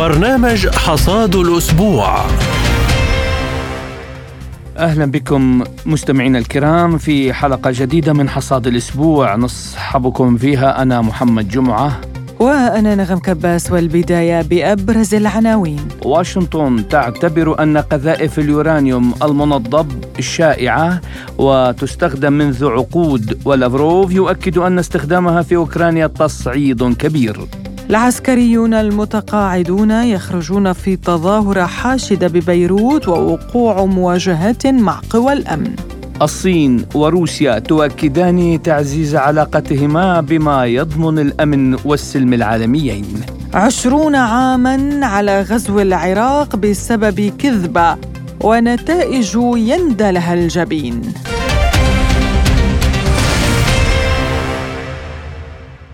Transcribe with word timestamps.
برنامج 0.00 0.68
حصاد 0.68 1.36
الأسبوع. 1.36 2.24
أهلا 4.78 5.06
بكم 5.06 5.64
مستمعينا 5.86 6.38
الكرام 6.38 6.98
في 6.98 7.32
حلقة 7.32 7.70
جديدة 7.74 8.12
من 8.12 8.28
حصاد 8.28 8.66
الأسبوع. 8.66 9.36
نصحبكم 9.36 10.36
فيها 10.36 10.82
أنا 10.82 11.00
محمد 11.00 11.48
جمعة. 11.48 12.00
وأنا 12.38 12.94
نغم 12.94 13.18
كباس 13.18 13.72
والبداية 13.72 14.42
بأبرز 14.42 15.14
العناوين. 15.14 15.88
واشنطن 16.02 16.88
تعتبر 16.88 17.62
أن 17.62 17.78
قذائف 17.78 18.38
اليورانيوم 18.38 19.14
المنضب 19.22 20.04
شائعة 20.20 21.00
وتستخدم 21.38 22.32
منذ 22.32 22.66
عقود 22.66 23.38
ولافروف 23.44 24.12
يؤكد 24.12 24.58
أن 24.58 24.78
استخدامها 24.78 25.42
في 25.42 25.56
أوكرانيا 25.56 26.06
تصعيد 26.06 26.94
كبير. 26.94 27.40
العسكريون 27.90 28.74
المتقاعدون 28.74 29.90
يخرجون 29.90 30.72
في 30.72 30.96
تظاهرة 30.96 31.64
حاشدة 31.64 32.28
ببيروت 32.28 33.08
ووقوع 33.08 33.84
مواجهات 33.84 34.66
مع 34.66 35.00
قوى 35.10 35.32
الأمن. 35.32 35.76
الصين 36.22 36.84
وروسيا 36.94 37.58
تؤكدان 37.58 38.62
تعزيز 38.62 39.16
علاقتهما 39.16 40.20
بما 40.20 40.66
يضمن 40.66 41.18
الأمن 41.18 41.76
والسلم 41.84 42.32
العالميين. 42.32 43.06
عشرون 43.54 44.14
عاما 44.14 45.06
على 45.06 45.42
غزو 45.42 45.80
العراق 45.80 46.56
بسبب 46.56 47.32
كذبة 47.38 47.96
ونتائج 48.40 49.34
يندى 49.56 50.10
لها 50.10 50.34
الجبين. 50.34 51.02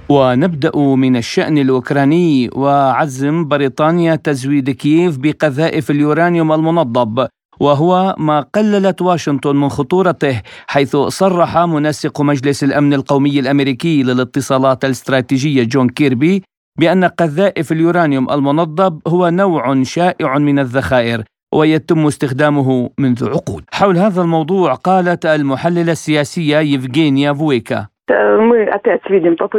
ونبدأ 0.08 0.76
من 0.76 1.16
الشأن 1.16 1.58
الأوكراني. 1.58 2.50
وعزم 2.54 3.48
بريطانيا 3.48 4.14
تزويد 4.16 4.70
كييف 4.70 5.18
بقذائف 5.18 5.90
اليورانيوم 5.90 6.52
المنضب. 6.52 7.26
وهو 7.60 8.14
ما 8.18 8.40
قللت 8.40 9.02
واشنطن 9.02 9.56
من 9.56 9.68
خطورته 9.68 10.42
حيث 10.66 10.96
صرح 10.96 11.58
منسق 11.58 12.20
مجلس 12.20 12.64
الأمن 12.64 12.94
القومي 12.94 13.40
الأمريكي 13.40 14.02
للاتصالات 14.02 14.84
الاستراتيجية 14.84 15.62
جون 15.64 15.88
كيربي 15.88 16.42
بأن 16.78 17.04
قذائف 17.04 17.72
اليورانيوم 17.72 18.30
المنضب 18.30 19.00
هو 19.08 19.28
نوع 19.28 19.82
شائع 19.82 20.38
من 20.38 20.58
الذخائر 20.58 21.22
ويتم 21.54 22.06
استخدامه 22.06 22.90
منذ 22.98 23.28
عقود. 23.28 23.64
حول 23.72 23.98
هذا 23.98 24.22
الموضوع 24.22 24.74
قالت 24.74 25.26
المحللة 25.26 25.92
السياسية 25.92 26.58
يفغينيا 26.58 27.32
فويكا. 27.32 27.86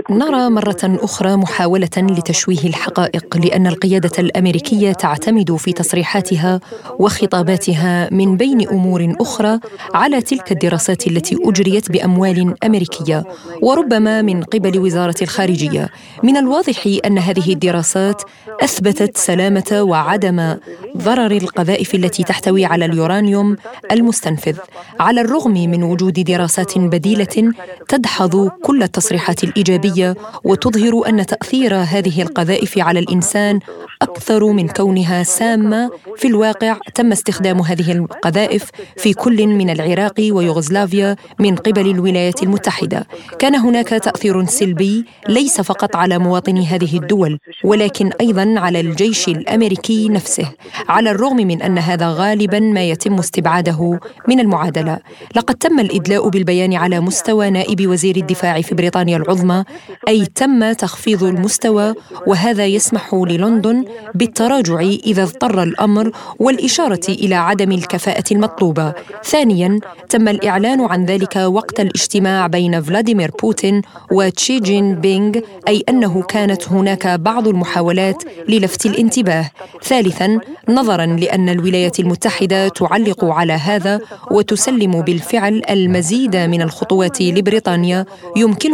نرى 0.09 0.49
مرة 0.49 0.77
أخرى 0.83 1.35
محاولة 1.35 1.89
لتشويه 1.97 2.63
الحقائق 2.65 3.37
لأن 3.37 3.67
القيادة 3.67 4.11
الأمريكية 4.19 4.91
تعتمد 4.91 5.55
في 5.55 5.73
تصريحاتها 5.73 6.59
وخطاباتها 6.99 8.09
من 8.11 8.37
بين 8.37 8.67
أمور 8.67 9.13
أخرى 9.21 9.59
على 9.93 10.21
تلك 10.21 10.51
الدراسات 10.51 11.07
التي 11.07 11.37
أجريت 11.45 11.91
بأموال 11.91 12.53
أمريكية 12.65 13.23
وربما 13.61 14.21
من 14.21 14.43
قبل 14.43 14.79
وزارة 14.79 15.15
الخارجية. 15.21 15.89
من 16.23 16.37
الواضح 16.37 16.87
أن 17.05 17.17
هذه 17.17 17.53
الدراسات 17.53 18.21
أثبتت 18.61 19.17
سلامة 19.17 19.79
وعدم 19.81 20.55
ضرر 20.97 21.31
القذائف 21.31 21.95
التي 21.95 22.23
تحتوي 22.23 22.65
على 22.65 22.85
اليورانيوم 22.85 23.55
المستنفذ 23.91 24.57
على 24.99 25.21
الرغم 25.21 25.53
من 25.53 25.83
وجود 25.83 26.13
دراسات 26.13 26.77
بديلة 26.77 27.53
تدحض 27.87 28.49
كل 28.49 28.83
التصريحات 28.83 29.06
الإيجابية 29.43 30.15
وتظهر 30.43 31.09
أن 31.09 31.25
تأثير 31.25 31.75
هذه 31.75 32.21
القذائف 32.21 32.77
على 32.77 32.99
الإنسان 32.99 33.59
أكثر 34.01 34.45
من 34.45 34.67
كونها 34.67 35.23
سامة. 35.23 35.89
في 36.17 36.27
الواقع 36.27 36.77
تم 36.95 37.11
استخدام 37.11 37.59
هذه 37.59 37.91
القذائف 37.91 38.69
في 38.97 39.13
كل 39.13 39.47
من 39.47 39.69
العراق 39.69 40.13
ويوغوسلافيا 40.19 41.15
من 41.39 41.55
قبل 41.55 41.89
الولايات 41.89 42.43
المتحدة. 42.43 43.07
كان 43.39 43.55
هناك 43.55 43.87
تأثير 43.89 44.45
سلبي 44.45 45.05
ليس 45.29 45.61
فقط 45.61 45.95
على 45.95 46.17
مواطني 46.17 46.65
هذه 46.65 46.97
الدول 46.97 47.39
ولكن 47.63 48.11
أيضا 48.21 48.53
على 48.57 48.79
الجيش 48.79 49.27
الأمريكي 49.27 50.09
نفسه 50.09 50.51
على 50.89 51.11
الرغم 51.11 51.37
من 51.37 51.61
أن 51.61 51.77
هذا 51.77 52.09
غالبا 52.09 52.59
ما 52.59 52.83
يتم 52.89 53.13
استبعاده 53.13 53.99
من 54.27 54.39
المعادلة. 54.39 54.99
لقد 55.35 55.55
تم 55.55 55.79
الإدلاء 55.79 56.29
بالبيان 56.29 56.73
على 56.73 56.99
مستوى 56.99 57.49
نائب 57.49 57.87
وزير 57.87 58.15
الدفاع 58.15 58.61
في 58.61 58.75
بريطانيا. 58.75 58.86
العظمى 58.95 59.63
أي 60.07 60.25
تم 60.25 60.71
تخفيض 60.71 61.23
المستوى 61.23 61.93
وهذا 62.27 62.65
يسمح 62.65 63.13
للندن 63.13 63.85
بالتراجع 64.15 64.79
إذا 64.79 65.23
اضطر 65.23 65.63
الأمر 65.63 66.11
والإشارة 66.39 67.01
إلى 67.09 67.35
عدم 67.35 67.71
الكفاءة 67.71 68.23
المطلوبة. 68.31 68.93
ثانيا 69.23 69.79
تم 70.09 70.27
الإعلان 70.27 70.81
عن 70.81 71.05
ذلك 71.05 71.35
وقت 71.35 71.79
الاجتماع 71.79 72.47
بين 72.47 72.81
فلاديمير 72.81 73.31
بوتين 73.41 73.81
وتشي 74.11 74.59
جين 74.59 74.95
بينغ 74.95 75.39
أي 75.67 75.83
أنه 75.89 76.21
كانت 76.21 76.69
هناك 76.69 77.07
بعض 77.07 77.47
المحاولات 77.47 78.23
للفت 78.49 78.85
الانتباه. 78.85 79.49
ثالثا 79.83 80.39
نظرا 80.69 81.05
لأن 81.05 81.49
الولايات 81.49 81.99
المتحدة 81.99 82.67
تعلق 82.67 83.25
على 83.25 83.53
هذا 83.53 83.99
وتسلم 84.31 85.01
بالفعل 85.01 85.61
المزيد 85.69 86.35
من 86.35 86.61
الخطوات 86.61 87.21
لبريطانيا 87.21 88.05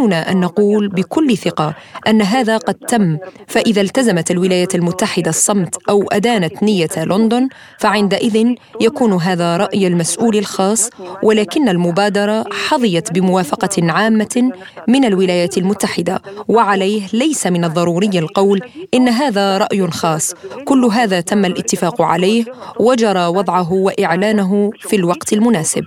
يمكننا 0.04 0.30
أن 0.30 0.40
نقول 0.40 0.88
بكل 0.88 1.36
ثقة 1.36 1.74
أن 2.08 2.22
هذا 2.22 2.56
قد 2.56 2.74
تم 2.74 3.18
فإذا 3.46 3.80
التزمت 3.80 4.30
الولايات 4.30 4.74
المتحدة 4.74 5.30
الصمت 5.30 5.76
أو 5.88 6.04
أدانت 6.12 6.62
نية 6.62 6.88
لندن 6.96 7.48
فعندئذ 7.78 8.54
يكون 8.80 9.12
هذا 9.12 9.56
رأي 9.56 9.86
المسؤول 9.86 10.36
الخاص 10.36 10.90
ولكن 11.22 11.68
المبادرة 11.68 12.44
حظيت 12.68 13.12
بموافقة 13.12 13.92
عامة 13.92 14.52
من 14.88 15.04
الولايات 15.04 15.58
المتحدة 15.58 16.22
وعليه 16.48 17.02
ليس 17.12 17.46
من 17.46 17.64
الضروري 17.64 18.18
القول 18.18 18.60
إن 18.94 19.08
هذا 19.08 19.58
رأي 19.58 19.90
خاص. 19.90 20.34
كل 20.64 20.84
هذا 20.84 21.20
تم 21.20 21.44
الاتفاق 21.44 22.02
عليه 22.02 22.44
وجرى 22.80 23.26
وضعه 23.26 23.72
وإعلانه 23.72 24.70
في 24.78 24.96
الوقت 24.96 25.32
المناسب. 25.32 25.84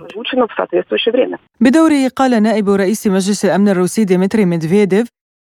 بدوره 1.60 2.08
قال 2.16 2.42
نائب 2.42 2.70
رئيس 2.70 3.06
مجلس 3.06 3.44
الأمن 3.44 3.68
الروسي 3.68 4.04
ديمتري 4.08 4.44
ميدفيديف 4.44 5.08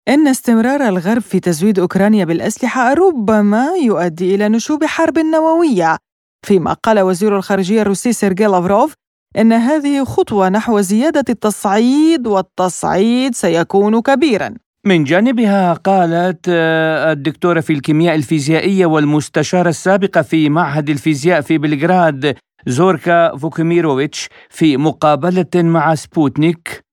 إن 0.07 0.27
استمرار 0.27 0.87
الغرب 0.87 1.21
في 1.21 1.39
تزويد 1.39 1.79
أوكرانيا 1.79 2.25
بالأسلحة 2.25 2.93
ربما 2.93 3.67
يؤدي 3.83 4.35
إلى 4.35 4.49
نشوب 4.49 4.83
حرب 4.85 5.19
نووية 5.19 5.97
فيما 6.45 6.73
قال 6.73 6.99
وزير 6.99 7.37
الخارجية 7.37 7.81
الروسي 7.81 8.13
سيرجي 8.13 8.45
لافروف 8.45 8.93
إن 9.37 9.53
هذه 9.53 10.03
خطوة 10.03 10.49
نحو 10.49 10.81
زيادة 10.81 11.25
التصعيد 11.29 12.27
والتصعيد 12.27 13.35
سيكون 13.35 14.01
كبيراً. 14.01 14.53
من 14.85 15.03
جانبها 15.03 15.73
قالت 15.73 16.45
آه، 16.49 17.11
الدكتورة 17.11 17.59
في 17.59 17.73
الكيمياء 17.73 18.15
الفيزيائية 18.15 18.85
والمستشارة 18.85 19.69
السابقة 19.69 20.21
في 20.21 20.49
معهد 20.49 20.89
الفيزياء 20.89 21.41
في 21.41 21.57
بلغراد 21.57 22.35
زوركا 22.67 23.37
فوكيميروفيتش 23.37 24.29
في 24.49 24.77
مقابلة 24.77 25.45
مع 25.55 25.95
سبوتنيك. 25.95 26.84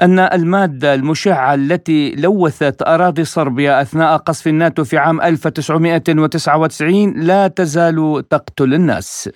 أن 0.00 0.18
المادة 0.18 0.94
المشعة 0.94 1.54
التي 1.54 2.14
لوثت 2.14 2.82
أراضي 2.82 3.24
صربيا 3.24 3.82
أثناء 3.82 4.16
قصف 4.16 4.46
الناتو 4.46 4.84
في 4.84 4.98
عام 4.98 5.20
1999 5.20 7.20
لا 7.20 7.48
تزال 7.48 8.24
تقتل 8.30 8.74
الناس. 8.74 9.30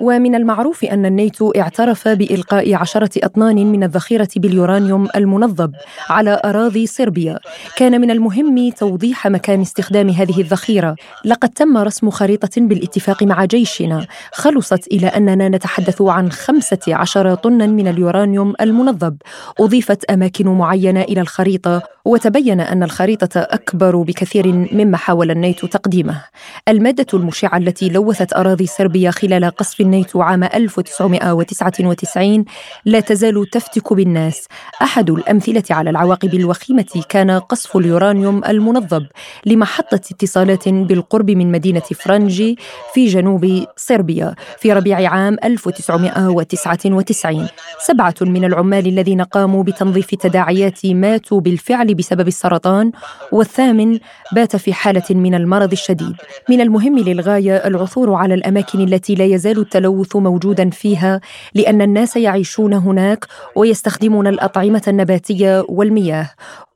ومن 0.00 0.34
المعروف 0.34 0.84
أن 0.84 1.06
الناتو 1.06 1.50
اعترف 1.50 2.08
بإلقاء 2.08 2.74
عشرة 2.74 3.10
أطنان 3.24 3.72
من 3.72 3.84
الذخيرة 3.84 4.28
باليورانيوم 4.36 5.08
المنضب 5.16 5.72
على 6.08 6.40
أراضي 6.44 6.86
صربيا. 6.86 7.38
كان 7.76 8.00
من 8.00 8.10
المهم 8.10 8.70
توضيح 8.70 9.26
مكان 9.26 9.60
استخدام 9.60 10.08
هذه 10.08 10.40
الذخيرة. 10.40 10.96
لقد 11.24 11.48
تم 11.48 11.78
رسم 11.78 12.10
خريطة 12.10 12.60
بالاتفاق 12.60 13.22
مع 13.22 13.44
جيشنا. 13.44 14.06
خلصت 14.32 14.86
إلى 14.86 15.06
أننا 15.06 15.48
نتحدث 15.48 16.02
عن 16.02 16.32
خمسة 16.32 16.78
عشر 16.88 17.34
طنا 17.34 17.66
من 17.66 17.88
اليورانيوم 17.88 18.54
المنظب. 18.60 19.16
أضيفت 19.60 20.04
أماكن 20.04 20.48
معينة 20.48 21.00
إلى 21.00 21.20
الخريطة 21.20 21.82
وتبين 22.04 22.60
أن 22.60 22.82
الخريطة 22.82 23.40
أكبر 23.40 23.96
بكثير 23.96 24.46
مما 24.72 24.96
حاول 24.96 25.30
الناتو 25.30 25.66
تقديمه. 25.66 26.22
المادة 26.68 27.06
المشعة 27.14 27.56
التي 27.56 27.88
لوثت 27.88 28.32
أراضي 28.32 28.66
صربيا 28.66 29.10
خلال 29.10 29.50
قصف 29.50 29.80
الناتو 29.94 30.22
عام 30.22 30.44
1999 30.44 32.44
لا 32.84 33.00
تزال 33.00 33.50
تفتك 33.50 33.92
بالناس. 33.92 34.46
أحد 34.82 35.10
الأمثلة 35.10 35.62
على 35.70 35.90
العواقب 35.90 36.34
الوخيمة 36.34 37.02
كان 37.08 37.30
قصف 37.30 37.76
اليورانيوم 37.76 38.44
المنظب 38.44 39.06
لمحطة 39.46 40.00
اتصالات 40.12 40.68
بالقرب 40.68 41.30
من 41.30 41.52
مدينة 41.52 41.80
فرنجي 41.80 42.58
في 42.94 43.06
جنوب 43.06 43.64
صربيا 43.76 44.34
في 44.58 44.72
ربيع 44.72 45.10
عام 45.10 45.36
1999 45.44 47.48
سبعة 47.86 48.14
من 48.20 48.44
العمال 48.44 48.86
الذين 48.86 49.22
قاموا 49.22 49.62
بتنظيف 49.62 50.14
تداعيات 50.14 50.86
ماتوا 50.86 51.40
بالفعل 51.40 51.94
بسبب 51.94 52.28
السرطان 52.28 52.92
والثامن 53.32 53.98
بات 54.32 54.56
في 54.56 54.72
حالة 54.72 55.02
من 55.10 55.34
المرض 55.34 55.72
الشديد. 55.72 56.16
من 56.50 56.60
المهم 56.60 56.98
للغاية 56.98 57.56
العثور 57.56 58.14
على 58.14 58.34
الأماكن 58.34 58.80
التي 58.80 59.14
لا 59.14 59.24
يزال 59.24 59.58
التلوث 59.58 59.79
موجودا 60.20 60.70
فيها 60.70 61.20
لأن 61.54 61.82
الناس 61.82 62.16
يعيشون 62.16 62.72
هناك 62.72 63.26
ويستخدمون 63.56 64.26
الأطعمة 64.26 64.82
النباتية 64.88 65.64
والمياه. 65.68 66.30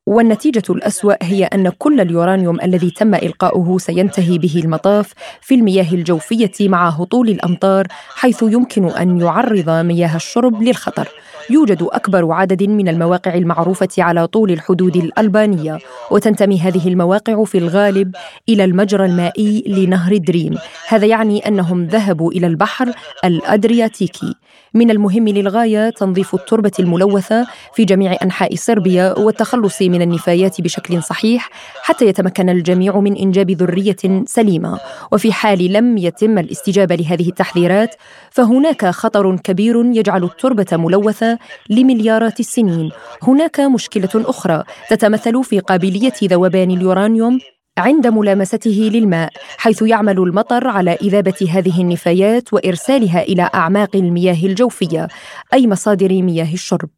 والنتيجة 0.06 0.62
الأسوأ 0.71 1.15
هي 1.23 1.45
أن 1.45 1.69
كل 1.69 2.01
اليورانيوم 2.01 2.61
الذي 2.61 2.91
تم 2.91 3.15
إلقاؤه 3.15 3.79
سينتهي 3.79 4.39
به 4.39 4.61
المطاف 4.65 5.12
في 5.41 5.55
المياه 5.55 5.93
الجوفية 5.93 6.53
مع 6.61 6.89
هطول 6.89 7.29
الأمطار 7.29 7.87
حيث 8.15 8.43
يمكن 8.43 8.85
أن 8.85 9.21
يعرض 9.21 9.71
مياه 9.71 10.17
الشرب 10.17 10.62
للخطر. 10.62 11.09
يوجد 11.51 11.83
أكبر 11.83 12.33
عدد 12.33 12.62
من 12.62 12.89
المواقع 12.89 13.35
المعروفة 13.35 13.89
على 13.99 14.27
طول 14.27 14.51
الحدود 14.51 14.97
الألبانية 14.97 15.79
وتنتمي 16.11 16.61
هذه 16.61 16.89
المواقع 16.89 17.45
في 17.45 17.59
الغالب 17.59 18.15
إلى 18.49 18.65
المجرى 18.65 19.06
المائي 19.06 19.65
لنهر 19.67 20.17
دريم. 20.17 20.59
هذا 20.89 21.06
يعني 21.06 21.49
أنهم 21.49 21.85
ذهبوا 21.85 22.33
إلى 22.33 22.47
البحر 22.47 22.93
الأدرياتيكي. 23.25 24.35
من 24.75 24.91
المهم 24.91 25.29
للغاية 25.29 25.91
تنظيف 25.91 26.35
التربة 26.35 26.73
الملوثة 26.79 27.47
في 27.75 27.85
جميع 27.85 28.17
أنحاء 28.23 28.55
صربيا 28.55 29.19
والتخلص 29.19 29.83
من 29.94 30.02
النفايات 30.02 30.61
بشكل 30.61 31.02
صحيح 31.02 31.50
حتى 31.82 32.06
يتمكن 32.06 32.49
الجميع 32.49 33.00
من 33.00 33.17
إنجاب 33.17 33.50
ذرية 33.50 34.25
سليمة. 34.26 34.81
وفي 35.12 35.32
حال 35.32 35.73
لم 35.73 35.99
يتم 35.99 36.38
الاستجابة 36.38 36.94
لهذه 36.94 37.29
التحذيرات 37.29 37.94
فهناك 38.31 38.87
خطر 38.87 39.37
كبير 39.37 39.85
يجعل 39.85 40.25
التربة 40.25 40.67
ملوثة 40.73 41.38
لمليارات 41.70 42.41
السنين. 42.41 42.91
هناك 43.23 43.61
مشكلة 43.61 44.11
أخرى 44.14 44.62
تتمثل 44.91 45.44
في 45.44 45.58
قابلية 45.61 46.12
ذوبان 46.25 46.70
اليورانيوم 46.70 47.38
عند 47.79 48.06
ملامسته 48.06 48.91
للماء 48.94 49.31
حيث 49.58 49.82
يعمل 49.82 50.19
المطر 50.19 50.69
على 50.69 50.93
إذابة 51.02 51.49
هذه 51.50 51.81
النفايات 51.81 52.52
وإرسالها 52.52 53.23
إلى 53.23 53.50
أعماق 53.55 53.96
المياه 53.96 54.46
الجوفية 54.46 55.08
أي 55.55 55.67
مصادر 55.67 56.23
مياه 56.23 56.52
الشرب. 56.52 56.88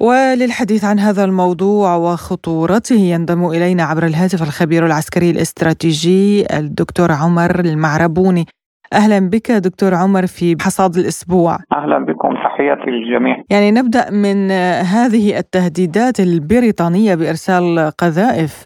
وللحديث 0.00 0.84
عن 0.84 0.98
هذا 0.98 1.24
الموضوع 1.24 1.96
وخطورته 1.96 2.96
ينضم 2.96 3.46
إلينا 3.46 3.82
عبر 3.82 4.06
الهاتف 4.06 4.42
الخبير 4.42 4.86
العسكري 4.86 5.30
الاستراتيجي 5.30 6.46
الدكتور 6.58 7.12
عمر 7.12 7.60
المعربوني. 7.60 8.46
أهلا 8.92 9.18
بك 9.18 9.52
دكتور 9.52 9.94
عمر 9.94 10.26
في 10.26 10.56
حصاد 10.60 10.96
الأسبوع. 10.96 11.58
أهلا 11.72 11.98
بكم. 11.98 12.34
تحياتي 12.34 12.90
للجميع. 12.90 13.42
يعني 13.50 13.70
نبدأ 13.70 14.10
من 14.10 14.50
هذه 14.80 15.38
التهديدات 15.38 16.20
البريطانية 16.20 17.14
بإرسال 17.14 17.92
قذائف 17.98 18.64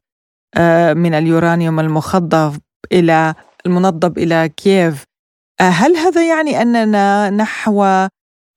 آه، 0.56 0.92
من 0.92 1.14
اليورانيوم 1.14 1.80
المخضب 1.80 2.52
إلى 2.92 3.34
المنضب 3.66 4.18
إلى 4.18 4.48
كييف. 4.56 5.04
آه، 5.60 5.64
هل 5.64 5.96
هذا 5.96 6.28
يعني 6.28 6.62
أننا 6.62 7.30
نحو 7.30 8.06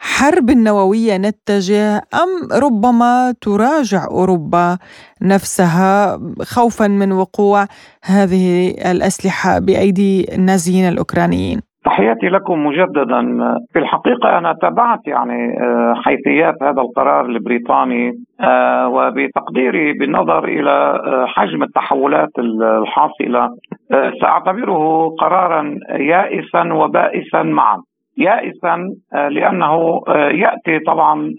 حرب 0.03 0.51
نوويه 0.51 1.17
نتجه 1.17 1.95
أم 1.95 2.31
ربما 2.63 3.33
تراجع 3.41 4.05
أوروبا 4.11 4.77
نفسها 5.21 6.19
خوفا 6.41 6.88
من 6.88 7.11
وقوع 7.11 7.65
هذه 8.05 8.69
الأسلحة 8.91 9.59
بأيدي 9.59 10.35
النازيين 10.35 10.85
الأوكرانيين؟ 10.94 11.59
تحياتي 11.85 12.27
لكم 12.29 12.65
مجددا. 12.65 13.21
في 13.73 13.79
الحقيقة 13.79 14.38
أنا 14.38 14.53
تابعت 14.61 15.00
يعني 15.07 15.57
آه، 15.61 15.94
حيثيات 15.95 16.53
هذا 16.61 16.81
القرار 16.81 17.25
البريطاني 17.25 18.11
آه، 18.41 18.88
وبتقديري 18.88 19.94
بالنظر 19.94 20.44
إلى 20.45 20.71
آه، 20.71 21.25
حجم 21.25 21.63
التحولات 21.63 22.29
الحاصلة. 22.39 23.49
سأعتبره 24.21 25.09
قرارا 25.19 25.75
يائسا 25.89 26.73
وبائسا 26.73 27.44
معا. 27.44 27.77
يائسا 28.18 28.89
لأنه 29.13 30.01
يأتي 30.15 30.80
طبعا 30.80 31.33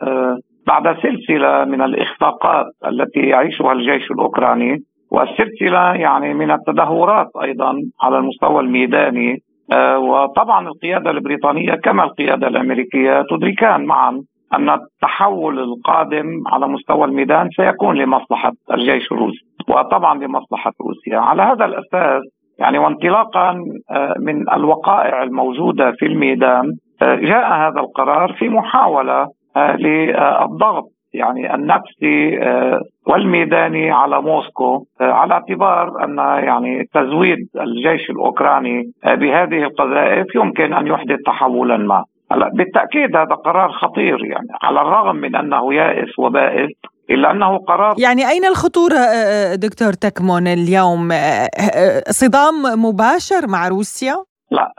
بعد 0.67 0.97
سلسلة 1.03 1.65
من 1.65 1.83
الإخفاقات 1.83 2.67
التي 2.87 3.21
يعيشها 3.21 3.73
الجيش 3.73 4.11
الأوكراني 4.11 4.79
والسلسلة 5.11 5.95
يعني 5.95 6.35
من 6.35 6.51
التدهورات 6.51 7.29
أيضا 7.43 7.75
على 8.03 8.19
المستوى 8.19 8.61
الميداني 8.61 9.43
آه، 9.73 9.99
وطبعا 9.99 10.69
القيادة 10.69 11.11
البريطانية 11.11 11.75
كما 11.75 12.05
القيادة 12.05 12.49
الأمريكية 12.49 13.25
تدركان 13.31 13.85
معا 13.85 14.23
أن 14.55 14.71
التحول 14.71 15.59
القادم 15.59 16.43
على 16.47 16.69
مستوى 16.69 17.05
الميدان 17.05 17.49
سيكون 17.57 17.97
لمصلحة 17.97 18.53
الجيش 18.73 19.13
الروسي 19.13 19.45
وطبعا 19.69 20.25
لمصلحة 20.25 20.73
روسيا. 20.81 21.19
على 21.19 21.43
هذا 21.43 21.65
الأساس 21.65 22.23
يعني 22.59 22.79
وانطلاقا 22.79 23.65
آه، 23.91 24.15
من 24.19 24.53
الوقائع 24.53 25.23
الموجودة 25.23 25.93
في 25.99 26.07
الميدان 26.07 26.73
آه، 27.03 27.15
جاء 27.15 27.53
هذا 27.53 27.81
القرار 27.81 28.33
في 28.33 28.49
محاولة 28.49 29.29
للضغط 29.57 30.95
يعني 31.15 31.55
النفسي 31.55 32.43
آه، 32.43 32.81
والميداني 33.07 33.91
على 33.91 34.23
موسكو 34.23 34.85
آه، 35.01 35.13
على 35.13 35.35
اعتبار 35.35 36.05
أن 36.05 36.19
يعني 36.19 36.85
تزويد 36.95 37.39
الجيش 37.61 38.11
الأوكراني 38.11 38.83
آه، 39.05 39.15
بهذه 39.15 39.63
القذائف 39.63 40.35
يمكن 40.35 40.73
أن 40.73 40.87
يحدث 40.87 41.19
تحولا 41.27 41.77
ما. 41.77 42.05
بالتأكيد 42.53 43.17
هذا 43.17 43.35
قرار 43.35 43.73
خطير 43.73 44.25
يعني 44.25 44.49
على 44.63 44.81
الرغم 44.81 45.17
من 45.17 45.37
أنه 45.37 45.75
يائس 45.75 46.19
وبائس 46.19 46.71
إلا 47.11 47.31
أنه 47.31 47.59
قرار. 47.59 47.95
يعني 47.99 48.29
أين 48.29 48.45
الخطورة 48.45 48.97
دكتور 49.55 49.93
تكمون 49.93 50.47
اليوم؟ 50.47 51.09
صدام 52.11 52.55
مباشر 52.85 53.47
مع 53.47 53.69
روسيا؟ 53.69 54.17
لا 54.51 54.73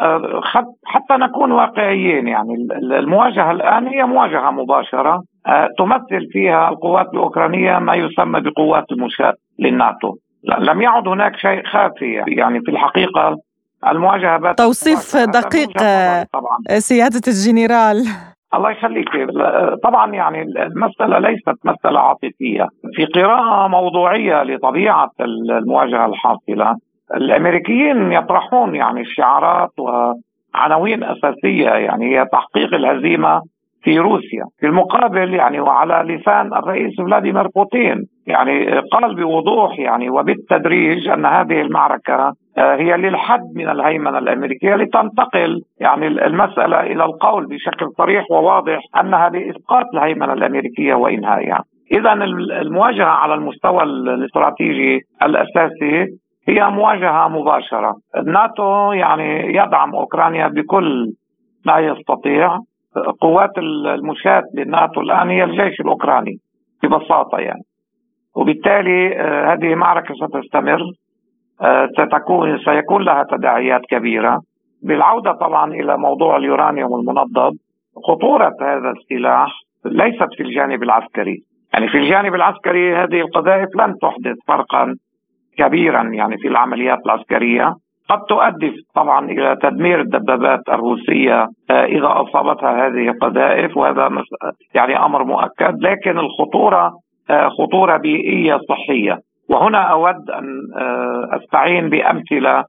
حتى 0.86 1.14
نكون 1.14 1.52
واقعيين 1.52 2.28
يعني 2.28 2.68
المواجهة 3.00 3.52
الآن 3.52 3.88
هي 3.88 4.04
مواجهة 4.04 4.52
مباشرة 4.52 5.24
آه، 5.48 5.68
تمثل 5.78 6.28
فيها 6.32 6.70
القوات 6.70 7.06
الأوكرانية 7.14 7.80
ما 7.80 7.96
يسمى 7.96 8.42
بقوات 8.42 8.84
المشاة 8.92 9.34
للناتو. 9.60 10.16
لم 10.60 10.82
يعد 10.82 11.08
هناك 11.08 11.36
شيء 11.36 11.66
خافي 11.66 12.24
يعني 12.28 12.60
في 12.62 12.72
الحقيقة 12.72 13.38
المواجهة 13.88 14.52
توصيف 14.52 15.18
دقيق. 15.18 15.72
سيادة 16.78 17.22
الجنرال. 17.28 18.06
الله 18.56 18.72
يخليك. 18.72 19.10
طبعا 19.84 20.14
يعني 20.14 20.42
المسألة 20.42 21.20
ليست 21.20 21.66
مسألة 21.66 22.00
عاطفية. 22.00 22.68
في 22.96 23.06
قراءة 23.06 23.68
موضوعية 23.68 24.44
لطبيعة 24.44 25.10
المواجهة 25.50 26.06
الحاصلة 26.06 26.76
الأمريكيين 27.16 28.12
يطرحون 28.12 28.76
يعني 28.76 29.06
شعارات 29.06 29.70
وعناوين 29.80 31.04
أساسية 31.04 31.70
يعني 31.70 32.06
هي 32.06 32.26
تحقيق 32.26 32.74
الهزيمة 32.74 33.42
في 33.84 34.00
روسيا. 34.00 34.44
في 34.60 34.66
المقابل 34.66 35.34
يعني 35.34 35.60
وعلى 35.60 36.16
لسان 36.16 36.54
الرئيس 36.54 36.92
فلاديمير 36.98 37.48
بوتين 37.48 38.06
يعني 38.28 38.80
قال 38.80 39.16
بوضوح 39.16 39.80
يعني 39.80 40.10
وبالتدريج 40.10 41.08
أن 41.08 41.26
هذه 41.26 41.62
المعركة 41.62 42.14
آه، 42.14 42.34
هي 42.58 42.98
للحد 42.98 43.46
من 43.56 43.70
الهيمنة 43.70 44.18
الأمريكية 44.18 44.76
لتنتقل 44.76 45.62
يعني 45.80 46.08
المسألة 46.08 46.80
إلى 46.80 47.06
القول 47.06 47.46
بشكل 47.46 47.90
صريح 47.98 48.32
وواضح 48.32 48.80
أنها 49.00 49.30
لإسقاط 49.30 49.86
الهيمنة 49.94 50.34
الأمريكية 50.34 50.94
وانهائها. 50.94 51.64
اذا 51.92 52.14
المواجهة 52.14 53.06
على 53.06 53.34
المستوى 53.34 53.84
الاستراتيجي 53.84 55.00
الأساسي 55.24 56.06
هي 56.48 56.70
مواجهة 56.70 57.28
مباشرة. 57.28 57.96
الناتو 58.18 58.92
يعني 58.92 59.56
يدعم 59.56 59.96
أوكرانيا 59.96 60.48
بكل 60.48 61.14
ما 61.66 61.80
يستطيع 61.80 62.60
قوات 63.22 63.58
المشاة 63.58 64.44
للناتو 64.54 65.02
الآن 65.02 65.30
هي 65.30 65.44
الجيش 65.44 65.80
الأوكراني 65.80 66.38
ببساطة 66.84 67.38
يعني 67.38 67.62
وبالتالي 68.36 69.20
آه، 69.20 69.54
هذه 69.54 69.76
معركة 69.76 70.14
ستستمر 70.14 70.82
آه، 70.82 71.05
ستكون 71.98 72.60
سيكون 72.60 73.04
لها 73.04 73.24
تداعيات 73.32 73.82
كبيرة. 73.90 74.42
بالعودة 74.84 75.32
طبعا 75.32 75.74
إلى 75.74 75.98
موضوع 75.98 76.38
اليورانيوم 76.38 77.00
المنضد 77.00 77.58
خطورة 78.08 78.54
هذا 78.62 78.92
السلاح 78.92 79.52
ليست 79.86 80.34
في 80.38 80.44
الجانب 80.44 80.84
العسكري. 80.84 81.38
يعني 81.74 81.88
في 81.88 81.98
الجانب 81.98 82.36
العسكري 82.36 82.96
هذه 82.96 83.22
القذائف 83.22 83.70
لن 83.76 83.96
تحدث 84.02 84.36
فرقا 84.48 84.96
كبيرا 85.58 86.02
يعني 86.02 86.38
في 86.38 86.48
العمليات 86.48 86.98
العسكرية. 87.06 87.74
قد 88.10 88.20
تؤدي 88.30 88.74
طبعا 88.96 89.26
إلى 89.26 89.58
تدمير 89.62 90.02
الدبابات 90.02 90.60
الروسية 90.70 91.48
إذا 91.72 92.08
أصابتها 92.08 92.88
هذه 92.88 93.10
القذائف 93.10 93.78
وهذا 93.78 94.10
يعني 94.76 94.98
أمر 94.98 95.24
مؤكد. 95.24 95.76
لكن 95.82 96.20
الخطورة 96.20 96.92
خطورة 97.60 97.98
بيئية 97.98 98.60
صحية. 98.70 99.20
وهنا 99.50 99.78
أود 99.78 100.30
أن 100.30 100.46
أستعين 101.34 101.90
بأمثلة 101.90 102.64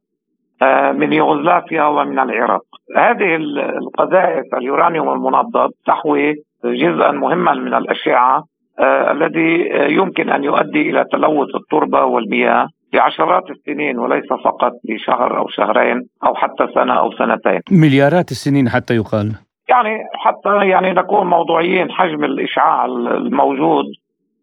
من 0.93 1.13
يوغوسلافيا 1.13 1.85
ومن 1.85 2.19
العراق 2.19 2.63
هذه 2.97 3.37
القذائف 3.79 4.55
اليورانيوم 4.55 5.13
المنضد 5.13 5.71
تحوي 5.87 6.35
جزءا 6.65 7.11
مهما 7.11 7.55
من 7.55 7.75
الأشعة 7.75 8.43
آه 8.81 9.13
الذي 9.13 9.69
يمكن 9.95 10.31
أن 10.31 10.45
يؤدي 10.45 10.91
إلى 10.91 11.05
تلوث 11.13 11.55
التربة 11.55 12.05
والمياه 12.05 12.69
لعشرات 12.93 13.51
السنين 13.51 13.99
وليس 13.99 14.33
فقط 14.45 14.73
لشهر 14.89 15.39
أو 15.39 15.49
شهرين 15.49 16.01
أو 16.27 16.35
حتى 16.35 16.67
سنة 16.75 16.95
أو 16.95 17.13
سنتين. 17.13 17.61
مليارات 17.71 18.31
السنين 18.31 18.69
حتى 18.69 18.95
يقال. 18.95 19.33
يعني 19.69 19.99
حتى 20.15 20.69
يعني 20.69 20.93
نكون 20.93 21.27
موضوعيين 21.27 21.91
حجم 21.91 22.25
الإشعاع 22.25 22.85
الموجود 22.85 23.85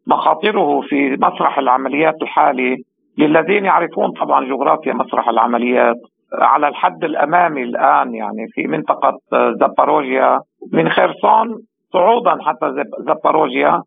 مخاطره 0.08 0.82
في 0.82 1.18
مسرح 1.22 1.58
العمليات 1.60 2.16
الحالي. 2.22 2.78
للذين 3.18 3.66
يعرفون 3.66 4.12
طبعا 4.12 4.46
جغرافيا 4.46 4.94
مسرح 4.94 5.30
العمليات 5.30 5.96
على 6.34 6.68
الحد 6.68 7.04
الأمامي 7.04 7.64
الآن 7.64 8.16
يعني 8.16 8.48
في 8.54 8.68
منطقة 8.68 9.18
زاباروجيا 9.60 10.40
من 10.74 10.90
خرسون 10.90 11.58
صعودا 11.94 12.38
حتى 12.42 12.84
زاباروجيا 13.00 13.82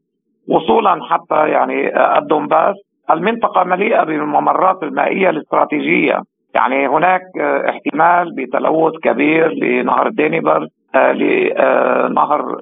وصولا 0.48 1.04
حتى 1.04 1.48
يعني 1.48 1.98
الدونباس 2.18 2.74
المنطقة 3.10 3.64
مليئة 3.64 4.04
بالممرات 4.04 4.82
المائية 4.82 5.30
الاستراتيجية. 5.30 6.20
يعني 6.54 6.88
هناك 6.88 7.22
احتمال 7.68 8.32
بتلوث 8.34 8.92
كبير 9.02 9.48
لنهر 9.52 10.08
دينيبر 10.08 10.66
لنهر 10.94 12.56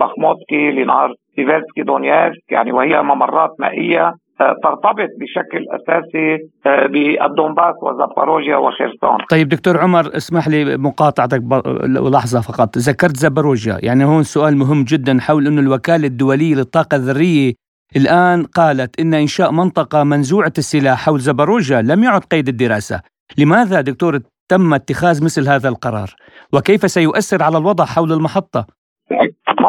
بخموتكا 0.00 0.70
لنهر 0.70 1.14
سيفيرسكي 1.36 1.82
دونيتسك 1.82 2.52
يعني 2.52 2.72
وهي 2.72 3.02
ممرات 3.02 3.50
مائية 3.58 4.14
ترتبط 4.38 5.10
بشكل 5.20 5.64
أساسي 5.70 6.38
آه، 6.66 6.86
بألدونباس 6.86 7.74
وزاباروجيا 7.82 8.56
وخيرسون 8.56 9.18
طيب 9.30 9.48
دكتور 9.48 9.78
عمر 9.78 10.16
اسمح 10.16 10.48
لي 10.48 10.76
مقاطعتك 10.76 11.42
لحظه 11.86 12.40
فقط. 12.40 12.78
ذكرت 12.78 13.16
زاباروجيا 13.16 13.78
يعني 13.82 14.04
هون 14.04 14.22
سؤال 14.22 14.56
مهم 14.56 14.84
جدا 14.84 15.20
حول 15.20 15.46
أنه 15.46 15.60
الوكالة 15.60 16.06
الدولية 16.06 16.54
للطاقة 16.54 16.94
الذرية 16.96 17.52
الآن 17.96 18.44
قالت 18.44 19.00
إن 19.00 19.14
إنشاء 19.14 19.52
منطقة 19.52 20.04
منزوعة 20.04 20.52
السلاح 20.58 21.04
حول 21.06 21.20
زاباروجيا 21.20 21.82
لم 21.82 22.04
يعد 22.04 22.20
قيد 22.20 22.48
الدراسة. 22.48 23.00
لماذا 23.38 23.80
دكتور 23.80 24.18
تم 24.48 24.74
اتخاذ 24.74 25.24
مثل 25.24 25.48
هذا 25.48 25.68
القرار؟ 25.68 26.14
وكيف 26.52 26.90
سيؤثر 26.90 27.42
على 27.42 27.58
الوضع 27.58 27.84
حول 27.84 28.12
المحطة؟ 28.12 28.66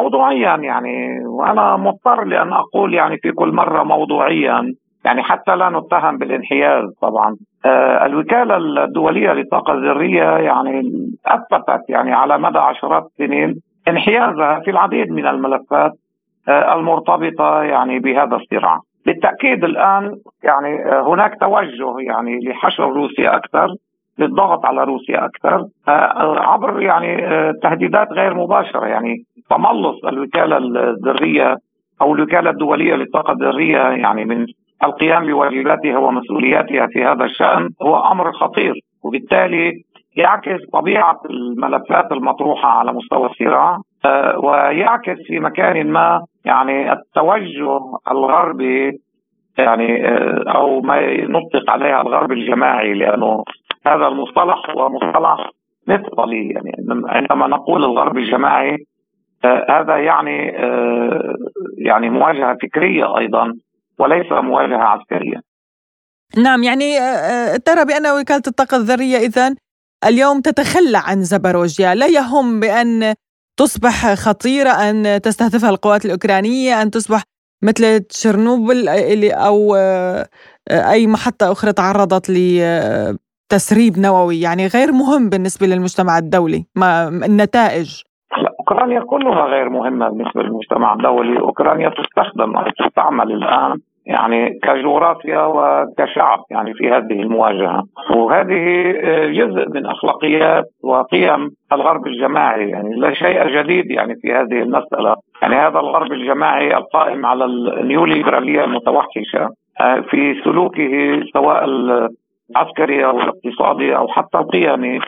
موضوعيا 0.02 0.56
يعني. 0.56 1.26
وأنا 1.26 1.78
مضطر 1.78 2.24
لأن 2.24 2.54
أقول 2.54 2.94
يعني 2.94 3.18
في 3.18 3.32
كل 3.32 3.52
مرة 3.52 3.84
موضوعيا. 3.84 4.74
يعني 5.06 5.24
حتى 5.24 5.56
لا 5.56 5.70
نتهم 5.70 6.18
بالانحياز 6.18 6.84
طبعا. 7.02 7.36
آه 7.66 8.06
الوكالة 8.06 8.58
الدولية 8.58 9.34
للطاقة 9.34 9.74
الذرية 9.74 10.38
يعني 10.38 10.82
أثبتت 11.26 11.90
يعني 11.90 12.14
على 12.14 12.38
مدى 12.38 12.60
عشرات 12.60 13.04
السنين 13.04 13.56
انحيازها 13.88 14.60
في 14.60 14.72
العديد 14.72 15.12
من 15.12 15.28
الملفات 15.28 15.92
آه 16.50 16.74
المرتبطة 16.76 17.64
يعني 17.64 18.00
بهذا 18.00 18.36
الصراع. 18.36 18.80
بالتاكيد 19.06 19.64
الآن 19.64 20.16
يعني 20.44 20.86
آه 20.86 21.14
هناك 21.14 21.40
توجه 21.40 22.00
يعني 22.00 22.40
لحشر 22.40 22.90
روسيا 22.94 23.36
أكثر 23.36 23.68
للضغط 24.20 24.66
على 24.66 24.84
روسيا 24.84 25.26
أكثر. 25.26 25.66
آه، 25.88 26.40
عبر 26.40 26.82
يعني 26.82 27.26
آه، 27.28 27.54
تهديدات 27.64 28.08
غير 28.12 28.34
مباشرة 28.34 28.86
يعني. 28.86 29.16
تملص 29.50 30.06
الوكالة 30.06 30.58
الذرية 30.58 31.58
أو 32.02 32.16
الوكالة 32.16 32.50
الدولية 32.50 32.96
للطاقة 32.96 33.34
الذرية 33.34 33.78
يعني 33.78 34.26
من 34.26 34.46
القيام 34.84 35.26
بواجباتها 35.26 35.98
ومسؤولياتها 35.98 36.88
في 36.88 37.04
هذا 37.04 37.26
الشأن 37.26 37.70
هو 37.82 37.96
أمر 38.12 38.32
خطير. 38.32 38.74
وبالتالي 39.04 39.84
يعكس 40.16 40.60
طبيعة 40.74 41.20
الملفات 41.30 42.12
المطروحة 42.12 42.70
على 42.70 42.94
مستوى 42.94 43.30
الصراع 43.30 43.80
آه، 44.06 44.40
ويعكس 44.40 45.18
في 45.28 45.40
مكان 45.40 45.92
ما 45.92 46.24
يعني 46.46 46.94
التوجه 46.94 47.80
الغربي 48.12 49.00
يعني 49.58 50.08
أو 50.56 50.82
ما 50.82 51.26
نطلق 51.26 51.72
عليها 51.72 52.02
الغرب 52.02 52.32
الجماعي 52.32 52.94
لأنه 52.94 53.44
هذا 53.88 54.08
المصطلح 54.08 54.70
هو 54.70 54.90
مصطلح 54.90 55.50
مفصلي 55.88 56.48
يعني 56.50 56.72
عندما 57.08 57.48
نقول 57.48 57.84
الغرب 57.84 58.18
الجماعي 58.18 58.74
آه 58.74 58.78
هذا 59.70 59.98
يعني 59.98 60.58
آه 60.58 61.36
يعني 61.78 62.10
مواجهة 62.10 62.58
فكرية 62.62 63.18
أيضا 63.18 63.54
وليس 64.00 64.32
مواجهة 64.32 64.84
عسكرية. 64.84 65.42
نعم 66.38 66.64
يعني 66.64 67.00
آه, 67.00 67.02
آه، 67.02 67.58
ترى 67.58 67.86
بأن 67.86 68.08
وكالة 68.22 68.42
الطاقة 68.48 68.78
الذرية 68.78 69.18
اذا 69.18 69.56
اليوم 70.06 70.42
تتخلى 70.42 70.98
عن 70.98 71.24
زبروجيا، 71.24 71.96
لا 71.96 72.08
يهم 72.08 72.60
بأن 72.60 73.14
تصبح 73.58 74.14
خطيرة 74.14 74.70
أن 74.70 75.22
تستهدفها 75.22 75.70
القوات 75.70 76.06
الأوكرانية، 76.06 76.82
أن 76.82 76.92
تصبح 76.92 77.24
مثل 77.64 78.00
تشيرنوبل 78.00 78.90
أو 79.32 79.76
آه، 79.76 80.28
آه، 80.70 80.92
أي 80.92 81.08
محطة 81.08 81.52
أخرى 81.52 81.74
تعرضت 81.74 82.32
تسريب 83.50 84.00
نووي. 84.00 84.42
يعني 84.42 84.68
غير 84.68 84.92
مهم 84.92 85.30
بالنسبة 85.30 85.68
للمجتمع 85.68 86.18
الدولي 86.18 86.66
ما 86.76 87.08
النتائج. 87.08 88.02
أوكرانيا 88.72 89.00
كلها 89.00 89.46
غير 89.46 89.70
مهمة 89.70 90.10
بالنسبة 90.10 90.44
للمجتمع 90.44 90.94
الدولي. 90.94 91.40
أوكرانيا 91.40 91.90
تستخدم 91.90 92.58
أو 92.58 92.66
تستعمل 92.80 93.32
الآن 93.32 93.78
يعني 94.06 94.60
كجغرافيا 94.64 95.42
وكشعب 95.46 96.40
يعني 96.52 96.74
في 96.74 96.90
هذه 96.90 97.22
المواجهة. 97.22 97.84
وهذه 98.16 98.92
جزء 99.28 99.70
من 99.70 99.86
أخلاقيات 99.86 100.66
وقيم 100.84 101.50
الغرب 101.72 102.08
الجماعي. 102.08 102.70
يعني 102.70 102.96
لا 102.96 103.14
شيء 103.14 103.48
جديد 103.48 103.92
يعني 103.92 104.16
في 104.22 104.34
هذه 104.34 104.62
المسألة. 104.62 105.16
يعني 105.42 105.56
هذا 105.56 105.80
الغرب 105.80 106.12
الجماعي 106.12 106.78
القائم 106.78 107.26
على 107.26 107.46
النيوليبرالية 107.46 108.64
المتوحشة 108.64 109.50
آه، 109.82 110.00
في 110.00 110.42
سلوكه 110.44 111.22
سواء 111.34 111.66
العسكري 111.66 113.06
أو 113.06 113.20
الاقتصادي 113.20 113.96
أو 113.96 114.08
حتى 114.08 114.38
القيمي. 114.38 115.00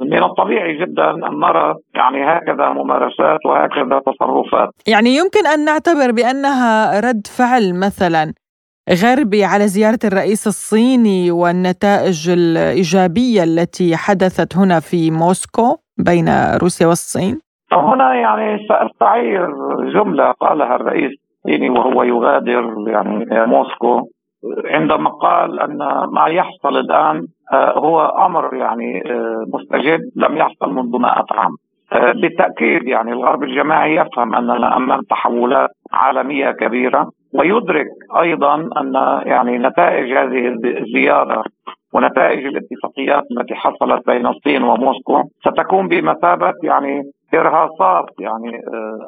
من 0.00 0.22
الطبيعي 0.22 0.78
جدا 0.80 1.10
أن 1.10 1.40
نرى 1.40 1.74
يعني 1.94 2.24
هكذا 2.24 2.68
ممارسات 2.68 3.46
وهكذا 3.46 4.00
تصرفات. 4.06 4.68
يعني 4.86 5.10
يمكن 5.10 5.46
أن 5.46 5.64
نعتبر 5.64 6.12
بأنها 6.12 7.00
رد 7.00 7.26
فعل 7.26 7.80
مثلا 7.86 8.32
غربي 9.02 9.44
على 9.44 9.66
زيارة 9.66 9.98
الرئيس 10.04 10.46
الصيني 10.46 11.30
والنتائج 11.30 12.30
الإيجابية 12.30 13.44
التي 13.44 13.96
حدثت 13.96 14.56
هنا 14.56 14.80
في 14.80 15.10
موسكو 15.10 15.76
بين 15.98 16.28
روسيا 16.62 16.86
والصين؟ 16.86 17.40
هنا 17.72 18.14
يعني 18.14 18.66
سأستعير 18.68 19.50
جملة 19.94 20.30
قالها 20.30 20.76
الرئيس 20.76 21.10
الصيني 21.46 21.70
وهو 21.70 22.02
يغادر 22.02 22.74
يعني 22.86 23.46
موسكو 23.46 24.08
عندما 24.64 25.10
قال 25.10 25.60
أن 25.60 25.78
ما 26.12 26.26
يحصل 26.26 26.76
الآن 26.76 27.26
هو 27.56 28.00
أمر 28.00 28.54
يعني 28.54 29.10
آه، 29.10 29.44
مستجد 29.54 30.00
لم 30.16 30.36
يحصل 30.36 30.74
منذ 30.74 30.98
100 30.98 31.10
عام 31.30 31.50
آه، 31.92 32.12
بالتأكيد 32.12 32.88
يعني 32.88 33.12
الغرب 33.12 33.42
الجماعي 33.42 33.96
يفهم 33.96 34.34
أننا 34.34 34.76
أمام 34.76 35.00
تحولات 35.10 35.70
عالمية 35.92 36.50
كبيرة 36.50 37.10
ويدرك 37.34 37.86
أيضا 38.20 38.54
أن 38.54 38.94
يعني 39.26 39.58
نتائج 39.58 40.12
هذه 40.12 40.48
الزياره 40.78 41.44
ونتائج 41.94 42.46
الاتفاقيات 42.46 43.22
التي 43.30 43.54
حصلت 43.54 44.06
بين 44.06 44.26
الصين 44.26 44.62
وموسكو 44.62 45.22
ستكون 45.40 45.88
بمثابة 45.88 46.52
يعني 46.62 47.02
إرهاصات 47.34 48.06
يعني 48.20 48.60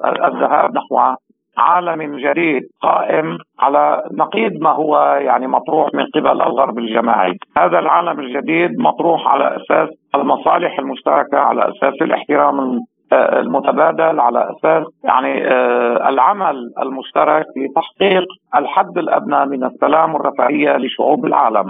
الذهاب 0.04 0.75
نحو 0.75 1.14
عالم 1.60 2.16
جديد 2.16 2.62
قائم 2.82 3.38
على 3.60 4.04
نقيض 4.12 4.52
ما 4.60 4.70
هو 4.70 5.18
يعني 5.20 5.46
مطروح 5.46 5.94
من 5.94 6.04
قبل 6.14 6.42
الغرب 6.42 6.78
الجماعي 6.78 7.34
هذا 7.56 7.78
العالم 7.78 8.20
الجديد 8.20 8.70
مطروح 8.78 9.28
على 9.28 9.56
أساس 9.56 9.88
المصالح 10.14 10.78
المشتركة 10.78 11.38
على 11.38 11.68
أساس 11.68 11.94
الاحترام 12.02 12.80
المتبادل 13.12 14.20
على 14.20 14.50
أساس 14.50 14.84
يعني 15.04 15.48
آه، 15.48 16.08
العمل 16.08 16.72
المشترك 16.82 17.46
لتحقيق 17.56 18.24
الحد 18.56 18.98
الأدنى 18.98 19.46
من 19.46 19.64
السلام 19.64 20.14
والرفاهية 20.14 20.76
لشعوب 20.76 21.26
العالم. 21.26 21.64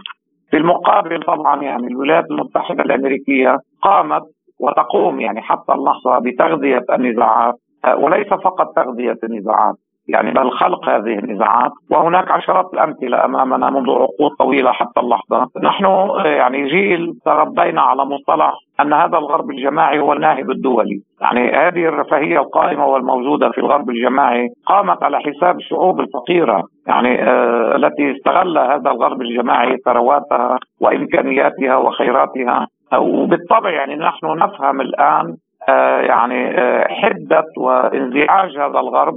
في 0.51 0.57
المقابل 0.57 1.23
طبعا 1.23 1.63
يعني 1.63 1.87
الولايات 1.87 2.25
المتحدة 2.31 2.83
الأمريكية 2.83 3.59
قامت 3.83 4.23
وتقوم 4.61 5.21
يعني 5.21 5.41
حتى 5.41 5.73
اللحظة 5.73 6.19
بتغذية 6.19 6.85
النزاعات 6.93 7.55
وليس 7.97 8.29
فقط 8.29 8.77
تغذية 8.77 9.19
النزاعات 9.25 9.75
يعني 10.09 10.31
بل 10.31 10.51
خلق 10.51 10.89
هذه 10.89 11.19
النزاعات. 11.19 11.71
وهناك 11.91 12.31
عشرات 12.31 12.75
الأمثلة 12.75 13.25
أمامنا 13.25 13.71
منذ 13.71 13.91
عقود 13.91 14.31
طويلة 14.39 14.73
حتى 14.73 15.01
اللحظة. 15.01 15.47
نحن 15.63 15.85
يعني 16.25 16.69
جيل 16.69 17.15
تربينا 17.25 17.81
على 17.83 18.05
مصطلح 18.05 18.55
أن 18.81 18.93
هذا 18.93 19.19
الغرب 19.19 19.51
الجماعي 19.51 20.01
هو 20.01 20.13
الناهب 20.13 20.51
الدولي، 20.51 21.01
يعني 21.21 21.51
هذه 21.51 21.85
الرفاهية 21.89 22.39
القائمة 22.39 22.87
والموجودة 22.87 23.51
في 23.51 23.59
الغرب 23.59 23.91
الجماعي 23.91 24.49
قامت 24.67 25.03
على 25.03 25.19
حساب 25.21 25.57
الشعوب 25.57 26.01
الفقيرة، 26.01 26.63
يعني 26.87 27.23
آه 27.23 27.77
التي 27.77 28.13
استغل 28.13 28.59
هذا 28.59 28.91
الغرب 28.91 29.23
الجماعي 29.23 29.77
ثرواتها 29.85 30.59
وإمكانياتها 30.81 31.77
وخيراتها. 31.77 32.67
وبالطبع 32.99 33.71
يعني 33.71 33.97
نحن 33.97 34.27
نفهم 34.27 34.81
الآن 34.81 35.37
يعني 36.03 36.59
آه 36.59 36.87
حدة 36.89 37.45
وانزعاج 37.57 38.57
هذا 38.57 38.81
الغرب 38.81 39.15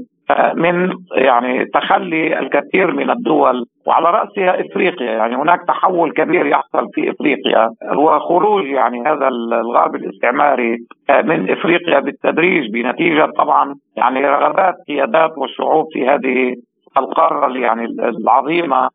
من 0.56 0.94
يعني 1.16 1.66
تخلي 1.66 2.40
الكثير 2.40 2.92
من 2.92 3.10
الدول 3.10 3.66
وعلى 3.88 4.10
راسها 4.10 4.62
إفريقيا. 4.62 5.12
يعني 5.12 5.36
هناك 5.36 5.60
تحول 5.68 6.12
كبير 6.12 6.46
يحصل 6.46 6.88
في 6.94 7.12
إفريقيا. 7.12 7.70
وخروج 7.98 8.66
يعني 8.66 9.02
هذا 9.02 9.28
الغرب 9.28 9.96
الاستعماري 9.96 10.78
من 11.24 11.52
إفريقيا 11.52 12.00
بالتدريج 12.00 12.72
بنتيجة 12.72 13.26
طبعا 13.38 13.76
يعني 13.98 14.26
رغبات 14.26 14.76
قيادات 14.88 15.32
والشعوب 15.38 15.86
في 15.94 16.08
هذه 16.08 16.56
القارة 16.98 17.58
يعني 17.58 17.86
العظيمة. 18.00 18.78
آه، 18.78 18.90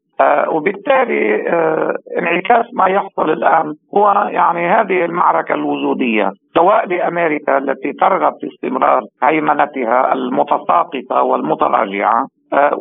وبالتالي 0.49 1.49
آه، 1.49 1.95
انعكاس 2.19 2.67
ما 2.73 2.87
يحصل 2.87 3.31
الآن 3.31 3.75
هو 3.97 4.29
يعني 4.31 4.69
هذه 4.69 5.05
المعركة 5.05 5.55
الوجودية 5.55 6.31
سواء 6.55 6.89
لأمريكا 6.89 7.59
التي 7.59 7.93
ترغب 7.93 8.33
في 8.41 8.47
استمرار 8.55 9.03
هيمنتها 9.23 10.13
المتساقطة 10.13 11.23
والمتراجعة 11.23 12.27
آه، 12.53 12.75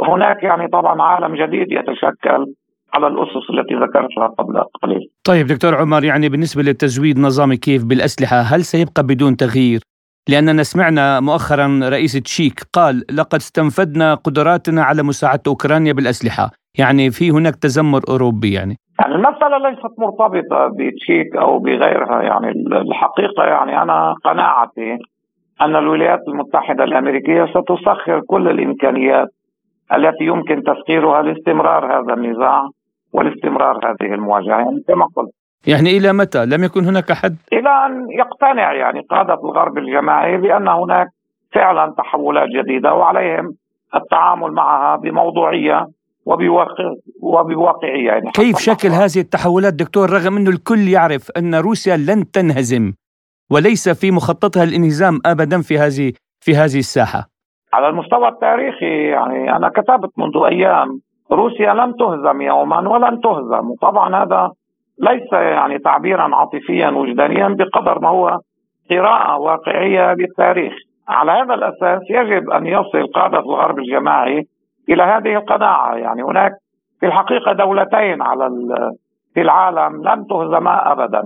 وهناك 0.00 0.42
يعني 0.42 0.68
طبعا 0.68 1.02
عالم 1.02 1.34
جديد 1.34 1.72
يتشكل 1.72 2.46
على 2.94 3.06
الأسس 3.06 3.50
التي 3.50 3.74
ذكرتها 3.74 4.26
قبل 4.38 4.62
قليل. 4.82 5.08
طيب 5.24 5.46
دكتور 5.46 5.74
عمر 5.74 6.04
يعني 6.04 6.28
بالنسبة 6.28 6.62
للتزويد 6.62 7.18
نظام 7.18 7.54
كيف 7.54 7.84
بالأسلحة 7.84 8.36
هل 8.36 8.60
سيبقى 8.64 9.02
بدون 9.02 9.36
تغيير؟ 9.36 9.80
لأننا 10.28 10.62
سمعنا 10.62 11.20
مؤخرا 11.20 11.80
رئيس 11.82 12.12
تشيك 12.12 12.60
قال 12.72 13.04
لقد 13.18 13.34
استنفدنا 13.34 14.14
قدراتنا 14.14 14.82
على 14.82 15.02
مساعدة 15.02 15.42
أوكرانيا 15.46 15.92
بالأسلحة. 15.92 16.50
يعني 16.78 17.10
في 17.10 17.30
هناك 17.30 17.56
تذمر 17.56 18.00
أوروبي 18.08 18.52
يعني. 18.52 18.76
يعني 19.00 19.14
المسألة 19.14 19.58
ليست 19.58 19.98
مرتبطة 19.98 20.68
بتشيك 20.78 21.36
أو 21.36 21.58
بغيرها 21.58 22.22
يعني. 22.22 22.50
الحقيقة 22.66 23.44
يعني 23.44 23.82
أنا 23.82 24.14
قناعتي 24.24 24.98
أن 25.60 25.76
الولايات 25.76 26.20
المتحدة 26.28 26.84
الأمريكية 26.84 27.46
ستسخر 27.46 28.20
كل 28.26 28.48
الإمكانيات 28.48 29.28
التي 29.94 30.24
يمكن 30.24 30.62
تسخيرها 30.62 31.22
لاستمرار 31.22 31.86
هذا 31.86 32.14
النزاع 32.14 32.68
ولاستمرار 33.12 33.76
هذه 33.76 34.14
المواجهة 34.14 34.58
يعني 34.58 34.82
كما 34.88 35.06
قلت. 35.16 35.41
يعني 35.66 35.96
إلى 35.96 36.12
متى؟ 36.12 36.46
لم 36.46 36.64
يكن 36.64 36.84
هناك 36.84 37.12
حد؟ 37.12 37.36
إلى 37.52 37.70
أن 37.86 38.06
يقتنع 38.10 38.72
يعني 38.72 39.00
قادة 39.10 39.34
الغرب 39.34 39.78
الجماعي 39.78 40.36
بأن 40.36 40.68
هناك 40.68 41.08
فعلا 41.54 41.94
تحولات 41.98 42.48
جديدة 42.48 42.94
وعليهم 42.94 43.54
التعامل 43.94 44.52
معها 44.52 44.96
بموضوعية 44.96 45.86
وبواقعية 47.22 48.06
يعني 48.06 48.30
كيف 48.30 48.58
شكل 48.58 48.88
هذه 48.88 49.20
التحولات 49.20 49.74
دكتور 49.74 50.10
رغم 50.10 50.36
أنه 50.36 50.50
الكل 50.50 50.88
يعرف 50.88 51.30
أن 51.36 51.54
روسيا 51.54 51.96
لن 51.96 52.30
تنهزم 52.30 52.92
وليس 53.50 53.88
في 53.88 54.10
مخططها 54.10 54.64
الانهزام 54.64 55.20
أبدا 55.26 55.62
في 55.62 55.78
هذه 55.78 56.12
في 56.40 56.54
هذه 56.54 56.78
الساحة 56.78 57.28
على 57.72 57.88
المستوى 57.88 58.28
التاريخي 58.28 59.08
يعني 59.08 59.56
أنا 59.56 59.68
كتبت 59.68 60.10
منذ 60.18 60.44
أيام 60.46 61.00
روسيا 61.32 61.74
لم 61.74 61.92
تهزم 61.92 62.40
يوما 62.40 62.88
ولن 62.88 63.20
تهزم 63.20 63.70
وطبعا 63.70 64.24
هذا 64.24 64.50
ليس 64.98 65.32
يعني 65.32 65.78
تعبيرا 65.78 66.36
عاطفيا 66.36 66.88
وجدانيا 66.88 67.48
بقدر 67.48 67.98
ما 67.98 68.08
هو 68.08 68.40
قراءة 68.90 69.38
واقعية 69.38 70.14
للتاريخ. 70.14 70.72
على 71.08 71.32
هذا 71.32 71.54
الأساس 71.54 72.00
يجب 72.10 72.50
أن 72.50 72.66
يصل 72.66 73.06
قادة 73.14 73.38
الغرب 73.38 73.78
الجماعي 73.78 74.46
إلى 74.88 75.02
هذه 75.02 75.36
القناعة. 75.36 75.94
يعني 75.96 76.22
هناك 76.22 76.52
في 77.00 77.06
الحقيقة 77.06 77.52
دولتين 77.52 78.22
على 78.22 78.50
في 79.34 79.40
العالم 79.40 80.08
لن 80.08 80.26
تهزما 80.26 80.92
أبدا. 80.92 81.22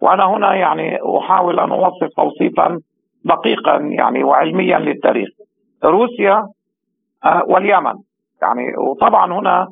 وأنا 0.00 0.24
هنا 0.24 0.54
يعني 0.54 0.98
أحاول 1.18 1.60
أن 1.60 1.72
أوصف 1.72 2.08
توصيفا 2.16 2.78
دقيقا 3.24 3.76
يعني 3.76 4.24
وعلميا 4.24 4.78
للتاريخ. 4.78 5.28
روسيا 5.84 6.46
آه، 7.24 7.42
واليمن. 7.46 7.94
يعني 8.42 8.76
وطبعا 8.76 9.32
هنا 9.32 9.68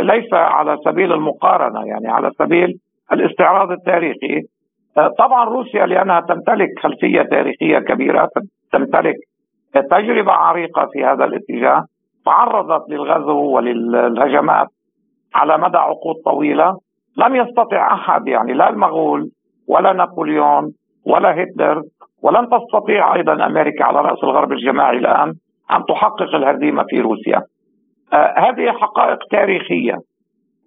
ليس 0.00 0.32
على 0.32 0.78
سبيل 0.84 1.12
المقارنة 1.12 1.86
يعني 1.86 2.08
على 2.08 2.30
سبيل 2.38 2.78
الاستعراض 3.12 3.70
التاريخي. 3.70 4.40
آه، 4.98 5.08
طبعا 5.18 5.44
روسيا 5.44 5.86
لأنها 5.86 6.20
تمتلك 6.20 6.68
خلفية 6.82 7.22
تاريخية 7.22 7.78
كبيرة 7.78 8.28
تمتلك 8.72 9.14
تجربة 9.90 10.32
عريقة 10.32 10.88
في 10.92 11.04
هذا 11.04 11.24
الاتجاه 11.24 11.84
تعرضت 12.26 12.90
للغزو 12.90 13.56
وللهجمات 13.56 14.66
على 15.34 15.58
مدى 15.58 15.78
عقود 15.78 16.14
طويلة. 16.24 16.78
لم 17.16 17.36
يستطع 17.36 17.94
أحد 17.94 18.28
يعني 18.28 18.52
لا 18.52 18.70
المغول 18.70 19.30
ولا 19.68 19.92
نابليون 19.92 20.72
ولا 21.06 21.42
هتلر 21.42 21.82
ولن 22.22 22.48
تستطيع 22.48 23.14
أيضا 23.14 23.46
أمريكا 23.46 23.84
على 23.84 24.00
رأس 24.00 24.24
الغرب 24.24 24.52
الجماعي 24.52 24.98
الآن 24.98 25.28
أن 25.72 25.84
تحقق 25.88 26.34
الهزيمة 26.34 26.84
في 26.88 27.00
روسيا. 27.00 27.36
آه، 27.36 27.44
هذه 28.12 28.72
حقائق 28.80 29.18
تاريخية 29.30 29.96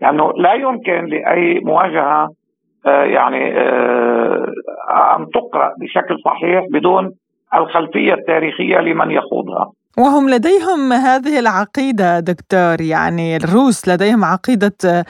يعني 0.02 0.18
لا 0.38 0.54
يمكن 0.54 1.06
لأي 1.06 1.60
مواجهة 1.60 2.30
آه، 2.86 3.04
يعني 3.04 3.60
آه، 3.60 4.46
أن 5.16 5.26
تقرأ 5.34 5.74
بشكل 5.80 6.16
صحيح 6.26 6.66
بدون 6.74 7.12
الخلفية 7.56 8.14
التاريخية 8.14 8.78
لمن 8.78 9.12
يخوضها. 9.12 9.72
وهم 9.98 10.30
لديهم 10.30 10.94
هذه 10.94 11.40
العقيدة 11.40 12.20
دكتور 12.20 12.82
يعني 12.82 13.36
الروس 13.36 13.88
لديهم 13.90 14.24
عقيدة 14.24 15.04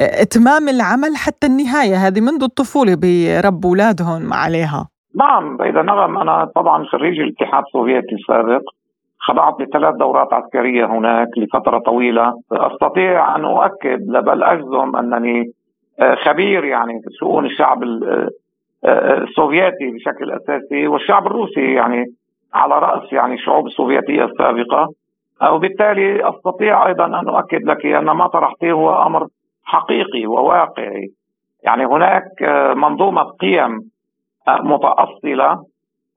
إتمام 0.00 0.68
العمل 0.68 1.16
حتى 1.16 1.46
النهاية 1.46 1.96
هذه 2.06 2.20
منذ 2.20 2.42
الطفولة 2.42 2.94
برب 2.94 3.66
أولادهم 3.66 4.32
عليها. 4.32 4.88
نعم 5.16 5.62
إذا 5.62 5.82
نعم 5.82 6.18
أنا 6.18 6.44
طبعا 6.54 6.84
خريج 6.84 7.20
الاتحاد 7.20 7.62
السوفيتي 7.66 8.14
السابق 8.14 8.62
خضعت 9.26 9.60
لثلاث 9.60 9.94
دورات 9.94 10.32
عسكرية 10.32 10.84
هناك 10.84 11.28
لفترة 11.36 11.78
طويلة. 11.78 12.34
أستطيع 12.52 13.36
أن 13.36 13.44
أؤكد 13.44 14.06
بل 14.06 14.42
أجزم 14.42 14.96
أنني 14.96 15.52
آه، 16.00 16.14
خبير 16.14 16.64
يعني 16.64 16.92
في 16.92 17.10
شؤون 17.20 17.46
الشعب 17.46 17.82
آه، 17.82 18.28
آه، 18.84 19.18
السوفيتي 19.18 19.90
بشكل 19.90 20.30
أساسي 20.30 20.86
والشعب 20.86 21.26
الروسي 21.26 21.74
يعني 21.74 22.04
على 22.54 22.78
رأس 22.78 23.12
يعني 23.12 23.34
الشعوب 23.34 23.66
السوفيتية 23.66 24.24
السابقة. 24.24 24.88
وبالتالي 25.52 26.28
أستطيع 26.28 26.86
أيضا 26.86 27.06
أن 27.06 27.28
أؤكد 27.28 27.62
لك 27.64 27.86
أن 27.86 28.04
ما 28.04 28.26
طرحته 28.26 28.72
هو 28.72 29.02
أمر 29.06 29.26
حقيقي 29.64 30.26
وواقعي. 30.26 31.10
يعني 31.62 31.86
هناك 31.86 32.42
منظومة 32.76 33.22
قيم 33.22 33.80
متأصلة 34.48 35.62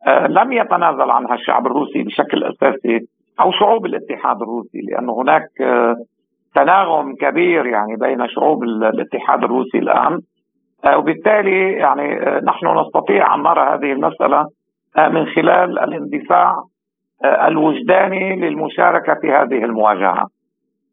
لم 0.08 0.52
يتنازل 0.52 1.12
عنها 1.12 1.34
الشعب 1.34 1.68
الروسي 1.68 2.04
بشكل 2.04 2.44
أساسي 2.44 3.00
أو 3.42 3.52
شعوب 3.52 3.86
الاتحاد 3.86 4.42
الروسي 4.42 4.80
لأنه 4.82 5.22
هناك 5.22 5.62
آه، 5.62 5.96
تناغم 6.56 7.16
كبير 7.16 7.66
يعني 7.66 7.96
بين 7.96 8.28
شعوب 8.28 8.64
الاتحاد 8.64 9.44
الروسي 9.44 9.78
الآن 9.78 10.20
آه، 10.86 10.98
وبالتالي 10.98 11.72
يعني 11.72 12.20
نحن 12.44 12.80
نستطيع 12.80 13.36
أن 13.36 13.44
نرى 13.44 13.62
هذه 13.62 13.92
المسألة 13.92 14.46
من 14.98 15.26
خلال 15.26 15.80
الاندفاع 15.80 16.64
الوجداني 17.26 18.36
للمشاركة 18.36 19.14
في 19.14 19.32
هذه 19.32 19.66
المواجهة. 19.66 20.28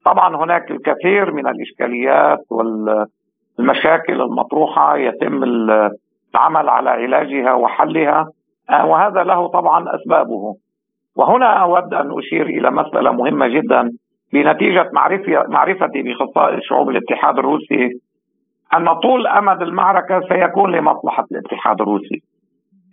طبعا 0.04 0.36
هناك 0.36 0.70
الكثير 0.70 1.32
من 1.32 1.48
الإشكاليات 1.48 2.38
والمشاكل 2.50 4.20
المطروحة 4.22 4.96
يتم 4.96 5.44
العمل 5.44 6.68
على 6.68 6.90
علاجها 6.90 7.52
وحلها 7.52 8.20
آه، 8.20 8.28
وهذا 8.70 9.22
له 9.24 9.46
طبعا 9.46 9.94
أسبابه. 9.94 10.54
وهنا 11.16 11.46
أود 11.46 11.94
أن 11.94 12.18
أشير 12.18 12.46
إلى 12.46 12.70
مسألة 12.70 13.12
مهمة 13.12 13.48
جدا 13.48 13.90
بنتيجة 14.32 14.90
معرفتي 15.48 16.02
بخصائص 16.02 16.60
شعوب 16.62 16.88
الاتحاد 16.90 17.38
الروسي 17.38 17.90
أن 18.74 18.94
طول 18.94 19.26
أمد 19.26 19.62
المعركة 19.62 20.20
سيكون 20.28 20.72
لمصلحة 20.72 21.24
الاتحاد 21.32 21.80
الروسي. 21.80 22.22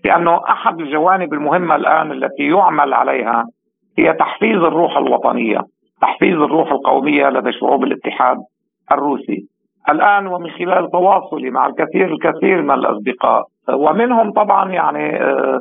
لأنه 0.05 0.41
أحد 0.49 0.79
الجوانب 0.79 1.33
المهمة 1.33 1.75
الآن 1.75 2.11
التي 2.11 2.43
يعمل 2.43 2.93
عليها 2.93 3.45
هي 3.97 4.13
تحفيز 4.13 4.57
الروح 4.57 4.97
الوطنية 4.97 5.61
تحفيز 6.01 6.33
الروح 6.35 6.71
القومية 6.71 7.29
لدى 7.29 7.51
شعوب 7.51 7.83
الاتحاد 7.83 8.37
الروسي. 8.91 9.47
الآن 9.89 10.27
ومن 10.27 10.49
خلال 10.49 10.91
تواصلي 10.91 11.49
مع 11.49 11.67
الكثير 11.67 12.05
الكثير 12.05 12.61
من 12.61 12.71
الأصدقاء. 12.71 13.43
ومنهم 13.73 14.31
طبعا 14.31 14.71
يعني 14.71 15.23
آه، 15.23 15.59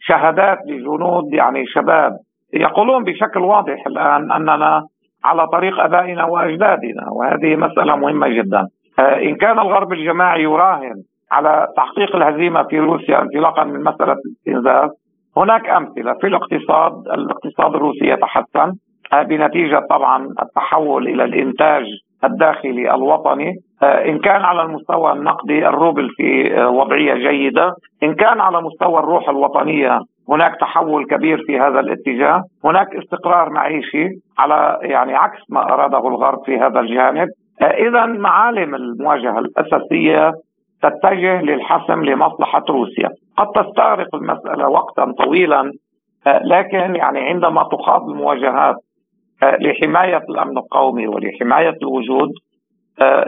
شهادات 0.00 0.58
لجنود 0.66 1.32
يعني 1.32 1.66
شباب. 1.66 2.12
يقولون 2.54 3.04
بشكل 3.04 3.40
واضح 3.40 3.86
الآن 3.86 4.32
أننا 4.32 4.82
على 5.24 5.46
طريق 5.46 5.80
أبائنا 5.80 6.24
وأجدادنا 6.24 7.10
وهذه 7.12 7.56
مسألة 7.56 7.96
مهمة 7.96 8.28
جدا. 8.28 8.66
آه، 8.98 9.16
إن 9.22 9.34
كان 9.36 9.58
الغرب 9.58 9.92
الجماعي 9.92 10.42
يراهن 10.42 10.94
على 11.32 11.68
تحقيق 11.76 12.16
الهزيمة 12.16 12.62
في 12.62 12.78
روسيا 12.78 13.22
انطلاقا 13.22 13.64
من 13.64 13.80
مسألة 13.84 14.16
الاستنزاف 14.26 14.90
هناك 15.36 15.68
أمثلة 15.68 16.14
في 16.20 16.26
الاقتصاد 16.26 16.92
الاقتصاد 17.08 17.74
الروسي 17.74 18.06
يتحسن 18.08 18.72
آه، 19.12 19.22
بنتيجة 19.22 19.86
طبعا 19.90 20.28
التحول 20.42 21.08
إلى 21.08 21.24
الإنتاج 21.24 21.84
الداخلي 22.24 22.94
الوطني. 22.94 23.54
آه، 23.82 24.04
إن 24.04 24.18
كان 24.18 24.42
على 24.42 24.62
المستوى 24.62 25.12
النقدي 25.12 25.66
الروبل 25.68 26.08
في 26.16 26.54
وضعية 26.64 27.14
جيدة. 27.14 27.74
إن 28.02 28.14
كان 28.14 28.40
على 28.40 28.62
مستوى 28.62 28.98
الروح 28.98 29.28
الوطنية 29.28 30.00
هناك 30.28 30.56
تحول 30.60 31.06
كبير 31.06 31.42
في 31.46 31.58
هذا 31.60 31.80
الاتجاه. 31.80 32.42
هناك 32.64 32.96
استقرار 32.96 33.50
معيشي 33.50 34.08
على 34.38 34.78
يعني 34.82 35.14
عكس 35.14 35.40
ما 35.48 35.62
أراده 35.62 36.08
الغرب 36.08 36.44
في 36.44 36.58
هذا 36.58 36.80
الجانب. 36.80 37.28
آه، 37.62 37.64
اذا 37.64 38.06
معالم 38.06 38.74
المواجهة 38.74 39.38
الأساسية 39.38 40.32
تتجه 40.82 41.42
للحسم 41.42 42.04
لمصلحة 42.04 42.64
روسيا. 42.68 43.08
قد 43.36 43.46
تستغرق 43.46 44.14
المسألة 44.14 44.68
وقتا 44.68 45.12
طويلا 45.24 45.72
آه، 46.26 46.40
لكن 46.44 46.96
يعني 46.96 47.20
عندما 47.20 47.62
تخاض 47.62 48.10
المواجهات 48.10 48.74
آه، 48.74 48.91
لحماية 49.42 50.22
الأمن 50.30 50.58
القومي 50.58 51.06
ولحماية 51.06 51.76
الوجود 51.82 52.30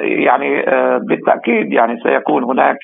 يعني 0.00 0.62
بالتأكيد 0.98 1.72
يعني 1.72 2.00
سيكون 2.02 2.44
هناك 2.44 2.76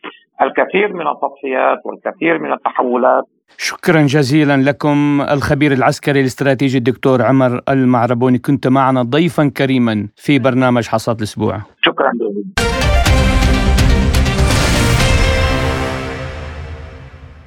الكثير 0.43 0.93
من 0.93 1.07
التضحيات 1.07 1.79
والكثير 1.85 2.39
من 2.39 2.53
التحولات. 2.53 3.25
شكرا 3.59 4.01
جزيلا 4.01 4.57
لكم 4.57 5.21
الخبير 5.21 5.73
العسكري 5.73 6.21
الاستراتيجي 6.21 6.79
الدكتور 6.79 7.23
عمر 7.23 7.61
المعربوني 7.69 8.39
كنت 8.39 8.69
معنا 8.69 9.03
ضيفا 9.03 9.51
كريما 9.57 10.09
في 10.17 10.39
برنامج 10.39 10.89
حصاد 10.89 11.17
الأسبوع. 11.17 11.57
شكرا 11.83 12.11
جزيلا. 12.15 12.60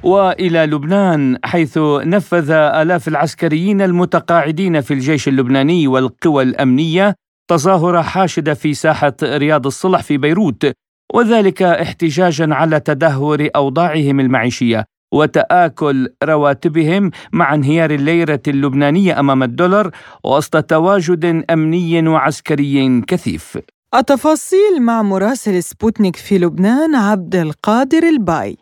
وإلى 0.03 0.65
لبنان 0.65 1.37
حيث 1.43 1.77
نفذ 1.77 2.51
آلاف 2.51 3.07
العسكريين 3.07 3.81
المتقاعدين 3.81 4.81
في 4.81 4.93
الجيش 4.93 5.27
اللبناني 5.27 5.87
والقوى 5.87 6.43
الأمنية 6.43 7.15
تظاهره 7.47 8.01
حاشدة 8.01 8.53
في 8.53 8.73
ساحة 8.73 9.13
رياض 9.23 9.65
الصلح 9.65 10.01
في 10.01 10.17
بيروت 10.17 10.71
وذلك 11.13 11.61
احتجاجا 11.61 12.53
على 12.53 12.79
تدهور 12.79 13.49
أوضاعهم 13.55 14.19
المعيشية 14.19 14.85
وتآكل 15.13 16.09
رواتبهم 16.23 17.11
مع 17.33 17.53
انهيار 17.53 17.91
الليرة 17.91 18.41
اللبنانية 18.47 19.19
أمام 19.19 19.43
الدولار 19.43 19.91
وسط 20.23 20.63
تواجد 20.63 21.45
أمني 21.49 22.07
وعسكري 22.07 23.01
كثيف. 23.01 23.57
التفاصيل 23.95 24.81
مع 24.81 25.01
مراسل 25.01 25.63
سبوتنيك 25.63 26.15
في 26.15 26.37
لبنان 26.37 26.95
عبد 26.95 27.35
القادر 27.35 28.03
الباي. 28.03 28.57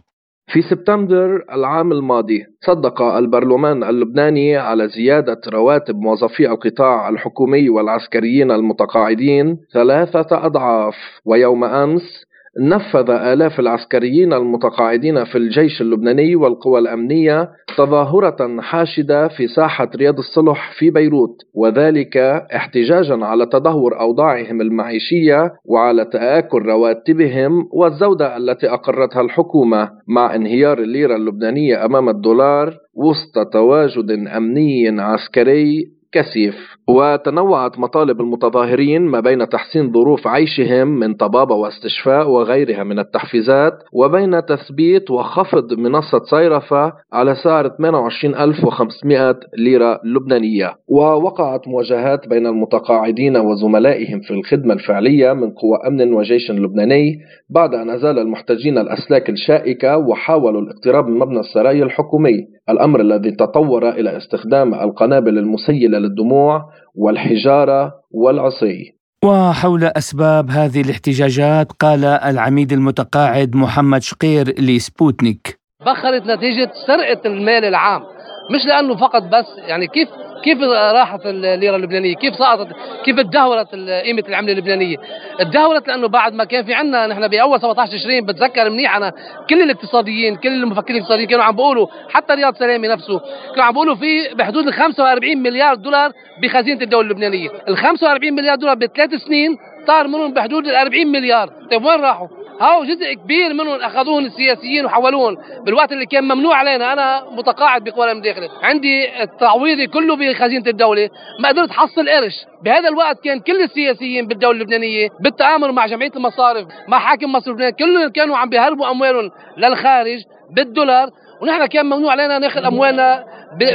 في 0.51 0.61
سبتمبر 0.61 1.45
العام 1.51 1.91
الماضي 1.91 2.45
صدق 2.61 3.01
البرلمان 3.01 3.83
اللبناني 3.83 4.57
على 4.57 4.87
زيادة 4.87 5.41
رواتب 5.47 5.95
موظفي 5.95 6.49
القطاع 6.49 7.09
الحكومي 7.09 7.69
والعسكريين 7.69 8.51
المتقاعدين 8.51 9.57
ثلاثة 9.73 10.45
أضعاف 10.45 10.95
ويوم 11.25 11.63
أمس 11.63 12.25
نفذ 12.59 13.09
آلاف 13.09 13.59
العسكريين 13.59 14.33
المتقاعدين 14.33 15.23
في 15.23 15.37
الجيش 15.37 15.81
اللبناني 15.81 16.35
والقوى 16.35 16.79
الأمنية 16.79 17.49
تظاهرة 17.77 18.61
حاشدة 18.61 19.27
في 19.27 19.47
ساحة 19.47 19.89
رياض 19.95 20.17
الصلح 20.17 20.71
في 20.79 20.89
بيروت 20.89 21.35
وذلك 21.55 22.17
احتجاجا 22.55 23.25
على 23.25 23.45
تدهور 23.45 23.99
أوضاعهم 23.99 24.61
المعيشية 24.61 25.53
وعلى 25.65 26.05
تآكل 26.05 26.61
رواتبهم 26.61 27.67
والزودة 27.73 28.37
التي 28.37 28.69
أقرتها 28.69 29.21
الحكومة 29.21 29.89
مع 30.07 30.35
انهيار 30.35 30.79
الليرة 30.79 31.15
اللبنانية 31.15 31.85
أمام 31.85 32.09
الدولار 32.09 32.77
وسط 32.95 33.47
تواجد 33.53 34.11
أمني 34.11 35.01
عسكري 35.01 36.00
كثيف. 36.11 36.55
وتنوعت 36.87 37.79
مطالب 37.79 38.21
المتظاهرين 38.21 39.01
ما 39.01 39.19
بين 39.19 39.49
تحسين 39.49 39.91
ظروف 39.91 40.27
عيشهم 40.27 40.87
من 40.87 41.13
طبابة 41.13 41.55
واستشفاء 41.55 42.29
وغيرها 42.29 42.83
من 42.83 42.99
التحفيزات 42.99 43.73
وبين 43.93 44.45
تثبيت 44.45 45.11
وخفض 45.11 45.73
منصة 45.73 46.19
صيرفة 46.29 46.93
على 47.13 47.35
سعر 47.35 47.67
28500 47.67 49.39
ليرة 49.57 49.99
لبنانية. 50.05 50.75
ووقعت 50.87 51.67
مواجهات 51.67 52.27
بين 52.27 52.47
المتقاعدين 52.47 53.37
وزملائهم 53.37 54.19
في 54.19 54.31
الخدمة 54.31 54.73
الفعلية 54.73 55.33
من 55.33 55.51
قوى 55.51 55.77
أمن 55.87 56.13
وجيش 56.13 56.51
لبناني 56.51 57.19
بعد 57.49 57.73
أن 57.73 57.89
أزال 57.89 58.19
المحتجين 58.19 58.77
الأسلاك 58.77 59.29
الشائكة 59.29 59.97
وحاولوا 59.97 60.61
الاقتراب 60.61 61.07
من 61.07 61.19
مبنى 61.19 61.39
السراي 61.39 61.83
الحكومي. 61.83 62.47
الأمر 62.69 63.01
الذي 63.01 63.31
تطور 63.31 63.89
إلى 63.89 64.17
استخدام 64.17 64.73
القنابل 64.73 65.37
المسيلة 65.37 66.00
للدموع 66.01 66.69
والحجارة 66.95 67.93
والعصي. 68.11 69.01
وحول 69.25 69.83
أسباب 69.83 70.49
هذه 70.49 70.81
الاحتجاجات 70.81 71.71
قال 71.71 72.05
العميد 72.05 72.71
المتقاعد 72.73 73.55
محمد 73.55 74.01
شقير 74.01 74.45
لسبوتنيك. 74.59 75.59
بخرت 75.81 76.21
نتيجة 76.21 76.71
سرقة 76.87 77.21
المال 77.25 77.65
العام. 77.65 78.01
مش 78.49 78.65
لأنه 78.65 78.95
فقط 78.95 79.23
بس 79.23 79.45
يعني 79.57 79.87
كيف 79.87 80.09
كيف 80.43 80.61
راحت 80.93 81.25
الليرة 81.25 81.75
اللبنانية؟ 81.75 82.15
كيف 82.15 82.35
سقطت؟ 82.35 82.67
كيف 83.03 83.19
تدهورت 83.19 83.75
قيمة 83.75 84.23
العملة 84.29 84.51
اللبنانية؟ 84.51 84.97
تدهورت 85.39 85.87
لأنه 85.87 86.07
بعد 86.07 86.33
ما 86.33 86.43
كان 86.43 86.63
في 86.63 86.73
عندنا 86.73 87.07
نحن 87.07 87.27
بأول 87.27 87.59
17 87.59 87.91
تشرين 87.91 88.25
بتذكر 88.25 88.69
منيح 88.69 88.95
أنا 88.95 89.11
كل 89.49 89.61
الاقتصاديين 89.61 90.35
كل 90.35 90.49
المفكرين 90.49 90.97
الاقتصاديين 90.97 91.29
كانوا 91.29 91.43
عم 91.43 91.55
بيقولوا 91.55 91.87
حتى 92.09 92.33
رياض 92.33 92.55
سلامي 92.55 92.87
نفسه 92.87 93.19
كانوا 93.49 93.63
عم 93.63 93.71
بيقولوا 93.71 93.95
في 93.95 94.33
بحدود 94.35 94.67
ال 94.67 94.73
45 94.73 95.37
مليار 95.37 95.75
دولار 95.75 96.11
بخزينة 96.41 96.81
الدولة 96.81 97.07
اللبنانية، 97.07 97.49
ال 97.67 97.77
45 97.77 98.33
مليار 98.33 98.55
دولار 98.55 98.75
بثلاث 98.75 99.13
سنين 99.13 99.57
طار 99.87 100.07
منهم 100.07 100.33
بحدود 100.33 100.67
ال 100.67 100.75
40 100.75 101.07
مليار، 101.07 101.49
طيب 101.71 101.85
وين 101.85 102.01
راحوا؟ 102.01 102.27
هاو 102.61 102.83
جزء 102.83 103.13
كبير 103.13 103.53
منهم 103.53 103.81
اخذوهم 103.81 104.25
السياسيين 104.25 104.85
وحولوهم 104.85 105.37
بالوقت 105.65 105.91
اللي 105.91 106.05
كان 106.05 106.23
ممنوع 106.23 106.55
علينا 106.55 106.93
أنا 106.93 107.29
متقاعد 107.31 107.83
بقوى 107.83 108.11
الداخلي. 108.11 108.49
عندي 108.63 109.07
تعويضي 109.39 109.87
كله 109.87 110.15
بخزينة 110.15 110.67
الدولة. 110.67 111.09
ما 111.39 111.49
قدرت 111.49 111.69
أحصل 111.69 112.09
قرش. 112.09 112.45
بهذا 112.63 112.89
الوقت 112.89 113.23
كان 113.23 113.39
كل 113.39 113.61
السياسيين 113.61 114.27
بالدولة 114.27 114.57
اللبنانية 114.57 115.09
بالتعامل 115.19 115.71
مع 115.71 115.85
جمعية 115.85 116.11
المصارف 116.15 116.67
مع 116.87 116.99
حاكم 116.99 117.31
مصر 117.31 117.51
لبنان 117.51 117.69
كلهم 117.69 118.09
كانوا 118.09 118.37
عم 118.37 118.49
بيهربوا 118.49 118.91
أموالهم 118.91 119.31
للخارج 119.57 120.19
بالدولار. 120.55 121.09
ونحن 121.41 121.65
كان 121.65 121.85
ممنوع 121.85 122.11
علينا 122.11 122.39
ناخذ 122.39 122.65
أموالنا 122.65 123.25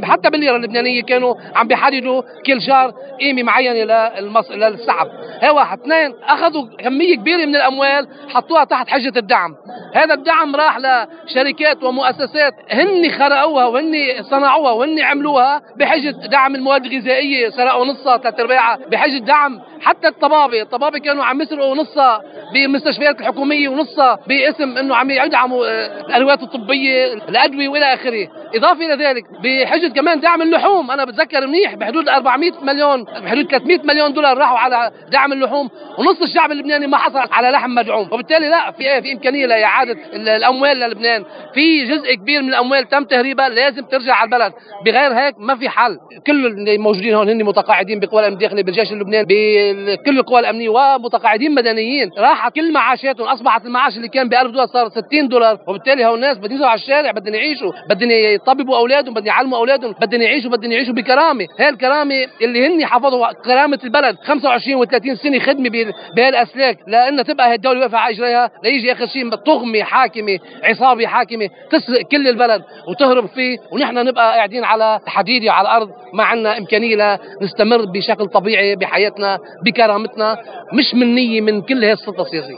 حتى 0.04 0.30
بالليرة 0.30 0.56
اللبنانية 0.56 1.02
كانوا 1.02 1.34
عم 1.54 1.68
بيحددوا 1.68 2.22
كل 2.46 2.62
شهر 2.62 2.92
قيمة 3.20 3.42
معينة 3.42 3.84
للمص... 4.18 4.50
للسحب 4.50 5.08
هي 5.40 5.50
واحد. 5.50 5.80
اثنين 5.80 6.14
أخذوا 6.24 6.66
كمية 6.78 7.16
كبيرة 7.16 7.46
من 7.46 7.56
الأموال 7.56 8.08
حطوها 8.28 8.64
تحت 8.64 8.88
حجة 8.88 9.12
الدعم. 9.18 9.54
هذا 9.94 10.14
الدعم 10.14 10.56
راح 10.56 10.78
لشركات 10.78 11.82
ومؤسسات 11.84 12.54
هن 12.70 13.10
خرقوها 13.18 13.66
وهن 13.66 13.94
صنعوها 14.30 14.72
وهن 14.72 15.00
عملوها 15.00 15.62
بحجة 15.76 16.10
دعم 16.10 16.54
المواد 16.54 16.84
الغذائية 16.84 17.50
سرقوا 17.50 17.86
نصها 17.86 18.16
ثلاث 18.18 18.40
أرباعها 18.40 18.78
بحجة 18.90 19.18
دعم. 19.18 19.60
حتى 19.80 20.08
الطبابة 20.08 20.62
الطبابة 20.62 20.98
كانوا 20.98 21.24
عم 21.24 21.40
يسرقوا 21.42 21.74
نصها 21.76 22.22
بالمستشفيات 22.54 23.20
الحكومية 23.20 23.68
ونصها 23.68 24.18
باسم 24.28 24.78
إنه 24.78 24.96
عم 24.96 25.10
يدعموا 25.10 25.66
آه، 25.66 26.00
الأدوات 26.00 26.42
الطبية 26.42 27.12
الأدوية 27.12 27.68
وإلى 27.68 27.94
آخره. 27.94 28.28
إضافة 28.54 28.84
إلى 28.94 29.04
ذلك 29.04 29.24
بحجه 29.66 29.88
كمان 29.88 30.20
دعم 30.20 30.42
اللحوم. 30.42 30.90
أنا 30.90 31.04
بتذكر 31.04 31.46
منيح 31.46 31.74
بحدود 31.74 32.08
400 32.08 32.52
مليون 32.62 33.04
بحدود 33.04 33.50
300 33.50 33.80
مليون 33.84 34.12
دولار 34.12 34.38
راحوا 34.38 34.58
على 34.58 34.90
دعم 35.10 35.32
اللحوم. 35.32 35.70
ونص 35.98 36.22
الشعب 36.22 36.52
اللبناني 36.52 36.86
ما 36.86 36.96
حصل 36.96 37.32
على 37.32 37.50
لحم 37.50 37.70
مدعوم. 37.70 38.08
وبالتالي 38.12 38.48
لا 38.48 38.70
في 38.70 39.02
في 39.02 39.12
إمكانية 39.12 39.46
لإعادة 39.46 39.96
الأموال 40.12 40.76
للبنان. 40.76 41.24
في 41.54 41.84
جزء 41.84 42.14
كبير 42.14 42.42
من 42.42 42.48
الأموال 42.48 42.88
تم 42.88 43.04
تهريبها 43.04 43.48
لازم 43.48 43.84
ترجع 43.84 44.14
على 44.14 44.24
البلد. 44.24 44.52
بغير 44.84 45.12
هيك 45.12 45.34
ما 45.38 45.56
في 45.56 45.68
حل. 45.68 45.98
كل 46.26 46.46
اللي 46.46 46.78
موجودين 46.78 47.14
هون 47.14 47.28
هن 47.28 47.44
متقاعدين 47.44 48.00
بقوى 48.00 48.20
الأمن 48.20 48.34
الداخلي 48.34 48.62
بالجيش 48.62 48.92
اللبناني 48.92 49.26
بكل 49.28 50.18
القوى 50.18 50.40
الأمنية 50.40 50.68
ومتقاعدين 50.68 51.54
مدنيين. 51.54 52.10
راح 52.18 52.46
اصبحت 52.46 52.54
كل 52.54 52.72
معاشاتهم 52.72 53.26
أصبحت 53.26 53.66
المعاش 53.66 53.96
اللي 53.96 54.08
كان 54.08 54.28
ب 54.28 54.34
1000 54.34 54.50
دولار 54.50 54.66
صار 54.66 54.88
60 54.88 55.28
دولار. 55.28 55.58
وبالتالي 55.68 56.04
هؤلاء 56.04 56.14
الناس 56.14 56.38
بدهم 56.38 56.52
ينزلوا 56.52 56.68
على 56.70 56.78
الشارع 56.80 57.10
بدهم 57.10 57.34
يعيشوا 57.34 57.72
بدهم 57.90 58.10
يطببوا 58.10 58.76
أولادهم 58.76 59.14
بدهم 59.14 59.26
يعلموا 59.26 59.55
أولادهم 59.56 59.94
بدهم 60.00 60.22
يعيشوا 60.22 60.50
بدهم 60.50 60.72
يعيشوا 60.72 60.94
بكرامة. 60.94 61.46
هي 61.58 61.68
الكرامة 61.68 62.14
اللي 62.42 62.66
هن 62.66 62.86
حفظوا 62.86 63.32
كرامة 63.32 63.78
البلد. 63.84 64.16
25 64.24 64.86
و30 64.86 65.14
سنة 65.22 65.38
خدمة 65.38 65.92
بهالاسلاك 66.16 66.78
لانها 66.86 67.24
تبقى 67.24 67.50
هي 67.50 67.54
الدولة 67.54 67.80
واقفة 67.80 67.98
على 67.98 68.14
إجريها 68.14 68.50
ليجي 68.64 68.92
آخر 68.92 69.06
شيء 69.06 69.30
طغمة 69.34 69.82
حاكمة 69.82 70.38
عصابة 70.64 71.06
حاكمة 71.06 71.48
تسرق 71.70 72.02
كل 72.02 72.28
البلد 72.28 72.62
وتهرب 72.88 73.26
فيه. 73.26 73.58
ونحن 73.72 73.94
نبقى 73.94 74.34
قاعدين 74.36 74.64
على 74.64 75.00
حديده 75.06 75.52
على 75.52 75.68
الأرض. 75.68 75.90
ما 76.14 76.24
عندنا 76.24 76.58
إمكانية 76.58 77.18
لنستمر 77.40 77.84
بشكل 77.84 78.26
طبيعي 78.26 78.76
بحياتنا 78.76 79.38
بكرامتنا. 79.64 80.36
مش 80.72 80.94
من 80.94 81.14
نية 81.14 81.40
من 81.40 81.62
كل 81.62 81.84
هي 81.84 81.92
السلطة 81.92 82.22
السياسية. 82.22 82.56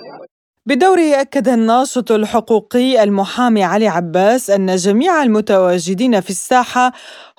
بدوره 0.68 1.20
أكد 1.20 1.48
الناشط 1.48 2.12
الحقوقي 2.12 3.02
المحامي 3.02 3.64
علي 3.64 3.88
عباس 3.88 4.50
أن 4.50 4.76
جميع 4.76 5.22
المتواجدين 5.22 6.20
في 6.20 6.30
الساحة 6.30 6.92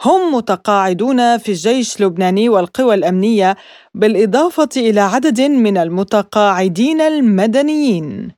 هم 0.05 0.35
متقاعدون 0.35 1.37
في 1.37 1.49
الجيش 1.49 2.01
اللبناني 2.01 2.49
والقوى 2.49 2.95
الأمنية 2.95 3.55
بالإضافة 3.93 4.69
إلى 4.77 5.01
عدد 5.01 5.41
من 5.41 5.77
المتقاعدين 5.77 7.01
المدنيين. 7.01 8.31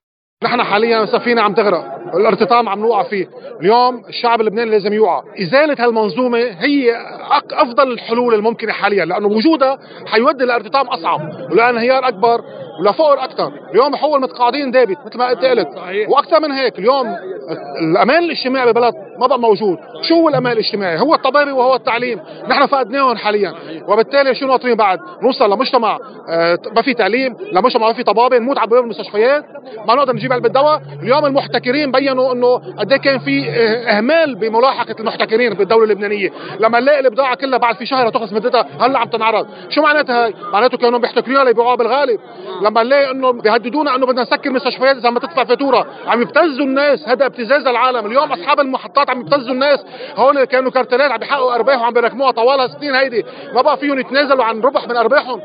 نحن 0.43 0.63
حاليا 0.63 1.05
سفينة 1.05 1.41
عم 1.41 1.53
تغرق. 1.53 2.00
الارتطام 2.15 2.69
عم 2.69 2.79
نوقع 2.79 3.03
فيه. 3.03 3.29
اليوم 3.61 4.03
الشعب 4.09 4.41
اللبناني 4.41 4.71
لازم 4.71 4.93
يوعى 4.93 5.21
إزالة 5.41 5.85
هالمنظومة 5.85 6.37
هي 6.39 6.95
أفضل 7.51 7.91
الحلول 7.91 8.33
الممكنة 8.33 8.71
حاليا 8.73 9.05
لأنه 9.05 9.27
وجودها 9.27 9.77
حيودي 10.05 10.45
لارتطام 10.45 10.87
أصعب 10.87 11.21
ولانهيار 11.51 12.07
أكبر 12.07 12.41
ولفقر 12.79 13.23
أكثر 13.23 13.51
اليوم 13.71 13.95
حول 13.95 14.21
متقاعدين 14.21 14.71
دابت 14.71 14.97
مثل 15.05 15.17
ما 15.17 15.31
انت 15.31 15.45
قلت 15.45 15.67
وأكثر 16.07 16.39
من 16.39 16.51
هيك 16.51 16.79
اليوم 16.79 17.15
الأمان 17.81 18.23
الاجتماعي 18.23 18.65
بالبلد 18.65 18.93
ما 19.19 19.27
بقى 19.27 19.39
موجود. 19.39 19.77
شو 20.01 20.15
هو 20.15 20.29
الأمان 20.29 20.53
الاجتماعي؟ 20.53 20.99
هو 20.99 21.13
الطبابه 21.15 21.53
وهو 21.53 21.75
التعليم. 21.75 22.19
نحن 22.47 22.65
فقدناهم 22.65 23.17
حاليا. 23.17 23.53
وبالتالي 23.87 24.35
شو 24.35 24.47
ناطرين 24.47 24.75
بعد؟ 24.75 24.99
نوصل 25.21 25.51
لمجتمع 25.53 25.99
آه، 26.29 26.57
ما 26.75 26.81
في 26.81 26.93
تعليم 26.93 27.35
لمجتمع 27.51 27.87
ما 27.87 27.93
في 27.93 28.03
طبابة 28.03 28.37
نموت 28.37 28.57
على 28.57 28.69
باب 28.69 28.83
المستشفيات. 28.83 29.45
ما 29.87 29.95
نقدر 29.95 30.13
نجيب 30.13 30.33
علبة 30.33 30.49
دواء. 30.49 30.81
اليوم 31.03 31.25
المحتكرين 31.25 31.91
بينوا 32.01 32.33
انه 32.33 32.57
قد 32.79 32.91
إيه 32.91 32.99
كان 32.99 33.19
في 33.19 33.49
آه، 33.49 33.97
اهمال 33.97 34.35
بملاحقة 34.35 34.95
المحتكرين 34.99 35.53
بالدولة 35.53 35.83
اللبنانية. 35.83 36.29
لما 36.59 36.79
نلاقي 36.79 36.99
البضاعة 36.99 37.35
كلها 37.35 37.59
بعد 37.59 37.75
في 37.75 37.85
شهر 37.85 38.09
تخلص 38.09 38.33
مدتها 38.33 38.65
هلا 38.79 38.99
عم 38.99 39.07
تنعرض. 39.07 39.47
شو 39.69 39.81
معناتها 39.81 40.25
هاي؟ 40.25 40.33
معناته 40.53 40.77
كانوا 40.77 40.99
بيحتكروها 40.99 41.43
ليبيعوها 41.43 41.75
بالغالب 41.75 42.19
لما 42.61 42.83
نلاقي 42.83 43.11
إنه 43.11 43.31
بيهددونا 43.31 43.95
إنه 43.95 44.05
بدنا 44.05 44.21
نسكر 44.21 44.49
مستشفيات 44.49 44.95
إذا 44.95 45.09
ما 45.09 45.19
تدفع 45.19 45.43
فاتورة 45.43 45.87
عم 46.07 46.21
يبتزوا 46.21 46.65
الناس. 46.65 47.07
هذا 47.07 47.25
ابتزاز 47.25 47.67
العالم. 47.67 48.05
اليوم 48.05 48.31
أصحاب 48.31 48.59
المحطات 48.59 49.09
عم 49.09 49.21
يبتزوا 49.21 49.53
الناس. 49.53 49.85
هول 50.15 50.43
كانوا 50.43 50.71
كارتلات 50.71 51.11
عم 51.11 51.17
بيحققوا 51.17 51.55
ارباح 51.55 51.81
وعم 51.81 51.93
بيركموها 51.93 52.31
طوال 52.31 52.69
سنين 52.69 52.95
هيدي. 52.95 53.25
ما 53.53 53.61
بقى 53.61 53.77
فيهم 53.77 53.99
يتنازلوا 53.99 54.43
عن 54.43 54.61
ربح 54.61 54.87
من 54.87 54.97
أرباحهم. 54.97 55.41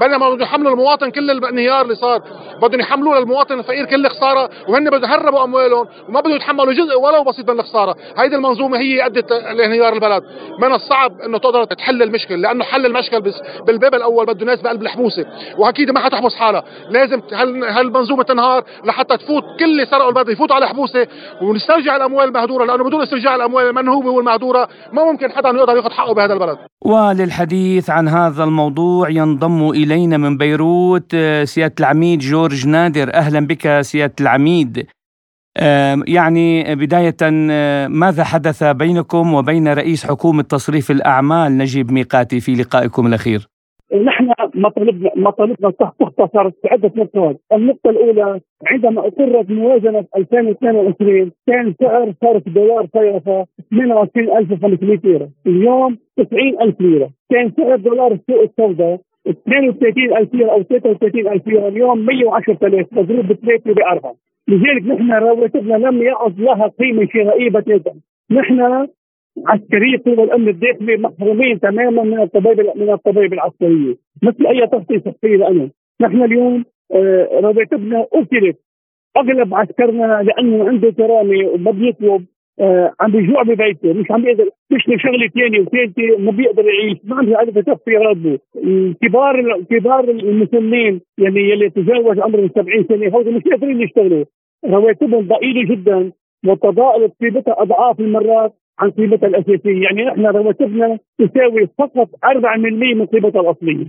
بينما 0.00 0.30
بدهم 0.30 0.42
يحملوا 0.42 0.72
المواطن 0.72 1.10
كل 1.10 1.30
الانهيار 1.30 1.82
اللي 1.82 1.94
صار. 1.94 2.22
بدهم 2.62 2.80
يحملوا 2.80 3.18
للمواطن 3.18 3.58
الفقير 3.58 3.84
كل 3.84 4.08
خسارة 4.08 4.50
وهن 4.68 4.90
بدهم 4.90 5.10
يهربوا 5.10 5.44
أموالهم 5.44 5.86
وما 6.08 6.20
بدهم 6.20 6.36
يتحملوا 6.36 6.72
جزء 6.72 6.98
ولو 6.98 7.24
بسيط 7.24 7.50
من 7.50 7.60
الخسارة. 7.60 7.96
هيدي 8.16 8.36
المنظومة 8.36 8.78
هي 8.78 9.06
أدت 9.06 9.32
لانهيار 9.32 9.92
البلد. 9.92 10.22
من 10.58 10.72
الصعب 10.72 11.20
إنه 11.20 11.38
تقدر 11.38 11.64
تحل 11.64 12.02
المشكلة 12.02 12.36
لأنه 12.36 12.64
حل 12.64 12.86
المشكل 12.86 13.32
بالباب 13.66 13.94
الأول 13.94 14.26
بده 14.26 14.46
ناس 14.46 14.60
بقلب 14.60 14.82
الحبوسة. 14.82 15.26
وأكيد 15.58 15.90
ما 15.90 16.00
حتحبس 16.00 16.34
حالها. 16.34 16.64
لازم 16.90 17.22
هالمنظومه 17.68 18.22
تنهار 18.22 18.64
لحتى 18.84 19.16
تفوت 19.16 19.44
كل 19.58 19.64
اللي 19.64 19.86
سرقوا 19.86 20.08
البلد 20.08 20.28
يفوتوا 20.28 20.56
على 20.56 20.68
حبوسه 20.68 21.06
ونسترجع 21.42 21.96
الأموال 21.96 22.28
المهدورة 22.28 22.64
لأنه 22.64 22.84
بدون 22.84 23.02
استرجاع 23.02 23.34
الأموال 23.34 23.66
المنهوبه 23.66 24.10
والمهدورة 24.10 24.68
ما 24.92 25.04
ممكن 25.04 25.32
حدا 25.32 25.48
يقدر 25.48 25.76
ياخذ 25.76 25.90
حقه 25.90 26.14
بهذا 26.14 26.34
البلد. 26.34 26.69
وللحديث 26.84 27.90
عن 27.90 28.08
هذا 28.08 28.44
الموضوع 28.44 29.10
ينضم 29.10 29.70
إلينا 29.70 30.16
من 30.16 30.36
بيروت 30.36 31.14
آه، 31.14 31.44
سيادة 31.44 31.74
العميد 31.80 32.18
جورج 32.18 32.66
نادر 32.66 33.14
أهلا 33.14 33.46
بك 33.46 33.80
سيادة 33.80 34.14
العميد 34.20 34.86
يعني 36.06 36.74
بداية 36.74 37.16
آه، 37.22 37.88
ماذا 37.88 38.24
حدث 38.24 38.64
بينكم 38.64 39.34
وبين 39.34 39.68
رئيس 39.68 40.06
حكومة 40.06 40.42
تصريف 40.42 40.90
الأعمال 40.90 41.58
نجيب 41.58 41.92
ميقاتي 41.92 42.40
في 42.40 42.54
لقائكم 42.54 43.06
الأخير؟ 43.06 43.49
نحن 43.94 44.32
مطالبنا 44.54 45.10
مطالبنا 45.16 45.70
تختصر 45.70 46.50
في 46.50 46.68
عدة 46.70 46.92
نقاط، 46.96 47.36
النقطة 47.52 47.90
الأولى 47.90 48.40
عندما 48.66 49.00
أقرت 49.00 49.50
موازنة 49.50 50.04
2022 50.16 51.32
كان 51.46 51.74
سعر 51.80 52.14
صرف 52.24 52.48
دولار 52.48 52.86
صيرفة 52.92 53.46
28500 53.70 54.98
ليرة، 55.04 55.28
اليوم 55.46 55.98
90000 56.16 56.80
ليرة، 56.80 57.10
كان 57.30 57.52
سعر 57.56 57.76
دولار 57.76 58.12
السوق 58.12 58.42
السوداء 58.42 59.00
32000 59.26 60.34
ليرة 60.34 60.50
أو 60.50 60.62
33000 60.62 61.46
ليرة، 61.46 61.68
اليوم 61.68 62.06
110000 62.06 62.86
مضروب 62.92 63.26
بثلاثة 63.26 63.74
بأربعة، 63.74 64.14
لذلك 64.48 64.82
نحن 64.82 65.12
رواتبنا 65.12 65.74
لم 65.74 66.02
يعد 66.02 66.40
لها 66.40 66.66
قيمة 66.80 67.08
شرائية 67.12 67.50
بتاتا، 67.50 67.92
نحن 68.30 68.86
عسكريه 69.46 70.02
قوى 70.06 70.24
الأمن 70.24 70.48
الداخلي 70.48 70.96
محرومين 70.96 71.60
تماما 71.60 72.02
من 72.02 72.20
الطبيب 72.20 72.60
من 72.76 72.90
الطبيب 72.92 73.32
العسكرية 73.32 73.94
مثل 74.22 74.46
أي 74.46 74.66
تغطية 74.66 74.98
صحيه 74.98 75.36
لنا. 75.36 75.70
نحن 76.00 76.22
اليوم 76.22 76.64
آه، 76.94 77.28
رواتبنا 77.32 78.06
اكلت 78.12 78.56
أغلب 79.16 79.54
عسكرنا 79.54 80.22
لأنه 80.22 80.68
عنده 80.68 80.90
كرامة 80.90 81.48
وما 81.48 81.70
بيطلب 81.70 82.24
آه 82.60 82.92
عم 83.00 83.12
بيجوع 83.12 83.42
ببيته 83.42 83.92
مش 83.92 84.10
عم 84.10 84.22
بيقدر 84.22 84.48
مش 84.70 84.82
شغلة 85.02 85.28
ثانية 85.28 85.60
وثالثه 85.60 86.18
ما 86.18 86.30
بيقدر 86.30 86.64
يعيش 86.64 86.98
ما 87.04 87.16
عنده 87.16 87.36
قادر 87.36 87.58
يكفي 87.58 87.96
راتبه 87.96 88.38
كبار 89.02 89.62
كبار 89.70 90.04
المسنين 90.04 91.00
يلي 91.18 91.50
يلي 91.50 91.70
تجاوز 91.70 92.18
عمرهم 92.18 92.48
70 92.54 92.84
سنة 92.88 93.06
هذول 93.06 93.34
مش 93.34 93.42
قادرين 93.42 93.80
يشتغلوا. 93.80 94.24
رواتبهم 94.64 95.28
ضئيله 95.28 95.74
جدا 95.74 96.12
وتضاءلت 96.46 97.12
قيمتها 97.20 97.62
أضعاف 97.62 98.00
المرات. 98.00 98.54
عن 98.80 98.90
قيمتها 98.90 99.26
الأساسية، 99.26 99.82
يعني 99.82 100.04
نحن 100.04 100.26
رواتبنا 100.26 100.98
تساوي 101.18 101.68
فقط 101.78 102.08
4% 102.24 102.94
من 102.94 103.06
قيمتها 103.06 103.40
الأصلية. 103.40 103.86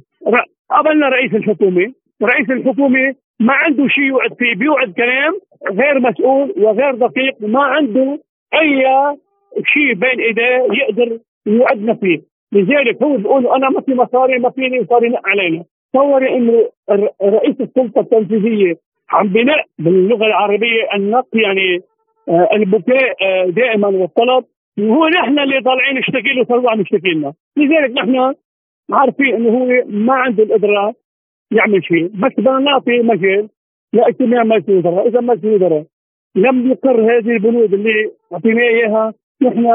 قابلنا 0.69 1.09
رئيس 1.09 1.33
الحكومة، 1.33 1.93
رئيس 2.23 2.49
الحكومة 2.49 3.15
ما 3.39 3.53
عنده 3.53 3.87
شيء 3.87 4.03
يوعد 4.03 4.33
فيه، 4.33 4.55
بيوعد 4.55 4.93
كلام 4.93 5.33
غير 5.71 5.99
مسؤول 5.99 6.53
وغير 6.57 6.95
دقيق 6.95 7.35
وما 7.43 7.63
عنده 7.63 8.19
أي 8.53 8.85
شيء 9.73 9.93
بين 9.93 10.19
إيديه 10.19 10.67
يقدر 10.81 11.19
يوعدنا 11.45 11.93
فيه، 11.93 12.21
لذلك 12.51 13.03
هو 13.03 13.17
بيقول 13.17 13.47
أنا 13.47 13.69
ما 13.69 13.81
في 13.81 13.93
مصاري 13.93 14.39
ما 14.39 14.49
فيني 14.49 14.81
مصاري 14.81 15.09
نق 15.09 15.27
علينا، 15.27 15.63
تصوري 15.93 16.35
انه 16.35 16.69
رئيس 17.23 17.55
السلطة 17.61 17.99
التنفيذية 18.01 18.75
عم 19.09 19.27
بنق 19.27 19.65
باللغة 19.79 20.25
العربية 20.25 20.87
النق 20.95 21.27
يعني 21.33 21.81
آه 22.29 22.49
البكاء 22.53 23.15
آه 23.21 23.45
دائما 23.45 23.87
والطلب. 23.87 24.43
وهو 24.79 25.07
نحن 25.07 25.39
اللي 25.39 25.61
طالعين 25.61 25.97
نشتكي 25.97 26.33
له 26.33 26.45
صار 26.45 26.69
عم 26.71 26.81
يشتكي 26.81 27.09
لنا. 27.09 27.33
لذلك 27.57 27.91
نحن 27.91 28.33
عارفين 28.91 29.35
إنه 29.35 29.49
هو 29.49 29.83
ما 29.87 30.13
عنده 30.13 30.43
القدرة 30.43 30.95
يعمل 31.51 31.83
شيء. 31.83 32.07
بس 32.07 32.31
بدنا 32.37 32.59
نعطي 32.59 32.99
مجال 32.99 33.49
لإجتماع 33.93 34.43
مجلس 34.43 34.69
الوزراء. 34.69 35.07
إذا 35.07 35.21
مجلس 35.21 35.43
الوزراء 35.43 35.85
لم 36.35 36.71
يقر 36.71 37.01
هذه 37.01 37.29
البنود 37.29 37.73
اللي 37.73 38.11
اعطيناه 38.33 38.63
إياها 38.63 39.13
نحن 39.41 39.65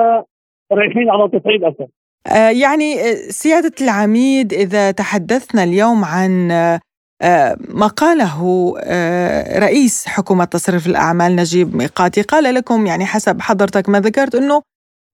رايحين 0.72 1.10
على 1.10 1.28
تصعيد 1.28 1.64
أكثر 1.64 1.86
آه، 2.26 2.50
يعني 2.50 3.00
آه، 3.00 3.14
سيادة 3.14 3.72
العميد 3.80 4.52
إذا 4.52 4.90
تحدثنا 4.90 5.64
اليوم 5.64 6.04
عن 6.04 6.50
آه، 6.50 7.56
ما 7.68 7.86
قاله 7.86 8.72
رئيس 9.58 10.06
حكومة 10.06 10.44
تصريف 10.44 10.86
الأعمال 10.86 11.36
نجيب 11.36 11.76
ميقاتي 11.76 12.22
قال 12.22 12.54
لكم 12.54 12.86
يعني 12.86 13.04
حسب 13.04 13.40
حضرتك 13.40 13.88
ما 13.88 14.00
ذكرت 14.00 14.34
أنه 14.34 14.62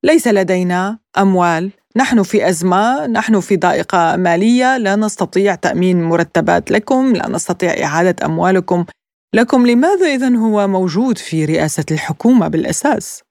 ليس 0.05 0.29
لدينا 0.29 0.99
أموال. 1.19 1.71
نحن 1.97 2.23
في 2.23 2.49
أزمة. 2.49 3.07
نحن 3.07 3.41
في 3.41 3.57
ضائقة 3.57 4.17
مالية. 4.17 4.79
لا 4.79 4.97
نستطيع 4.97 5.55
تأمين 5.55 6.03
مرتبات 6.03 6.71
لكم. 6.71 7.13
لا 7.19 7.29
نستطيع 7.29 7.71
إعادة 7.85 8.17
أموالكم. 8.27 8.85
لكم 9.35 9.67
لماذا 9.67 10.07
اذا 10.07 10.37
هو 10.37 10.69
موجود 10.69 11.19
في 11.19 11.45
رئاسة 11.45 11.87
الحكومة 11.95 12.49
بالأساس؟ 12.49 13.25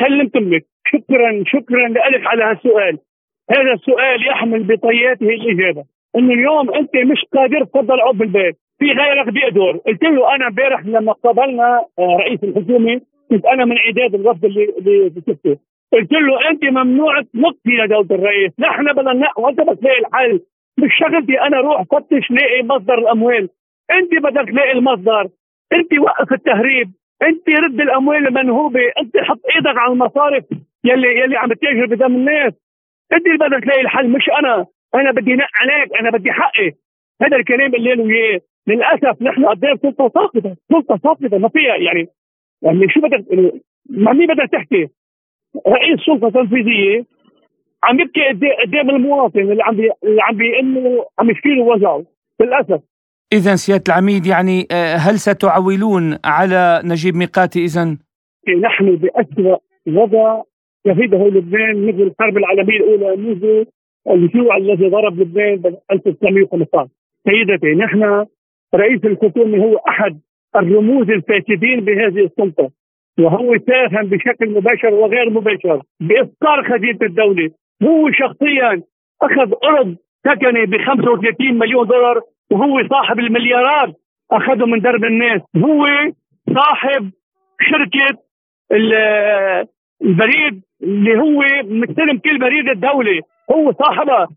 سلمت 0.00 0.36
لك. 0.36 0.66
شكرا 0.86 1.30
شكرا 1.46 1.88
لك 1.88 2.26
على 2.26 2.44
هالسؤال. 2.44 2.98
هذا 3.50 3.72
السؤال 3.74 4.18
يحمل 4.30 4.62
بطياته 4.62 5.26
الإجابة. 5.26 5.84
إنه 6.16 6.32
اليوم 6.34 6.74
أنت 6.74 6.94
مش 7.12 7.20
قادر 7.34 7.64
تفضل 7.64 8.00
عقب 8.00 8.22
البيت. 8.22 8.56
في 8.78 8.84
غيرك 8.84 9.28
بيقدر 9.32 9.76
قلت 9.86 10.02
له 10.02 10.34
أنا 10.34 10.46
امبارح 10.46 10.86
لما 10.86 11.12
قابلنا 11.12 11.84
آه، 11.98 12.16
رئيس 12.20 12.44
الحكومة 12.44 13.00
كنت 13.30 13.44
أنا 13.46 13.64
من 13.64 13.78
عداد 13.78 14.14
الوفد 14.14 14.44
اللي 14.44 14.64
اللي 14.78 15.22
شفته. 15.28 15.56
قلت 15.92 16.12
له 16.12 16.50
أنت 16.50 16.64
ممنوع 16.64 17.22
تنقي 17.22 17.72
يا 17.78 17.86
دوله 17.86 18.06
الرئيس. 18.10 18.52
نحن 18.58 18.92
بدنا 18.92 19.32
وانت 19.36 19.60
بتلاقي 19.60 19.98
الحل. 19.98 20.40
مش 20.78 20.90
شغلتي 20.98 21.40
أنا 21.40 21.60
روح 21.60 21.82
فتش 21.82 22.30
لاقي 22.30 22.62
مصدر 22.62 22.98
الأموال. 22.98 23.48
أنت 23.90 24.14
بدك 24.14 24.48
تلاقي 24.50 24.72
المصدر. 24.72 25.28
أنت 25.72 25.98
وقف 25.98 26.32
التهريب. 26.32 26.90
أنت 27.22 27.48
رد 27.48 27.80
الأموال 27.80 28.26
المنهوبة. 28.26 28.80
أنت 29.00 29.16
حط 29.16 29.40
إيدك 29.56 29.78
على 29.78 29.92
المصارف 29.92 30.44
يلي 30.84 31.20
يلي 31.20 31.36
عم 31.36 31.52
تتاجر 31.52 31.86
بدم 31.86 32.14
الناس. 32.16 32.52
أنت 33.12 33.26
اللي 33.26 33.38
بدك 33.38 33.64
تلاقي 33.64 33.80
الحل. 33.80 34.08
مش 34.08 34.30
أنا. 34.38 34.66
أنا 34.94 35.10
بدي 35.10 35.34
نق 35.34 35.48
عليك. 35.54 36.00
أنا 36.00 36.10
بدي 36.10 36.32
حقي. 36.32 36.72
هذا 37.22 37.36
الكلام 37.36 37.74
اللي 37.74 37.94
له 37.94 38.10
إياه. 38.10 38.40
للأسف 38.66 39.22
نحن 39.22 39.44
قدام 39.46 39.76
سلطة 39.76 40.08
ساقطه 40.14 40.56
سلطة 40.72 40.98
ساقطه 41.02 41.38
ما 41.38 41.48
فيها 41.48 41.76
يعني 41.76 42.08
يعني 42.62 42.88
شو 42.88 43.00
بدك 43.00 43.24
مع 43.90 44.12
مين 44.12 44.26
بدك 44.26 44.50
تحكي؟ 44.52 44.88
رئيس 45.66 46.00
سلطة 46.06 46.30
تنفيذية 46.30 47.04
عم 47.84 48.00
يبكي 48.00 48.20
قدام 48.66 48.90
المواطن 48.90 49.40
اللي 49.40 49.62
عم 49.62 49.76
بي 49.76 49.90
اللي 50.04 50.22
عم 50.22 50.36
بيقول 50.36 51.04
عم 51.18 51.30
يشكي 51.30 51.48
له 51.48 51.62
وجعه 51.62 52.04
للأسف. 52.40 52.80
اذا 53.32 53.56
سيادة 53.56 53.84
العميد 53.88 54.26
يعني 54.26 54.66
آه، 54.72 54.96
هل 54.96 55.18
ستعولون 55.18 56.18
على 56.24 56.82
نجيب 56.84 57.16
ميقاتي 57.16 57.64
اذا؟ 57.64 57.98
نحن 58.60 58.96
بأسوأ 58.96 59.56
وضع 59.86 60.42
شهده 60.86 61.28
لبنان 61.28 61.86
مثل 61.86 62.02
الحرب 62.02 62.36
العالمية 62.36 62.76
الأولى 62.76 63.16
منذ 63.16 63.64
الجوع 64.10 64.56
الذي 64.56 64.88
ضرب 64.88 65.20
لبنان 65.20 65.56
ب 65.56 65.66
1915 65.90 66.88
سيدتي 67.28 67.74
نحن 67.74 68.26
رئيس 68.74 69.04
الحكومة 69.04 69.64
هو 69.64 69.76
أحد 69.76 70.20
الرموز 70.56 71.10
الفاسدين 71.10 71.80
بهذه 71.80 72.24
السلطة. 72.24 72.70
وهو 73.18 73.58
ساهم 73.66 74.06
بشكل 74.06 74.50
مباشر 74.50 74.94
وغير 74.94 75.30
مباشر 75.30 75.82
بافقار 76.00 76.64
خزينة 76.64 76.98
الدولة. 77.02 77.50
هو 77.82 78.10
شخصيا 78.12 78.82
أخذ 79.22 79.54
قرض 79.54 79.96
سكني 80.26 80.66
ب 80.66 80.76
35 80.76 81.58
مليون 81.58 81.86
دولار 81.86 82.20
وهو 82.50 82.88
صاحب 82.88 83.18
المليارات 83.18 83.94
أخذه 84.32 84.66
من 84.66 84.80
درب 84.80 85.04
الناس. 85.04 85.40
هو 85.56 85.86
صاحب 86.54 87.10
شركة 87.60 88.18
البريد 88.72 90.62
اللي 90.82 91.18
هو 91.18 91.42
مستلم 91.64 92.18
كل 92.18 92.38
بريد 92.38 92.68
الدولة. 92.68 93.22
هو 93.52 93.72
صاحبها. 93.72 94.28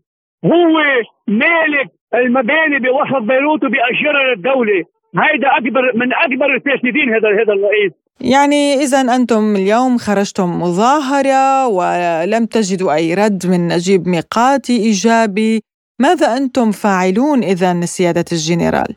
هو 0.44 0.82
مالك 1.28 1.88
المباني 2.14 2.78
بوسط 2.78 3.22
بيروت 3.22 3.64
وبأجرها 3.64 4.34
للدوله 4.34 4.84
هيدا 5.18 5.56
اكبر 5.56 5.92
من 5.94 6.14
أكبر 6.14 6.54
الفاسدين 6.54 7.14
هذا 7.14 7.28
هذا 7.42 7.52
الرئيس. 7.52 7.92
يعني 8.24 8.74
إذا 8.74 9.00
أنتم 9.00 9.56
اليوم 9.56 9.98
خرجتم 9.98 10.48
مظاهرة 10.62 11.68
ولم 11.68 12.46
تجدوا 12.46 12.94
أي 12.94 13.14
رد 13.14 13.46
من 13.46 13.68
نجيب 13.68 14.08
ميقاتي 14.08 14.76
إيجابي 14.76 15.60
ماذا 16.00 16.26
أنتم 16.36 16.70
فاعلون 16.70 17.38
إذا 17.42 17.80
سيادة 17.80 18.24
الجنرال؟ 18.32 18.96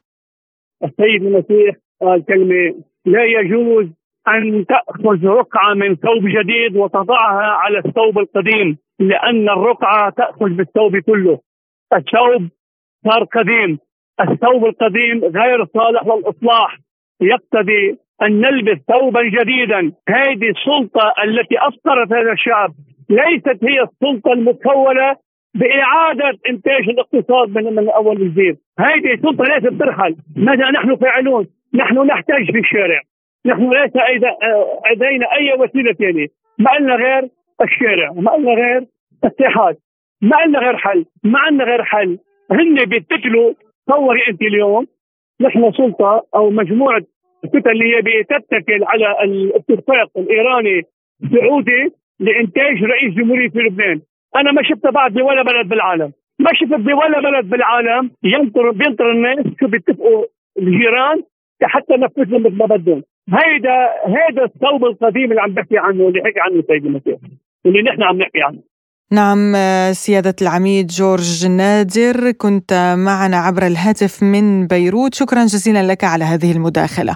السيد 0.83 1.21
المسيح 1.23 1.75
قال 2.01 2.25
كلمة 2.25 2.83
لا 3.05 3.23
يجوز 3.23 3.87
أن 4.27 4.65
تأخذ 4.65 5.25
رقعة 5.25 5.73
من 5.73 5.95
ثوب 5.95 6.23
جديد 6.23 6.77
وتضعها 6.77 7.45
على 7.61 7.77
الثوب 7.77 8.19
القديم 8.19 8.77
لأن 8.99 9.49
الرقعة 9.49 10.09
تأخذ 10.09 10.49
بالثوب 10.49 10.97
كله. 10.97 11.39
الثوب 11.93 12.49
صار 13.05 13.23
قديم. 13.23 13.79
الثوب 14.21 14.65
القديم 14.65 15.23
غير 15.23 15.65
صالح 15.73 16.03
للإصلاح. 16.05 16.79
يقتضي 17.21 17.97
أن 18.21 18.41
نلبس 18.41 18.77
ثوبا 18.87 19.21
جديدا. 19.23 19.91
هذه 20.09 20.49
السلطة 20.49 21.13
التي 21.23 21.57
أفطرت 21.59 22.13
هذا 22.13 22.31
الشعب 22.31 22.71
ليست 23.09 23.63
هي 23.63 23.81
السلطة 23.81 24.33
المكونة 24.33 25.15
بإعادة 25.55 26.39
إنتاج 26.49 26.89
الاقتصاد 26.89 27.49
من, 27.49 27.75
من 27.75 27.89
أول 27.89 28.21
وجديد. 28.21 28.57
هذه 28.79 29.13
السلطة 29.13 29.43
ليست 29.43 29.79
ترحل 29.79 30.15
ماذا 30.35 30.71
نحن 30.71 30.95
فاعلون؟ 30.95 31.47
نحن 31.73 31.97
نحتاج 31.97 32.51
في 32.51 32.59
الشارع. 32.59 33.01
نحن 33.45 33.69
ليس 33.69 33.91
لدينا 34.91 35.25
أي 35.33 35.53
وسيلة 35.59 35.93
ثانية. 35.93 36.27
ما 36.59 36.69
لنا 36.79 36.95
غير 36.95 37.29
الشارع. 37.61 38.11
ما 38.11 38.31
لنا 38.37 38.53
غير 38.53 38.85
اتحاد 39.23 39.77
ما 40.21 40.35
لنا 40.45 40.59
غير 40.59 40.77
حل. 40.77 41.05
ما 41.23 41.39
عندنا 41.39 41.63
غير 41.63 41.83
حل. 41.83 42.17
هن 42.51 42.85
بيتكلوا 42.85 43.53
تصوري 43.87 44.27
أنت 44.29 44.41
اليوم. 44.41 44.87
نحن 45.41 45.71
سلطة 45.71 46.25
أو 46.35 46.49
مجموعة 46.49 47.01
الكتل 47.45 47.71
اللي 47.71 47.95
هي 47.95 48.01
بتتكل 48.01 48.83
على 48.83 49.23
الاتفاق 49.23 50.09
الإيراني 50.17 50.81
السعودي 51.23 51.91
لإنتاج 52.19 52.83
رئيس 52.83 53.13
جمهورية 53.13 53.49
في 53.49 53.59
لبنان. 53.59 54.01
أنا 54.35 54.51
ما 54.51 54.61
شفت 54.63 54.87
بعد 54.87 55.13
بولا 55.13 55.43
بلد 55.43 55.69
بالعالم. 55.69 56.11
ما 56.39 56.49
شفت 56.53 56.79
بولا 56.79 57.19
بلد 57.19 57.49
بالعالم 57.49 58.11
ينطر 58.23 58.71
بينطر 58.71 59.11
الناس 59.11 59.45
شو 59.59 59.67
بيتفقوا 59.67 60.25
الجيران 60.59 61.23
حتى 61.63 61.93
نفذ 61.93 62.29
لهم 62.29 62.43
مثل 62.43 62.57
ما 62.57 62.65
بدهم. 62.65 63.03
هيدا 63.29 63.89
هيدا 64.05 64.43
الثوب 64.43 64.85
القديم 64.85 65.31
اللي 65.31 65.41
عم 65.41 65.53
بحكي 65.53 65.77
عنه 65.77 66.07
اللي 66.07 66.21
حكي 66.25 66.39
عنه 66.39 66.63
سيد 66.67 66.85
المسيح 66.85 67.17
اللي 67.65 67.81
نحن 67.81 68.03
عم 68.03 68.17
نحكي 68.17 68.41
عنه. 68.41 68.59
نعم 69.11 69.55
سيادة 69.93 70.35
العميد 70.41 70.87
جورج 70.87 71.45
نادر 71.45 72.31
كنت 72.31 72.95
معنا 72.97 73.37
عبر 73.37 73.67
الهاتف 73.67 74.23
من 74.23 74.67
بيروت. 74.67 75.15
شكرا 75.15 75.45
جزيلا 75.45 75.87
لك 75.87 76.03
على 76.03 76.25
هذه 76.25 76.51
المداخلة. 76.51 77.15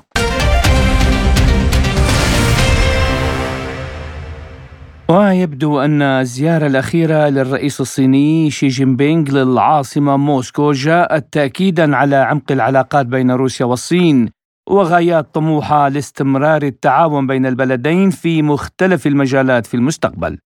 ويبدو 5.10 5.80
أن 5.80 6.02
الزيارة 6.02 6.68
الأخيرة 6.68 7.30
للرئيس 7.30 7.82
الصيني 7.82 8.52
شي 8.52 8.68
جين 8.68 8.96
بينغ 8.96 9.32
للعاصمة 9.32 10.18
موسكو 10.18 10.72
جاءت 10.72 11.34
تأكيدا 11.34 11.96
على 11.96 12.16
عمق 12.16 12.52
العلاقات 12.52 13.06
بين 13.06 13.32
روسيا 13.32 13.66
والصين 13.66 14.30
وغايات 14.70 15.34
طموحة 15.34 15.90
لاستمرار 15.90 16.64
التعاون 16.64 17.28
بين 17.28 17.46
البلدين 17.46 18.10
في 18.10 18.42
مختلف 18.42 19.08
المجالات 19.08 19.66
في 19.66 19.74
المستقبل. 19.74 20.38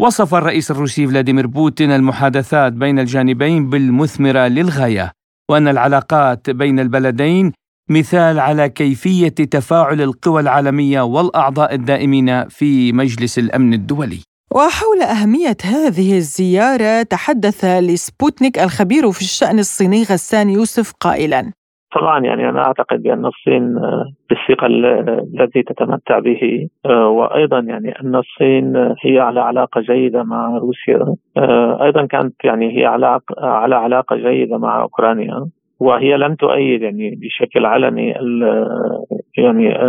وصف 0.00 0.34
الرئيس 0.34 0.70
الروسي 0.70 1.06
فلاديمير 1.06 1.46
بوتين 1.46 1.90
المحادثات 1.90 2.72
بين 2.72 2.98
الجانبين 2.98 3.70
بالمثمرة 3.70 4.48
للغاية 4.48 5.12
وأن 5.50 5.68
العلاقات 5.68 6.50
بين 6.50 6.80
البلدين 6.80 7.52
مثال 7.90 8.40
على 8.40 8.68
كيفية 8.68 9.28
تفاعل 9.28 10.02
القوى 10.02 10.40
العالمية 10.40 11.00
والأعضاء 11.00 11.74
الدائمين 11.74 12.48
في 12.48 12.92
مجلس 12.92 13.38
الأمن 13.38 13.74
الدولي. 13.74 14.20
وحول 14.52 15.02
أهمية 15.02 15.56
هذه 15.64 16.16
الزيارة 16.16 17.02
تحدث 17.02 17.64
لسبوتنيك 17.64 18.58
الخبير 18.58 19.12
في 19.12 19.22
الشأن 19.22 19.58
الصيني 19.58 20.02
غسان 20.02 20.50
يوسف 20.50 20.92
قائلا: 21.00 21.52
طبعا 21.94 22.24
يعني 22.24 22.48
أنا 22.48 22.66
أعتقد 22.66 23.02
بأن 23.02 23.26
الصين 23.26 23.76
آه، 23.76 24.04
بالثقة 24.30 24.66
التي 24.66 25.62
تتمتع 25.62 26.18
به 26.18 26.68
آه، 26.86 27.08
وأيضا 27.08 27.58
يعني 27.58 28.00
أن 28.00 28.16
الصين 28.16 28.76
هي 29.04 29.18
على 29.18 29.40
علاقة 29.40 29.80
جيدة 29.80 30.22
مع 30.22 30.58
روسيا 30.58 31.14
آه، 31.36 31.84
أيضا 31.84 32.06
كانت 32.06 32.34
يعني 32.44 32.78
هي 32.78 32.86
علاقه 32.86 33.46
على 33.46 33.74
علاقة 33.74 34.16
جيدة 34.16 34.58
مع 34.58 34.82
أوكرانيا 34.82 35.46
وهي 35.80 36.16
لم 36.16 36.34
تؤيد 36.34 36.82
يعني 36.82 37.18
بشكل 37.20 37.66
علني 37.66 38.14
يعني 39.38 39.82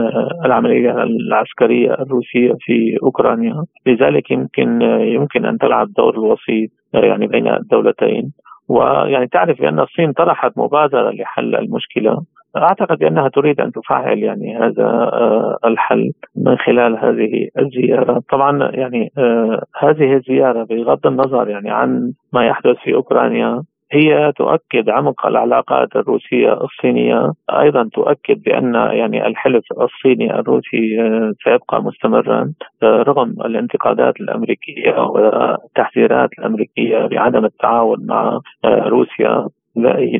العملية 0.45 1.03
العسكرية 1.03 1.93
الروسية 1.93 2.53
في 2.59 2.97
أوكرانيا. 3.03 3.63
لذلك 3.85 4.31
يمكن 4.31 4.81
يمكن 5.01 5.45
أن 5.45 5.57
تلعب 5.57 5.93
دور 5.97 6.13
الوسيط 6.13 6.69
يعني 6.93 7.27
بين 7.27 7.47
الدولتين. 7.47 8.31
ويعني 8.73 9.27
تعرف 9.27 9.61
بأن 9.61 9.79
الصين 9.79 10.11
طرحت 10.11 10.51
مبادرة 10.57 11.11
لحل 11.11 11.55
المشكلة. 11.55 12.21
أعتقد 12.57 12.97
بأنها 12.97 13.27
تريد 13.27 13.61
أن 13.61 13.71
تفعل 13.71 14.17
يعني 14.17 14.57
هذا 14.57 14.85
آه، 14.85 15.57
الحل 15.65 16.11
من 16.45 16.57
خلال 16.57 16.97
هذه 16.97 17.49
الزيارة، 17.59 18.21
طبعا 18.31 18.71
يعني 18.73 19.11
آه، 19.17 19.63
هذه 19.79 20.13
الزيارة 20.13 20.63
بغض 20.63 21.07
النظر 21.07 21.49
يعني 21.49 21.71
عن 21.71 22.13
ما 22.33 22.45
يحدث 22.45 22.75
في 22.83 22.93
أوكرانيا 22.93 23.63
هي 23.93 24.31
تؤكد 24.35 24.89
عمق 24.89 25.25
العلاقات 25.25 25.95
الروسية 25.95 26.53
الصينية. 26.63 27.31
أيضا 27.49 27.89
تؤكد 27.93 28.43
بأن 28.43 28.75
يعني 28.75 29.27
الحلف 29.27 29.63
الصيني 29.81 30.39
الروسي 30.39 30.97
سيبقى 31.43 31.83
مستمرا 31.83 32.53
رغم 32.83 33.29
الانتقادات 33.45 34.21
الأمريكية 34.21 34.95
والتحذيرات 34.99 36.29
الأمريكية 36.39 37.05
بعدم 37.05 37.45
التعاون 37.45 37.97
مع 38.05 38.39
روسيا. 38.65 39.47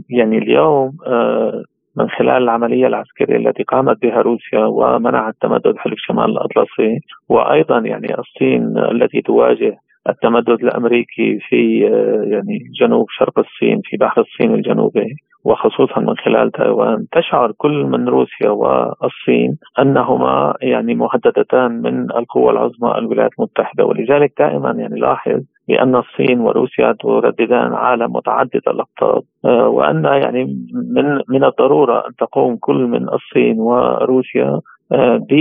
يعني 0.10 0.38
اليوم 0.38 0.92
من 1.98 2.10
خلال 2.10 2.44
العملية 2.44 2.88
العسكرية 2.88 3.38
التي 3.38 3.64
قامت 3.64 4.02
بها 4.02 4.22
روسيا 4.22 4.66
ومنعت 4.66 5.34
تمدد 5.42 5.78
حلف 5.78 5.96
شمال 5.98 6.26
الأطلسي 6.26 7.00
وأيضا 7.30 7.80
يعني 7.80 8.20
الصين 8.20 8.78
التي 8.78 9.22
تواجه 9.22 9.78
التمدد 10.10 10.64
الأمريكي 10.64 11.40
في 11.40 11.88
آه، 11.88 12.24
يعني 12.34 12.60
جنوب 12.82 13.06
شرق 13.10 13.40
الصين 13.40 13.82
في 13.84 13.98
بحر 13.98 14.22
الصين 14.22 14.54
الجنوبي 14.54 15.16
وخصوصا 15.46 16.00
من 16.00 16.18
خلال 16.18 16.52
تايوان. 16.52 17.06
تشعر 17.12 17.52
كل 17.52 17.84
من 17.84 18.08
روسيا 18.08 18.50
والصين 18.50 19.58
أنهما 19.80 20.54
يعني 20.62 20.96
مهددتان 20.96 21.72
من 21.72 22.12
القوى 22.12 22.52
العظمى 22.52 22.98
الولايات 22.98 23.32
المتحدة. 23.40 23.86
ولذلك 23.86 24.34
دائما 24.40 24.72
يعني 24.72 25.00
لاحظ 25.00 25.42
بأن 25.68 25.96
الصين 25.96 26.40
وروسيا 26.40 26.96
ترددان 27.00 27.74
عالم 27.74 28.14
متعدد 28.14 28.62
الأقطاب. 28.68 29.24
وأن 29.44 30.06
يعني 30.06 30.44
من 30.96 31.22
من 31.30 31.44
الضرورة 31.44 32.08
أن 32.08 32.16
تقوم 32.16 32.58
كل 32.58 32.88
من 32.88 33.10
الصين 33.10 33.60
وروسيا 33.60 34.60
ب 35.30 35.32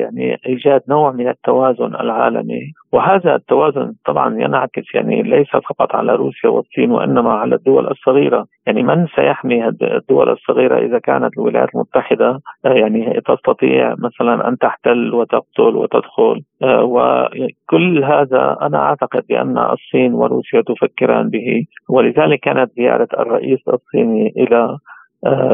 يعني 0.00 0.36
إيجاد 0.46 0.80
نوع 0.88 1.12
من 1.12 1.28
التوازن 1.28 1.94
العالمي. 1.94 2.72
وهذا 2.92 3.34
التوازن 3.34 3.92
طبعا 4.06 4.34
ينعكس 4.40 4.94
يعني 4.94 5.22
ليس 5.22 5.50
فقط 5.50 5.94
على 5.94 6.14
روسيا 6.14 6.50
والصين 6.50 6.90
وإنما 6.90 7.32
على 7.32 7.54
الدول 7.54 7.86
الصغيرة، 7.90 8.46
يعني 8.66 8.82
من 8.82 9.06
سيحمي 9.06 9.68
الدول 9.68 10.30
الصغيرة 10.30 10.78
إذا 10.78 10.98
كانت 10.98 11.38
الولايات 11.38 11.68
المتحدة؟ 11.74 12.40
يعني 12.64 13.20
تستطيع 13.26 13.94
مثلا 13.98 14.48
أن 14.48 14.58
تحتل 14.58 15.14
وتقتل 15.14 15.76
وتدخل. 15.76 16.42
وكل 16.62 18.04
هذا 18.04 18.56
أنا 18.62 18.78
أعتقد 18.78 19.22
بأن 19.28 19.58
الصين 19.58 20.12
وروسيا 20.14 20.62
تفكران 20.62 21.28
به. 21.28 21.64
ولذلك 21.88 22.40
كانت 22.40 22.70
زيارة 22.76 23.08
الرئيس 23.18 23.60
الصيني 23.68 24.32
إلى 24.36 24.56
آه، 24.56 24.78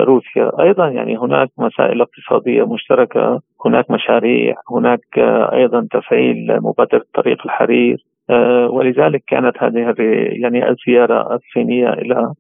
روسيا. 0.05 0.51
أيضا 0.61 0.89
يعني 0.89 1.19
هناك 1.19 1.49
مسائل 1.59 2.01
اقتصادية 2.01 2.67
مشتركة 2.67 3.41
هناك 3.67 3.91
مشاريع 3.91 4.55
هناك 4.71 5.01
آه، 5.19 5.53
أيضا 5.53 5.87
تفعيل 5.91 6.59
مبادرة 6.63 7.05
طريق 7.15 7.39
الحرير 7.45 8.05
آه، 8.31 8.69
ولذلك 8.71 9.23
كانت 9.27 9.63
هذه 9.63 9.95
يعني 10.43 10.71
الزيارة 10.71 11.35
الصينية 11.35 11.93
إلى 11.93 12.33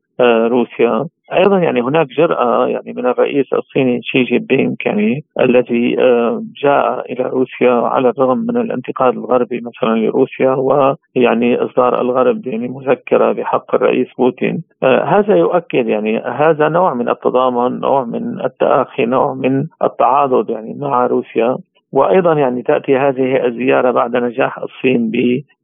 روسيا. 0.48 1.06
أيضا 1.32 1.58
يعني 1.58 1.80
هناك 1.82 2.06
جرأة 2.06 2.66
يعني 2.66 2.92
من 2.92 3.06
الرئيس 3.06 3.52
الصيني 3.52 4.00
شي 4.02 4.22
جي 4.22 4.38
بينغ 4.38 4.74
يعني 4.86 5.24
الذي 5.40 5.96
آه، 5.98 6.42
جاء 6.62 7.12
إلى 7.12 7.24
روسيا 7.24 7.72
على 7.72 8.08
الرغم 8.08 8.38
من 8.38 8.56
الانتقاد 8.56 9.12
الغربي 9.12 9.60
مثلا 9.60 9.94
لروسيا 9.94 10.50
ويعني 10.50 11.56
إصدار 11.56 12.00
الغرب 12.00 12.46
يعني 12.46 12.68
مذكرة 12.68 13.32
بحق 13.32 13.74
الرئيس 13.74 14.08
بوتين. 14.18 14.62
آه، 14.82 15.04
هذا 15.04 15.36
يؤكد 15.36 15.88
يعني 15.88 16.18
هذا 16.18 16.68
نوع 16.68 16.94
من 16.94 17.08
التضامن 17.08 17.80
نوع 17.80 18.04
من 18.04 18.44
التأخي 18.44 19.04
نوع 19.04 19.34
من 19.34 19.66
التعاضد 19.82 20.50
يعني 20.50 20.74
مع 20.78 21.06
روسيا. 21.06 21.56
وأيضا 21.92 22.32
يعني 22.32 22.62
تأتي 22.62 22.96
هذه 22.96 23.46
الزيارة 23.46 23.90
بعد 23.90 24.16
نجاح 24.16 24.58
الصين 24.58 25.10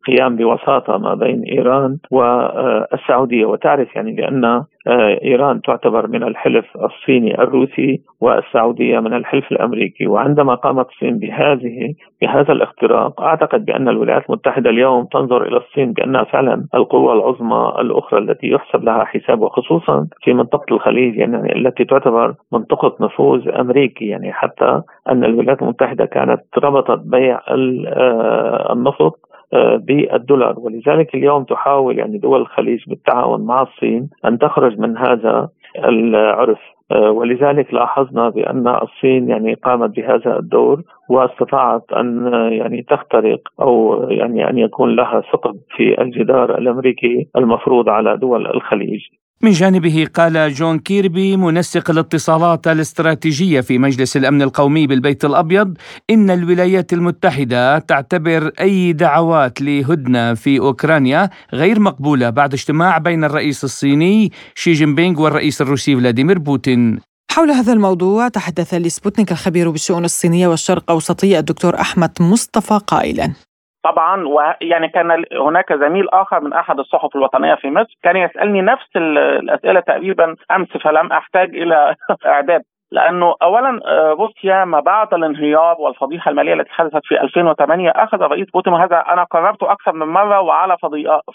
قيام 0.06 0.36
بوساطة 0.36 0.98
ما 0.98 1.14
بين 1.14 1.42
إيران 1.42 1.98
والسعودية. 2.10 3.44
وتعرف 3.44 3.96
يعني 3.96 4.12
بأن 4.12 4.44
آه، 4.86 5.18
إيران 5.24 5.62
تعتبر 5.62 6.06
من 6.06 6.22
الحلف 6.22 6.64
الصيني 6.76 7.42
الروسي 7.42 8.00
والسعودية 8.20 9.00
من 9.00 9.14
الحلف 9.14 9.52
الأمريكي. 9.52 10.06
وعندما 10.06 10.54
قامت 10.54 10.86
الصين 10.88 11.18
بهذه 11.18 11.94
بهذا 12.22 12.52
الاختراق 12.52 13.20
أعتقد 13.20 13.64
بأن 13.64 13.88
الولايات 13.88 14.22
المتحدة 14.28 14.70
اليوم 14.70 15.04
تنظر 15.04 15.42
إلى 15.42 15.56
الصين 15.56 15.92
بأنها 15.92 16.24
فعلا 16.24 16.66
القوة 16.74 17.12
العظمى 17.12 17.72
الأخرى 17.80 18.20
التي 18.20 18.48
يحسب 18.48 18.84
لها 18.84 19.04
حساب 19.04 19.40
وخصوصا 19.40 20.06
في 20.22 20.32
منطقة 20.32 20.74
الخليج 20.74 21.16
يعني 21.16 21.56
التي 21.56 21.84
تعتبر 21.84 22.34
منطقة 22.52 22.96
نفوذ 23.00 23.48
أمريكي. 23.48 24.06
يعني 24.06 24.32
حتى 24.32 24.82
أن 25.08 25.24
الولايات 25.24 25.62
المتحدة 25.62 26.04
كانت 26.04 26.40
ربطت 26.58 27.00
بيع 27.04 27.40
آه، 27.48 28.72
النفط 28.72 29.29
بالدولار. 29.52 30.54
ولذلك 30.58 31.14
اليوم 31.14 31.44
تحاول 31.44 31.98
يعني 31.98 32.18
دول 32.18 32.40
الخليج 32.40 32.80
بالتعاون 32.88 33.46
مع 33.46 33.62
الصين 33.62 34.10
أن 34.24 34.38
تخرج 34.38 34.78
من 34.78 34.96
هذا 34.96 35.48
العرف. 35.78 36.58
آه، 36.92 37.10
ولذلك 37.10 37.74
لاحظنا 37.74 38.28
بأن 38.28 38.68
الصين 38.68 39.28
يعني 39.28 39.54
قامت 39.54 39.96
بهذا 39.96 40.38
الدور 40.38 40.82
واستطاعت 41.10 41.92
أن 41.92 42.32
يعني 42.52 42.82
تخترق 42.82 43.40
أو 43.60 44.02
يعني 44.10 44.50
أن 44.50 44.58
يكون 44.58 44.96
لها 44.96 45.22
ثقب 45.32 45.54
في 45.76 46.02
الجدار 46.02 46.58
الأمريكي 46.58 47.28
المفروض 47.36 47.88
على 47.88 48.16
دول 48.16 48.46
الخليج. 48.46 49.00
من 49.42 49.50
جانبه 49.50 50.06
قال 50.14 50.54
جون 50.54 50.78
كيربي 50.78 51.36
منسق 51.36 51.90
الاتصالات 51.90 52.68
الاستراتيجية 52.68 53.60
في 53.60 53.78
مجلس 53.78 54.16
الأمن 54.16 54.42
القومي 54.42 54.86
بالبيت 54.86 55.24
الأبيض 55.24 55.76
إن 56.10 56.30
الولايات 56.30 56.92
المتحدة 56.92 57.78
تعتبر 57.78 58.52
أي 58.60 58.92
دعوات 58.92 59.60
لهدنة 59.60 60.34
في 60.34 60.58
أوكرانيا 60.58 61.30
غير 61.52 61.80
مقبولة 61.80 62.30
بعد 62.30 62.52
اجتماع 62.52 62.98
بين 62.98 63.24
الرئيس 63.24 63.64
الصيني 63.64 64.32
شي 64.54 64.72
جين 64.72 64.94
بينغ 64.94 65.22
والرئيس 65.22 65.60
الروسي 65.60 65.96
فلاديمير 65.96 66.38
بوتين. 66.38 67.00
حول 67.30 67.50
هذا 67.50 67.72
الموضوع 67.72 68.28
تحدث 68.28 68.74
لسبوتنيك 68.74 69.32
الخبير 69.32 69.70
بالشؤون 69.70 70.04
الصينية 70.04 70.48
والشرق 70.48 70.90
أوسطية 70.90 71.38
الدكتور 71.38 71.80
أحمد 71.80 72.10
مصطفى 72.20 72.80
قائلا 72.86 73.32
طبعا 73.82 74.26
ويعني 74.28 74.88
كان 74.88 75.24
هناك 75.32 75.72
زميل 75.72 76.08
آخر 76.08 76.40
من 76.40 76.52
أحد 76.52 76.78
الصحف 76.78 77.16
الوطنية 77.16 77.54
في 77.54 77.70
مصر 77.70 77.96
كان 78.02 78.16
يسألني 78.16 78.62
نفس 78.62 78.96
الأسئلة 78.96 79.80
تقريبا 79.80 80.36
أمس 80.50 80.68
فلم 80.68 81.12
أحتاج 81.12 81.56
إلى 81.56 81.94
إعداد. 82.26 82.62
لأنه 82.92 83.34
اولا 83.42 83.80
آه، 83.84 84.10
روسيا 84.10 84.64
ما 84.64 84.80
بعد 84.80 85.14
الانهيار 85.14 85.76
والفضيحة 85.78 86.30
المالية 86.30 86.54
التي 86.54 86.70
حدثت 86.70 87.00
في 87.04 87.20
2008 87.20 87.90
أخذ 87.90 88.22
الرئيس 88.22 88.50
بوتين 88.50 88.72
وهذا 88.72 88.96
أنا 88.96 89.24
قررته 89.24 89.72
أكثر 89.72 89.92
من 89.92 90.06
مرة 90.06 90.40
وعلى 90.40 90.76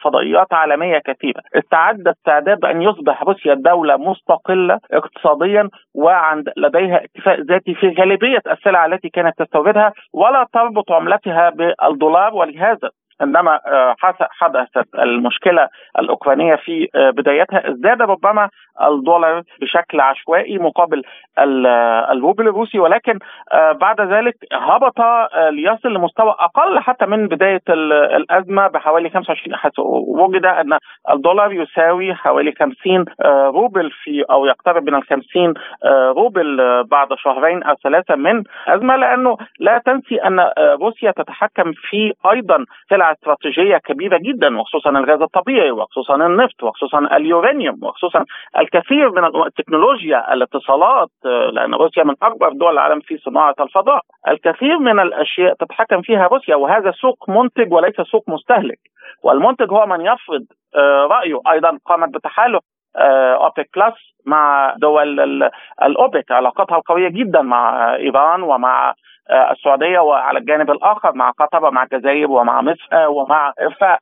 فضائيات 0.04 0.54
عالمية 0.54 0.98
كثيرة. 0.98 1.42
استعد 1.56 2.08
استعداد 2.08 2.60
بان 2.60 2.82
يصبح 2.82 3.24
روسيا 3.24 3.54
دولة 3.54 3.98
مستقلة 3.98 4.80
اقتصاديا 4.92 5.70
وعند 5.96 6.50
لديها 6.58 7.04
اكتفاء 7.04 7.42
ذاتي 7.42 7.76
في 7.76 7.96
غالبية 8.00 8.42
السلع 8.52 8.86
التي 8.86 9.10
كانت 9.10 9.34
تستوردها 9.40 9.94
ولا 10.14 10.46
تربط 10.54 10.92
عملتها 10.92 11.50
بالدولار 11.50 12.34
ولهذا 12.34 12.90
عندما 13.22 13.60
آه، 13.68 13.96
حدثت 14.32 14.96
المشكلة 14.96 15.68
الأوكرانية 16.00 16.56
في 16.56 16.88
آه، 16.96 17.10
بدايتها 17.10 17.70
ازداد 17.70 18.02
ربما 18.02 18.50
الدولار 18.82 19.44
بشكل 19.62 20.00
عشوائي 20.00 20.58
مقابل 20.58 21.04
الروبل 22.12 22.48
الروسي 22.48 22.80
ولكن 22.80 23.20
آه، 23.52 23.72
بعد 23.72 24.02
ذلك 24.02 24.36
هبط 24.54 25.00
ليصل 25.50 25.94
لمستوى 25.94 26.36
أقل 26.40 26.80
حتى 26.80 27.06
من 27.06 27.28
بداية 27.28 27.62
الأزمة 27.70 28.68
بحوالي 28.68 29.10
25 29.10 29.56
حيث 29.56 29.80
وجد 30.08 30.46
أن 30.46 30.78
الدولار 31.12 31.54
يساوي 31.54 32.14
حوالي 32.14 32.54
50 32.60 33.06
روبل 33.26 33.92
في 33.92 34.24
أو 34.32 34.46
يقترب 34.46 34.90
من 34.90 34.96
ال 34.96 35.04
50 35.04 35.54
روبل 36.16 36.84
بعد 36.84 37.08
شهرين 37.18 37.64
أو 37.64 37.76
ثلاثة 37.84 38.16
من 38.16 38.44
أزمة 38.68 38.96
لأنه 38.96 39.38
لا 39.60 39.82
تنسي 39.86 40.16
أن 40.16 40.50
روسيا 40.82 41.12
تتحكم 41.12 41.72
في 41.90 42.14
أيضا 42.32 42.66
سلع 42.90 43.05
استراتيجية 43.12 43.78
كبيرة 43.78 44.18
جدا 44.18 44.60
وخصوصا 44.60 44.90
الغاز 44.90 45.22
الطبيعي 45.22 45.72
وخصوصا 45.72 46.16
النفط 46.16 46.64
وخصوصا 46.64 47.00
اليورانيوم 47.00 47.80
وخصوصا 47.84 48.26
الكثير 48.60 49.12
من 49.12 49.26
التكنولوجيا 49.46 50.34
الاتصالات 50.34 51.10
لأن 51.54 51.74
روسيا 51.74 52.04
من 52.04 52.16
أكبر 52.22 52.50
دول 52.54 52.74
العالم 52.74 53.00
في 53.00 53.18
صناعة 53.18 53.56
الفضاء. 53.60 54.02
الكثير 54.28 54.80
من 54.80 55.00
الأشياء 55.00 55.54
تتحكم 55.54 56.02
فيها 56.02 56.28
روسيا 56.28 56.56
وهذا 56.56 56.92
سوق 56.92 57.30
منتج 57.30 57.74
وليس 57.74 58.02
سوق 58.02 58.24
مستهلك. 58.28 58.80
والمنتج 59.24 59.72
هو 59.72 59.86
من 59.86 60.02
يفرض 60.02 60.46
آه، 60.76 61.08
رأيه. 61.12 61.40
أيضا 61.52 61.78
قامت 61.86 62.10
بتحالف 62.16 62.60
أوبك 62.98 63.70
بلس 63.76 64.16
مع 64.26 64.74
دول 64.78 65.20
الأوبك 65.84 66.32
علاقتها 66.32 66.78
القوية 66.78 67.10
جدا 67.10 67.42
مع 67.42 67.96
إيران 67.96 68.44
ومع 68.44 68.90
آه، 68.90 68.94
السعودية 69.52 70.00
وعلى 70.00 70.40
الجانب 70.40 70.72
الآخر 70.72 71.14
مع 71.16 71.32
قطر 71.32 71.66
ومع 71.66 71.84
الجزائر 71.84 72.32
ومع 72.32 72.62
مصر 72.62 72.88
آه، 72.94 73.10
ومع 73.10 73.54
ارفاق 73.62 74.00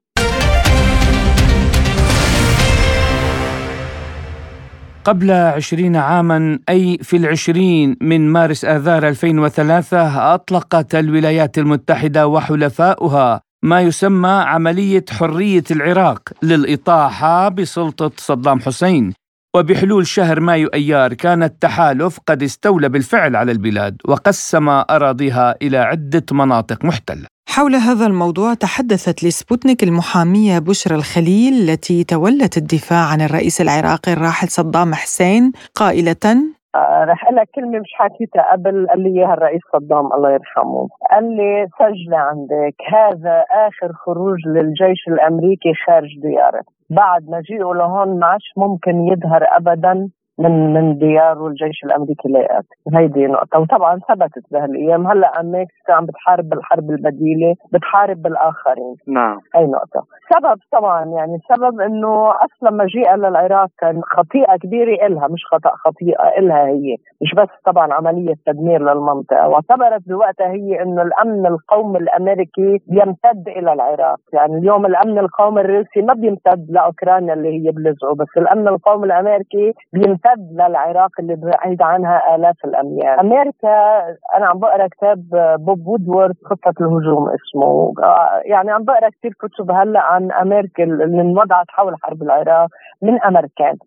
قبل 5.05 5.31
عشرين 5.31 5.95
عاما 5.95 6.59
أي 6.69 6.97
في 7.01 7.17
العشرين 7.17 7.97
من 8.01 8.29
مارس 8.29 8.65
آذار 8.65 9.07
2003 9.07 10.33
أطلقت 10.33 10.95
الولايات 10.95 11.57
المتحدة 11.57 12.27
وحلفاؤها 12.27 13.41
ما 13.63 13.81
يسمى 13.81 14.29
عملية 14.29 15.05
حرية 15.19 15.63
العراق 15.71 16.19
للإطاحة 16.43 17.49
بسلطة 17.49 18.11
صدام 18.17 18.59
حسين. 18.59 19.13
وبحلول 19.55 20.05
شهر 20.07 20.39
مايو 20.39 20.67
أيار 20.67 21.13
كان 21.13 21.43
التحالف 21.43 22.19
قد 22.27 22.43
استولى 22.43 22.89
بالفعل 22.89 23.35
على 23.35 23.51
البلاد 23.51 23.97
وقسم 24.07 24.69
أراضيها 24.69 25.55
إلى 25.61 25.77
عدة 25.77 26.25
مناطق 26.31 26.85
محتلة. 26.85 27.27
حول 27.49 27.75
هذا 27.75 28.05
الموضوع 28.05 28.53
تحدثت 28.53 29.23
لسبوتنيك 29.23 29.83
المحامية 29.83 30.59
بشرى 30.59 30.95
الخليل 30.95 31.53
التي 31.53 32.03
تولت 32.03 32.57
الدفاع 32.57 33.11
عن 33.11 33.21
الرئيس 33.21 33.61
العراقي 33.61 34.13
الراحل 34.13 34.47
صدام 34.47 34.93
حسين 34.93 35.51
قائلة 35.75 36.25
آه 36.75 37.03
رح 37.03 37.31
لك 37.31 37.47
كلمة 37.55 37.79
مش 37.79 37.91
حكيتها 37.93 38.51
قبل 38.51 38.87
قال 38.89 39.03
لي 39.03 39.19
إياها 39.19 39.33
الرئيس 39.33 39.61
صدام 39.73 40.13
الله 40.13 40.31
يرحمه 40.31 40.87
قال 41.11 41.23
لي 41.37 41.67
سجلة 41.79 42.17
عندك 42.17 42.75
هذا 42.93 43.45
آخر 43.67 43.93
خروج 44.05 44.39
للجيش 44.47 45.01
الأمريكي 45.07 45.73
خارج 45.85 46.09
دياره 46.21 46.63
بعد 46.89 47.29
مجيئه 47.29 47.73
لهون 47.73 48.19
ما 48.19 48.27
عادش 48.27 48.51
ممكن 48.57 48.91
يظهر 49.07 49.43
ابدا. 49.57 50.09
من 50.39 50.73
من 50.73 50.97
ديار 50.97 51.47
الجيش 51.47 51.83
الأمريكي 51.83 52.29
لا 52.29 52.39
ياتي 52.39 52.67
هيدي 52.93 53.27
نقطة. 53.27 53.59
وطبعا 53.59 53.99
ثبتت 54.09 54.43
بهالايام 54.51 55.07
هلأ 55.07 55.39
أمريكا 55.39 55.69
عم 55.89 56.05
بتحارب 56.05 56.49
بالحرب 56.49 56.89
البديلة 56.89 57.55
بتحارب 57.73 58.21
بالآخرين. 58.21 58.95
نعم. 59.07 59.37
هي 59.55 59.65
نقطة. 59.65 60.03
سبب 60.33 60.59
طبعا 60.71 61.05
يعني 61.05 61.35
السبب 61.35 61.81
إنه 61.81 62.31
أصلا 62.31 62.71
مجيئها 62.83 63.15
للعراق 63.17 63.69
كان 63.79 64.01
خطيئة 64.03 64.57
كبيرة 64.57 65.07
إلها 65.07 65.27
مش 65.27 65.45
خطأ 65.51 65.71
خطيئة 65.75 66.27
إلها 66.39 66.65
هي. 66.67 66.97
مش 67.21 67.35
بس 67.37 67.49
طبعا 67.65 67.93
عملية 67.93 68.33
تدمير 68.45 68.81
للمنطقة. 68.81 69.47
واعتبرت 69.47 70.01
بوقتها 70.07 70.47
هي 70.47 70.81
إنه 70.81 71.01
الأمن 71.01 71.45
القومي 71.45 71.97
الأمريكي 71.99 72.79
يمتد 72.91 73.47
إلى 73.47 73.73
العراق. 73.73 74.19
يعني 74.33 74.57
اليوم 74.57 74.85
الأمن 74.85 75.19
القومي 75.19 75.61
الروسي 75.61 76.01
ما 76.01 76.13
بيمتد 76.13 76.65
لأوكرانيا 76.69 77.33
اللي 77.33 77.49
هي 77.49 77.71
بلزقه 77.71 78.15
بس 78.15 78.37
الأمن 78.37 78.67
القومي 78.67 79.05
الأمريكي 79.05 79.73
بيمتد 79.93 80.22
للعراق 80.51 81.09
اللي 81.19 81.35
بعيد 81.35 81.81
عنها 81.81 82.35
آلاف 82.35 82.65
الأميال. 82.65 83.19
أمريكا 83.19 83.99
أنا 84.35 84.45
عم 84.45 84.59
بقرأ 84.59 84.87
كتاب 84.87 85.23
بوب 85.59 85.87
وودورد 85.87 86.35
خطة 86.45 86.73
الهجوم 86.81 87.29
اسمه. 87.29 87.93
يعني 88.45 88.71
عم 88.71 88.83
بقرأ 88.83 89.09
كثير 89.09 89.33
كتب 89.33 89.71
هلأ 89.71 89.99
عن 89.99 90.31
أمريكا 90.31 90.83
اللي 90.83 91.21
انوضعت 91.21 91.65
حول 91.69 91.95
حرب 92.03 92.23
العراق 92.23 92.69
من 93.01 93.21
امريكان 93.21 93.77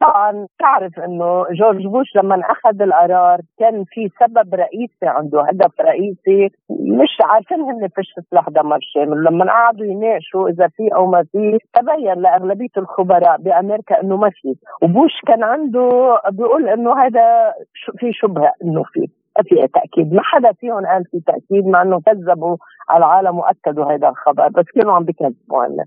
طبعا 0.00 0.46
تعرف 0.58 0.98
إنه 0.98 1.44
جورج 1.50 1.86
بوش 1.86 2.16
لما 2.16 2.40
أخذ 2.40 2.82
القرار 2.82 3.40
كان 3.58 3.84
في 3.84 4.08
سبب 4.20 4.54
رئيسي 4.54 5.06
عنده 5.06 5.42
هدف 5.42 5.80
رئيسي 5.80 6.48
مش 6.70 7.08
عارفين 7.24 7.60
هن 7.60 7.88
فيش 7.88 8.06
سلاح 8.30 8.48
دمار 8.48 8.78
شامل. 8.82 9.24
لما 9.24 9.44
قعدوا 9.44 9.86
يناقشوا 9.86 10.48
إذا 10.48 10.68
في 10.68 10.88
أو 10.94 11.06
ما 11.06 11.24
في 11.32 11.58
تبين 11.74 12.14
لأغلبية 12.14 12.74
الخبراء 12.76 13.36
بأمريكا 13.36 14.00
إنه 14.00 14.16
ما 14.16 14.30
في. 14.30 14.54
وبوش 14.82 15.12
كان 15.26 15.42
عنده 15.42 16.18
بيقول 16.30 16.68
إنه 16.68 16.92
هذا 17.02 17.54
في 17.98 18.12
شبهة 18.12 18.52
إنه 18.64 18.82
في 18.82 19.06
في 19.48 19.68
تأكيد. 19.74 20.12
ما 20.12 20.22
حدا 20.22 20.52
فيهم 20.52 20.86
قال 20.86 21.04
في 21.04 21.20
تأكيد 21.26 21.66
مع 21.66 21.82
إنه 21.82 22.00
كذبوا 22.00 22.56
على 22.88 22.98
العالم 22.98 23.38
وأكدوا 23.38 23.84
هذا 23.92 24.08
الخبر 24.08 24.48
بس 24.48 24.64
كانوا 24.74 24.94
عم 24.94 25.04
بيكذبوا 25.04 25.62
عنه 25.62 25.84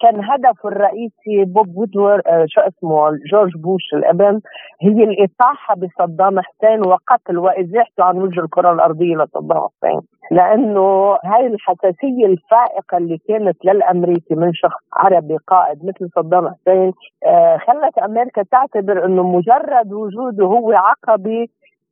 كان 0.00 0.24
هدفه 0.24 0.68
الرئيسي 0.68 1.44
بوب 1.44 1.76
وودور 1.76 2.20
آه، 2.26 2.44
شو 2.48 2.60
اسمه 2.60 3.10
جورج 3.32 3.56
بوش 3.56 3.82
الابن 3.94 4.40
هي 4.82 5.04
الاطاحه 5.04 5.74
بصدام 5.74 6.40
حسين 6.40 6.86
وقتل 6.86 7.38
وإزاحته 7.38 8.04
عن 8.04 8.18
وجه 8.18 8.40
الكرة 8.40 8.72
الأرضية 8.72 9.16
لصدام 9.16 9.60
حسين. 9.68 10.00
لأنه 10.30 11.18
هاي 11.24 11.46
الحساسية 11.46 12.26
الفائقة 12.26 12.96
اللي 12.96 13.18
كانت 13.28 13.64
للأمريكي 13.64 14.34
من 14.34 14.52
شخص 14.54 14.82
عربي 14.96 15.36
قائد 15.46 15.78
مثل 15.84 16.10
صدام 16.16 16.48
حسين 16.48 16.92
آه، 17.26 17.56
خلت 17.56 17.98
أمريكا 17.98 18.42
تعتبر 18.42 19.04
إنه 19.04 19.22
مجرد 19.22 19.92
وجوده 19.92 20.44
هو 20.46 20.72
عقبة 20.72 21.46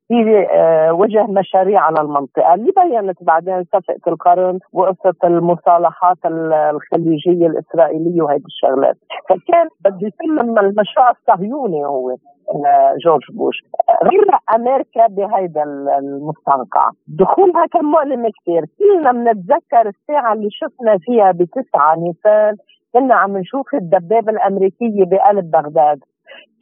في 0.09 0.47
آه، 0.51 0.93
وجه 0.93 1.27
مشاريع 1.27 1.81
على 1.81 2.01
المنطقة. 2.01 2.55
اللي 2.55 2.73
بينت 2.77 3.23
بعدين 3.23 3.65
صفقه 3.65 4.01
القرن 4.13 4.59
وقصة 4.73 5.15
المصالحات 5.25 6.17
الخليجية 6.27 7.47
الإسرائيلية 7.47 8.23
وهيدي 8.23 8.45
الشغلات. 8.47 8.97
فكان 9.29 9.69
بده 9.85 10.07
يتم 10.07 10.59
المشروع 10.59 11.11
الصهيوني 11.11 11.85
هو 11.85 12.11
آه، 12.11 12.95
جورج 13.05 13.23
بوش. 13.33 13.57
غير 14.03 14.25
أمريكا 14.55 15.07
بهيدا 15.07 15.63
المستنقع. 15.99 16.91
دخولها 17.09 17.67
كان 17.67 17.85
مؤلم 17.85 18.29
كثير. 18.29 18.65
كلنا 18.79 19.13
بنتذكر 19.13 19.89
الساعة 19.89 20.33
اللي 20.33 20.49
شفنا 20.51 20.99
فيها 20.99 21.33
بتسعة 21.33 21.97
نيسان. 21.97 22.57
كنا 22.93 23.15
عم 23.15 23.39
نشوف 23.39 23.75
الدبابة 23.75 24.33
الأمريكية 24.33 25.05
بقلب 25.05 25.51
بغداد. 25.51 25.99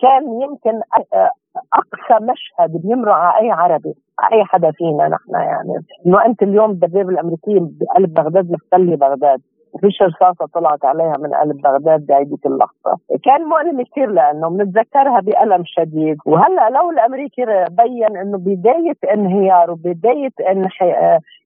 كان 0.01 0.23
يمكن 0.43 0.81
آه، 1.15 1.31
أقصى 1.73 2.25
مشهد 2.25 2.83
بيمرق 2.83 3.15
على 3.15 3.47
أي 3.47 3.51
عربي 3.51 3.95
على 4.19 4.37
أي 4.37 4.45
حدا 4.45 4.71
فينا 4.71 5.09
نحن 5.09 5.33
يعني. 5.35 5.75
إنه 6.07 6.27
أنت 6.27 6.43
اليوم 6.43 6.71
الدبابة 6.71 7.09
الأمريكية 7.09 7.59
بقلب 7.61 8.15
بغداد 8.15 8.51
محتله 8.51 8.97
بغداد. 8.97 9.41
وفيش 9.75 10.03
رصاصة 10.03 10.47
طلعت 10.55 10.85
عليها 10.85 11.15
من 11.19 11.35
قلب 11.35 11.63
بغداد 11.63 12.07
بهيديك 12.07 12.47
اللحظة. 12.47 12.99
كان 13.25 13.43
مؤلم 13.45 13.83
كثير 13.83 14.11
لأنه 14.11 14.51
بنتذكرها 14.51 15.21
بألم 15.21 15.63
شديد. 15.67 16.17
وهلأ 16.27 16.71
لو 16.71 16.91
الأمريكي 16.91 17.45
بين 17.71 18.17
أنه 18.17 18.39
بداية 18.39 18.97
انهيار 19.13 19.71
وبداية 19.71 20.31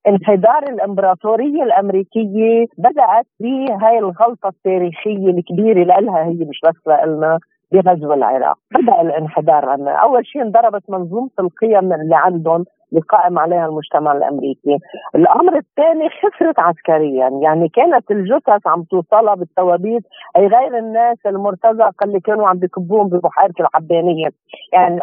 انحدار 0.09 0.62
الإمبراطورية 0.69 1.62
الأمريكية 1.62 2.66
بدأت 2.79 3.27
بهاي 3.41 3.99
الغلطة 3.99 4.49
التاريخية 4.49 5.31
الكبيرة 5.31 6.01
لها 6.01 6.25
هي 6.25 6.45
مش 6.45 6.61
بس 6.64 7.07
لنا 7.07 7.39
بغزو 7.73 8.12
العراق. 8.12 8.57
بدأ 8.75 9.01
الانحدار 9.01 9.69
عنا 9.69 9.91
أول 9.91 10.27
شيء 10.27 10.43
انضربت 10.43 10.83
منظومة 10.91 11.31
القيم 11.41 11.93
اللي 11.93 12.16
عندهم 12.16 12.64
اللي 12.93 13.01
قائم 13.09 13.39
عليها 13.39 13.66
المجتمع 13.66 14.12
الأمريكي. 14.12 14.79
الأمر 15.14 15.57
الثاني 15.57 16.09
خسرت 16.09 16.59
عسكريا. 16.59 17.31
يعني 17.43 17.69
كانت 17.69 18.11
الجثث 18.11 18.66
عم 18.66 18.83
توصلها 18.83 19.35
بالتوابيت 19.35 20.03
أي 20.37 20.47
غير 20.47 20.79
الناس 20.79 21.16
المرتزقة 21.27 22.05
اللي 22.05 22.21
كانوا 22.21 22.49
عم 22.49 22.59
بكبوهم 22.59 23.09
ببحيرة 23.09 23.55
الحبانيه 23.61 24.29
يعني 24.73 25.01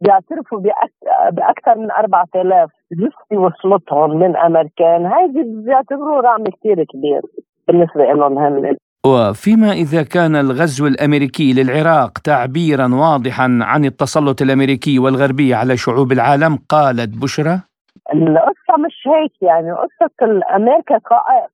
بيعترفوا 0.00 0.58
بأكثر 1.32 1.78
من 1.78 1.90
4000 1.90 2.70
جثه 2.92 3.38
وصلتهم 3.38 4.16
من 4.16 4.36
امريكان 4.36 5.06
هيدي 5.06 5.42
بيعتبروه 5.64 6.20
رقم 6.20 6.44
كثير 6.44 6.84
كبير 6.84 7.22
بالنسبة 7.68 8.04
لهم 8.04 8.38
هن 8.38 8.76
وفيما 9.06 9.72
إذا 9.72 10.02
كان 10.02 10.36
الغزو 10.36 10.86
الأمريكي 10.86 11.52
للعراق 11.52 12.18
تعبيرا 12.18 12.94
واضحا 12.94 13.58
عن 13.62 13.84
التسلط 13.84 14.42
الأمريكي 14.42 14.98
والغربي 14.98 15.54
على 15.54 15.76
شعوب 15.76 16.12
العالم 16.12 16.58
قالت 16.68 17.22
بشرى. 17.22 17.60
القصة 18.14 18.74
مش 18.86 19.06
هيك 19.06 19.32
يعني. 19.42 19.72
قصة 19.72 20.40
أمريكا 20.56 20.98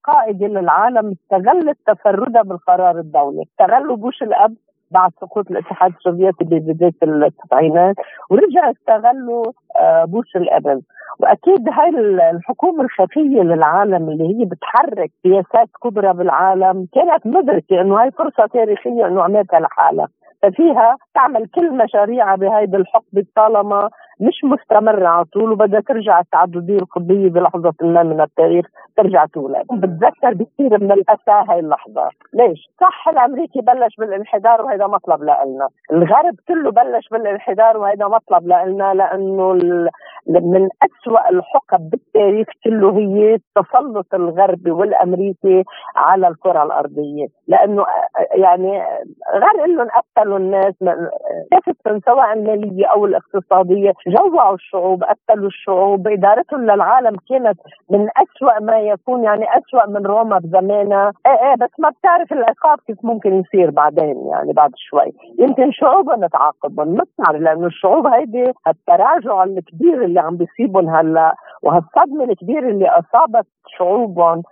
قائدة 0.05 0.47
للعالم 0.47 1.15
استغلت 1.15 1.79
تفردها 1.87 2.43
بالقرار 2.43 2.99
الدولي 2.99 3.43
استغلوا 3.43 3.97
بوش 3.97 4.23
الأب 4.23 4.55
بعد 4.91 5.11
سقوط 5.21 5.51
الاتحاد 5.51 5.93
السوفيتي 5.93 6.45
ببداية 6.45 6.93
التسعينات 7.03 7.97
ورجع 8.31 8.71
استغلوا 8.71 9.45
آه، 9.81 10.05
بوش 10.05 10.37
الابن 10.37 10.81
وأكيد 11.19 11.69
هاي 11.69 11.89
الحكومة 12.31 12.85
الخفية 12.85 13.43
للعالم 13.43 14.09
اللي 14.09 14.25
هي 14.25 14.45
بتحرك 14.45 15.11
سياسات 15.23 15.69
كبرى 15.83 16.13
بالعالم 16.13 16.87
كانت 16.95 17.27
مدركة 17.27 17.81
إنه 17.81 18.03
هاي 18.03 18.11
فرصة 18.11 18.47
تاريخية 18.47 19.07
إنه 19.07 19.27
أمريكا 19.27 19.57
لحالها. 19.57 20.09
ففيها 20.43 20.97
تعمل 21.15 21.47
كل 21.47 21.77
مشاريعها 21.77 22.37
بهيدي 22.37 22.77
الحقبه 22.77 23.25
طالما 23.37 23.91
مش 24.21 24.45
مستمرة 24.45 25.09
على 25.09 25.25
طول 25.25 25.53
وبدها 25.53 25.81
ترجع 25.81 26.21
التعددية 26.21 26.77
القطبية 26.77 27.31
بلحظة 27.31 27.75
ما 27.83 28.03
من 28.03 28.21
التاريخ 28.21 28.67
ترجع 28.97 29.27
تولد. 29.27 29.67
بتذكر 29.73 30.35
بكثير 30.35 30.81
من 30.81 30.93
الأسى 30.93 31.45
هاي 31.49 31.59
اللحظة. 31.61 32.09
ليش؟ 32.35 32.59
صح 32.81 33.09
الأمريكي 33.09 33.61
بلش 33.61 33.97
بالانحدار 33.99 34.63
وهذا 34.63 34.87
مطلب 34.87 35.23
لنا 35.23 35.69
الغرب 35.93 36.35
كله 36.49 36.71
بلش 36.71 37.09
بالانحدار 37.09 37.77
وهذا 37.77 38.07
مطلب 38.09 38.47
لنا 38.47 38.95
لأنه 38.95 39.53
من 40.29 40.69
أسوأ 40.83 41.31
الحقب 41.31 41.91
بالتاريخ 41.91 42.47
كله 42.65 42.99
هي 42.99 43.35
التسلط 43.35 44.15
الغربي 44.15 44.71
والأمريكي 44.71 45.65
على 45.97 46.29
الكرة 46.29 46.63
الأرضية. 46.63 47.27
لأنه 47.49 47.87
يعني 48.35 48.83
غير 49.35 49.65
أنهم 49.65 49.89
قتلوا 49.89 50.39
الناس 50.39 50.75
كافة 51.51 52.01
سواء 52.07 52.33
المالية 52.33 52.87
أو 52.87 53.07
الاقتصادية 53.07 53.93
جوعوا 54.07 54.55
الشعوب 54.55 55.05
قتلوا 55.05 55.47
الشعوب. 55.47 56.09
إدارتهم 56.09 56.61
للعالم 56.71 57.17
كانت 57.29 57.59
من 57.91 58.09
أسوأ 58.17 58.61
ما 58.61 58.79
يكون 58.81 59.25
يعني 59.25 59.45
أسوأ 59.59 59.87
من 59.89 60.07
روما 60.07 60.39
بزمانها. 60.39 61.13
إيه 61.27 61.33
إيه 61.33 61.55
بس 61.55 61.71
ما 61.79 61.91
بتعرف 61.91 62.33
العقاب 62.33 62.79
كيف 62.87 62.99
ممكن 63.03 63.35
يصير 63.41 63.71
بعدين 63.71 64.27
يعني 64.33 64.53
بعد 64.53 64.71
شوي. 64.77 65.13
يمكن 65.39 65.73
شعوبهم 65.73 66.27
تعاقبهم 66.27 66.89
ما 66.89 67.05
بتعرف 67.05 67.41
لأنه 67.41 67.67
الشعوب 67.67 68.07
هيدي 68.07 68.53
التراجع 68.69 69.45
الكبير 69.45 70.05
اللي 70.05 70.16
عم 70.21 70.37
بيصيبهم 70.37 70.89
هلا 70.89 71.35
وهالصدمة 71.63 72.25
الكبيرة 72.25 72.69
اللي 72.69 72.89
أصابت 72.89 73.47
شعوبهم 73.79 74.43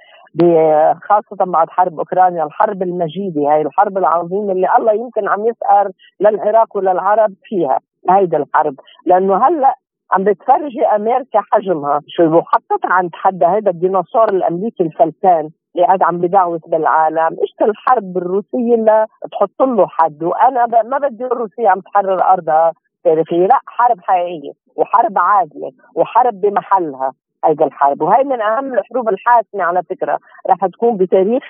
خاصة 1.03 1.45
بعد 1.53 1.71
حرب 1.71 1.99
أوكرانيا 1.99 2.45
الحرب 2.45 2.83
المجيدة 2.83 3.41
هاي 3.53 3.63
الحرب 3.63 3.99
العظيمة 3.99 4.53
اللي 4.53 4.69
الله 4.79 4.93
يمكن 4.93 5.29
عم 5.29 5.47
يسأر 5.47 5.91
للعراق 6.21 6.77
وللعرب 6.77 7.33
فيها 7.45 7.79
هيدا 8.11 8.37
الحرب. 8.39 8.75
لأنه 9.07 9.47
هلا 9.47 9.75
عم 10.13 10.25
بتفرجي 10.25 10.87
أمريكا 10.87 11.41
حجمها 11.53 12.01
شو 12.09 12.23
وحطتها 12.37 12.93
عند 12.93 13.11
حد 13.15 13.45
هذا 13.45 13.71
الديناصور 13.71 14.29
الأمريكي 14.29 14.83
الفلتان 14.83 15.51
اللي 15.75 15.87
قاعد 15.87 16.03
عم 16.03 16.19
بدعوت 16.19 16.69
بالعالم 16.69 17.37
اجت 17.43 17.63
الحرب 17.63 18.17
الروسية 18.17 18.77
لا 18.77 19.07
تحط 19.33 19.63
له 19.63 19.87
حد 19.87 20.23
وأنا 20.23 20.67
ما 20.83 20.99
بدي 20.99 21.25
الروسية 21.25 21.69
عم 21.69 21.81
تحرر 21.81 22.23
أرضها. 22.23 22.73
تاريخية. 23.05 23.47
لا 23.47 23.61
حرب 23.67 24.01
حقيقية 24.03 24.53
وحرب 24.77 25.19
عادله 25.19 25.71
وحرب 25.95 26.41
بمحلها 26.41 27.13
هيدي 27.45 27.65
الحرب. 27.65 28.03
وهي 28.03 28.25
من 28.25 28.41
أهم 28.43 28.75
الحروب 28.75 29.09
الحاسمة 29.09 29.65
على 29.65 29.83
فكرة. 29.83 30.19
رح 30.51 30.67
تكون 30.67 30.97
بتاريخ 30.97 31.43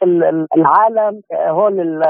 العالم 0.57 1.21
آه، 1.33 1.51
هول 1.51 2.03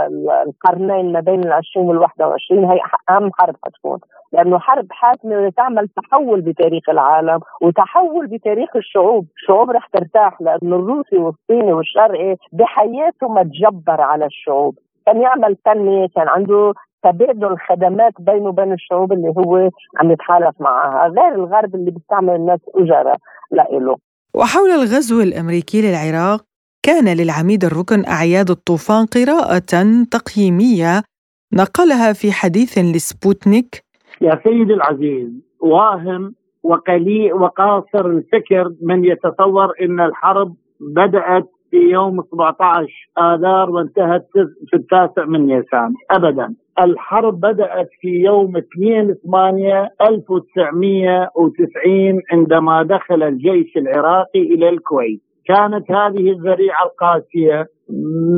القرنين 0.47 1.13
ما 1.13 1.21
بين 1.21 1.45
ال 1.45 1.53
20 1.53 1.89
وال 1.89 1.99
21 1.99 2.65
هي 2.65 2.81
أهم 3.11 3.31
حرب 3.39 3.57
حتكون 3.65 3.99
لأنه 4.35 4.59
حرب 4.59 4.87
حاسمة 4.91 5.49
تعمل 5.57 5.89
تحول 5.89 6.41
بتاريخ 6.41 6.89
العالم 6.89 7.41
وتحول 7.63 8.27
بتاريخ 8.27 8.77
الشعوب، 8.77 9.27
الشعوب 9.37 9.71
رح 9.71 9.87
ترتاح 9.87 10.41
لأنه 10.41 10.77
الروسي 10.77 11.17
والصيني 11.17 11.73
والشرقي 11.73 12.37
بحياته 12.53 13.29
ما 13.29 13.43
تجبر 13.43 14.01
على 14.01 14.27
الشعوب، 14.27 14.79
كان 15.07 15.23
يعمل 15.23 15.57
تنمية، 15.65 16.07
كان 16.17 16.29
عنده 16.29 16.73
تبادل 17.05 17.57
خدمات 17.69 18.13
بينه 18.19 18.49
وبين 18.49 18.73
الشعوب 18.73 19.13
اللي 19.13 19.29
هو 19.29 19.71
عم 20.01 20.11
يتحالف 20.11 20.61
معها 20.61 21.09
غير 21.09 21.35
الغرب 21.35 21.75
اللي 21.75 21.91
بيستعمل 21.91 22.35
الناس 22.35 22.61
أجرة 22.75 23.17
لإله. 23.53 23.97
وحول 24.35 24.71
الغزو 24.71 25.21
الأمريكي 25.21 25.81
للعراق 25.83 26.41
كان 26.83 27.17
للعميد 27.17 27.65
الركن 27.65 28.05
أعياد 28.05 28.51
الطوفان 28.51 29.07
قراءة 29.07 29.75
تقييمية 30.11 31.03
نقلها 31.53 32.13
في 32.13 32.33
حديث 32.33 32.79
لسبوتنيك. 32.79 33.85
يا 34.21 34.41
سيدي 34.45 34.75
العزيز 34.75 35.29
واهم 35.61 36.35
وقليل 36.63 37.33
وقاصر 37.33 38.07
الفكر 38.07 38.73
من 38.83 39.05
يتصور 39.05 39.73
إن 39.83 40.01
الحرب 40.01 40.55
بدأت 40.81 41.54
في 41.75 41.81
يوم 41.81 42.23
17 42.23 43.09
آذار 43.19 43.71
وانتهت 43.71 44.27
في 44.71 44.77
التاسع 44.77 45.25
من 45.25 45.47
نيسان 45.47 45.95
أبدا. 46.11 46.55
الحرب 46.83 47.41
بدأت 47.41 47.89
في 48.01 48.09
يوم 48.09 48.57
2 48.57 49.15
8 49.15 49.91
1990 50.01 52.21
عندما 52.33 52.83
دخل 52.83 53.23
الجيش 53.23 53.77
العراقي 53.77 54.41
إلى 54.41 54.69
الكويت. 54.69 55.21
كانت 55.47 55.91
هذه 55.91 56.31
الذريعة 56.31 56.85
القاسية. 56.85 57.67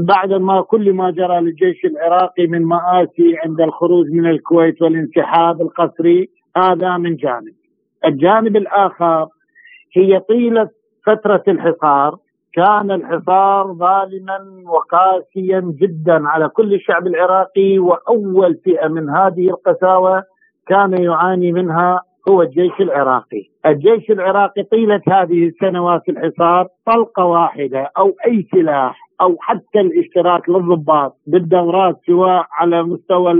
بعد 0.09 0.33
ما 0.33 0.63
كل 0.63 0.93
ما 0.93 1.11
جرى 1.11 1.41
للجيش 1.41 1.85
العراقي 1.85 2.47
من 2.47 2.63
مآسي 2.63 3.37
عند 3.45 3.61
الخروج 3.61 4.07
من 4.11 4.31
الكويت 4.31 4.83
والانسحاب 4.83 5.61
القسري 5.61 6.29
هذا 6.57 6.97
من 6.97 7.17
جانب. 7.17 7.55
الجانب 8.05 8.57
الآخر 8.57 9.27
هي 9.97 10.21
طيلة 10.21 10.69
فترة 11.07 11.43
الحصار. 11.49 12.17
كان 12.57 12.91
الحصار 12.91 13.73
ظالما 13.73 14.39
وقاسيا 14.67 15.61
جدا 15.81 16.29
على 16.29 16.49
كل 16.49 16.75
الشعب 16.75 17.07
العراقي 17.07 17.79
وأول 17.79 18.55
فئة 18.65 18.89
من 18.89 19.11
هذه 19.11 19.51
القساوة 19.51 20.23
كان 20.69 21.03
يعاني 21.03 21.53
منها 21.53 22.01
هو 22.29 22.43
الجيش 22.43 22.81
العراقي. 22.81 23.43
الجيش 23.67 24.11
العراقي 24.11 24.63
طيلة 24.63 25.01
هذه 25.09 25.47
السنوات 25.47 26.03
الحصار 26.09 26.67
طلقة 26.87 27.25
واحدة 27.25 27.91
أو 27.99 28.15
أي 28.27 28.47
سلاح 28.55 29.07
أو 29.21 29.37
حتى 29.41 29.81
الاشتراك 29.81 30.49
للضباط 30.49 31.17
بالدورات 31.27 31.97
سواء 32.07 32.47
على 32.53 32.83
مستوى 32.83 33.33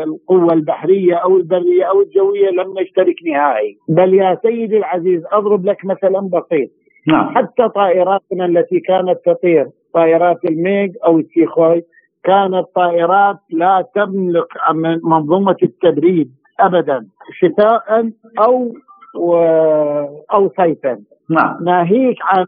القوة 0.00 0.52
البحرية 0.52 1.14
أو 1.14 1.36
البرية 1.36 1.84
أو 1.84 2.00
الجوية 2.02 2.50
لم 2.50 2.74
نشترك 2.80 3.14
نهائي. 3.26 3.76
بل 3.88 4.14
يا 4.14 4.38
سيدي 4.42 4.76
العزيز 4.78 5.22
أضرب 5.32 5.66
لك 5.66 5.84
مثلا 5.84 6.20
بسيط. 6.20 6.70
نعم. 7.06 7.34
حتى 7.34 7.68
طائراتنا 7.68 8.44
التي 8.44 8.80
كانت 8.80 9.18
تطير 9.24 9.68
طائرات 9.94 10.44
الميغ 10.44 10.88
أو 11.04 11.18
السيخوي 11.18 11.84
كانت 12.24 12.64
طائرات 12.74 13.36
لا 13.50 13.84
تملك 13.94 14.46
منظومة 15.04 15.56
التبريد 15.62 16.30
ابدا 16.60 17.06
شتاء 17.40 18.10
أو 18.38 18.72
و... 19.14 19.36
أو 20.32 20.52
صيفا 20.56 20.98
نعم. 21.30 21.64
ناهيك 21.64 22.16
عن 22.22 22.46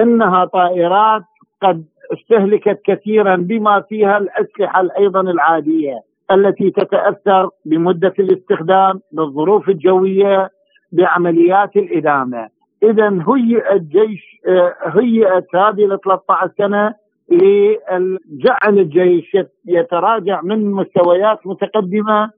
إنها 0.00 0.44
طائرات 0.44 1.22
قد 1.62 1.84
استهلكت 2.12 2.80
كثيرا 2.84 3.36
بما 3.36 3.80
فيها 3.80 4.18
الأسلحة 4.18 4.88
أيضا 4.98 5.20
العادية 5.20 6.00
التي 6.30 6.70
تتأثر 6.70 7.48
بمدة 7.64 8.14
الاستخدام 8.18 9.00
بالظروف 9.12 9.68
الجوية 9.68 10.50
بعمليات 10.92 11.76
الإدامة 11.76 12.48
اذا 12.82 13.24
هيئ 13.28 13.72
الجيش 13.72 14.40
هيئت 14.84 15.54
هذه 15.54 15.84
ال 15.84 16.00
13 16.00 16.52
سنة 16.58 16.94
لجعل 17.30 18.78
الجيش 18.78 19.36
يتراجع 19.66 20.40
من 20.42 20.70
مستويات 20.70 21.46
متقدمة 21.46 22.30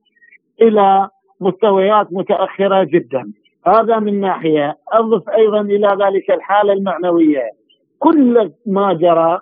إلى 0.62 1.08
مستويات 1.40 2.12
متأخرة 2.12 2.84
جدا. 2.84 3.32
هذا 3.66 3.98
من 3.98 4.20
ناحية. 4.20 4.76
أضف 4.92 5.28
أيضا 5.28 5.60
إلى 5.60 5.88
ذلك 6.04 6.30
الحالة 6.30 6.72
المعنوية. 6.72 7.50
كل 7.98 8.50
ما 8.66 8.92
جرى 8.92 9.40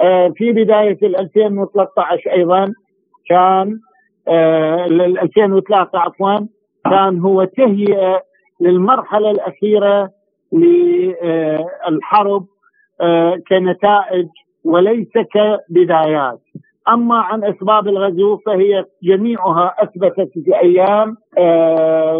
آه، 0.00 0.28
في 0.28 0.52
بداية 0.52 0.98
2013 1.02 2.30
أيضا 2.32 2.72
كان 3.26 3.80
آه، 4.28 4.86
2003 4.86 5.98
عفوا 5.98 6.38
كان 6.84 7.18
هو 7.18 7.44
تهيئة 7.44 8.22
للمرحلة 8.60 9.30
الأخيرة 9.30 10.10
للحرب 10.52 12.46
آه، 13.00 13.36
كنتائج 13.48 14.26
وليس 14.64 15.08
كبدايات. 15.34 16.40
أما 16.88 17.16
عن 17.18 17.44
أسباب 17.44 17.88
الغزو 17.88 18.36
فهي 18.36 18.84
جميعها 19.02 19.74
أثبتت 19.78 20.30
في 20.44 20.60
أيام 20.62 21.16
آه، 21.38 22.16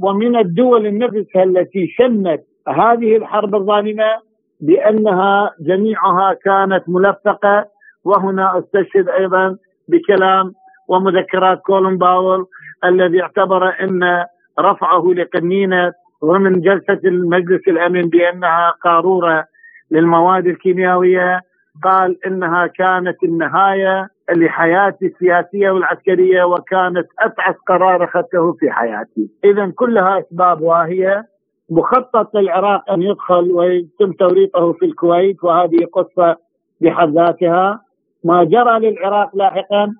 ومن 0.00 0.36
الدول 0.36 0.98
نفسها 0.98 1.42
التي 1.42 1.86
شنت 1.86 2.42
هذه 2.68 3.16
الحرب 3.16 3.54
الظالمة 3.54 4.18
بأنها 4.60 5.50
جميعها 5.60 6.32
كانت 6.44 6.82
ملفقة. 6.88 7.66
وهنا 8.04 8.58
أستشهد 8.58 9.08
أيضا 9.08 9.56
بكلام 9.88 10.52
ومذكرات 10.88 11.60
كولن 11.60 11.98
باول 11.98 12.46
الذي 12.84 13.22
اعتبر 13.22 13.68
أن 13.80 14.24
رفعه 14.60 15.04
لقنينة 15.16 15.92
ومن 16.22 16.60
جلسة 16.60 17.00
المجلس 17.04 17.68
الأمن 17.68 18.08
بأنها 18.08 18.70
قارورة 18.84 19.44
للمواد 19.90 20.46
الكيميائية 20.46 21.40
قال 21.84 22.26
إنها 22.26 22.66
كانت 22.66 23.22
النهاية 23.24 24.08
لحياتي 24.36 25.06
السياسية 25.06 25.70
والعسكرية 25.70 26.44
وكانت 26.44 27.06
أتعس 27.18 27.54
قرار 27.68 28.04
أخذته 28.04 28.52
في 28.52 28.70
حياتي. 28.70 29.30
إذا 29.44 29.72
كلها 29.76 30.18
أسباب 30.18 30.60
واهية. 30.60 31.26
مخطط 31.70 32.34
للعراق 32.34 32.90
أن 32.90 33.02
يدخل 33.02 33.52
ويتم 33.52 34.12
توريطه 34.12 34.72
في 34.72 34.84
الكويت 34.84 35.44
وهذه 35.44 35.84
قصة 35.92 36.36
بحد 36.80 37.08
ذاتها. 37.08 37.80
ما 38.24 38.44
جرى 38.44 38.78
للعراق 38.78 39.36
لاحقا 39.36 39.94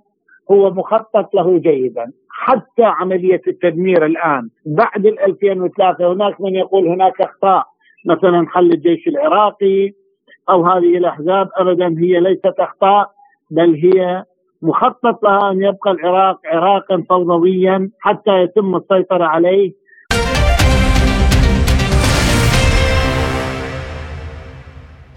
هو 0.51 0.71
مخطط 0.71 1.35
له 1.35 1.59
جيدا. 1.59 2.13
حتى 2.33 2.83
عملية 2.83 3.41
التدمير 3.49 4.07
الآن. 4.07 4.49
بعد 4.67 5.07
2003 5.07 6.13
هناك 6.13 6.41
من 6.41 6.55
يقول 6.55 6.89
هناك 6.89 7.21
أخطاء. 7.21 7.65
مثلا 8.07 8.47
حل 8.49 8.73
الجيش 8.73 9.09
العراقي 9.09 9.93
أو 10.51 10.67
هذه 10.67 10.97
الأحزاب 10.99 11.49
أبدا 11.57 11.87
هي 11.99 12.21
ليست 12.21 12.55
أخطاء 12.61 13.11
بل 13.51 13.75
هي 13.75 14.25
مخطط 14.63 15.23
لها 15.23 15.51
أن 15.51 15.63
يبقى 15.63 15.91
العراق 15.91 16.41
عراقا 16.47 17.05
فوضويا 17.09 17.91
حتى 18.01 18.43
يتم 18.43 18.77
السيطرة 18.77 19.25
عليه. 19.25 19.73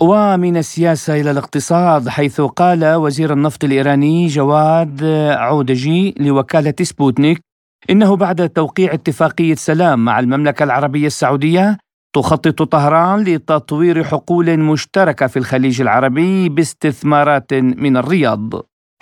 ومن 0.08 0.58
السياسة 0.58 1.22
إلى 1.22 1.32
الاقتصاد 1.32 2.10
حيث 2.10 2.41
قال 2.41 2.95
وزير 2.95 3.34
النفط 3.34 3.64
الإيراني 3.64 4.28
جواد 4.28 5.03
أوجي 5.38 6.16
لوكالة 6.20 6.74
سبوتنيك 6.82 7.39
إنه 7.89 8.16
بعد 8.16 8.49
توقيع 8.49 8.93
اتفاقية 8.93 9.56
سلام 9.56 10.06
مع 10.06 10.20
المملكة 10.20 10.64
العربية 10.64 11.08
السعودية 11.08 11.78
تخطط 12.16 12.64
طهران 12.64 13.24
لتطوير 13.24 14.03
حقول 14.03 14.60
مشتركة 14.60 15.28
في 15.28 15.39
الخليج 15.39 15.82
العربي 15.82 16.49
باستثمارات 16.49 17.53
من 17.53 17.97
الرياض. 17.97 18.53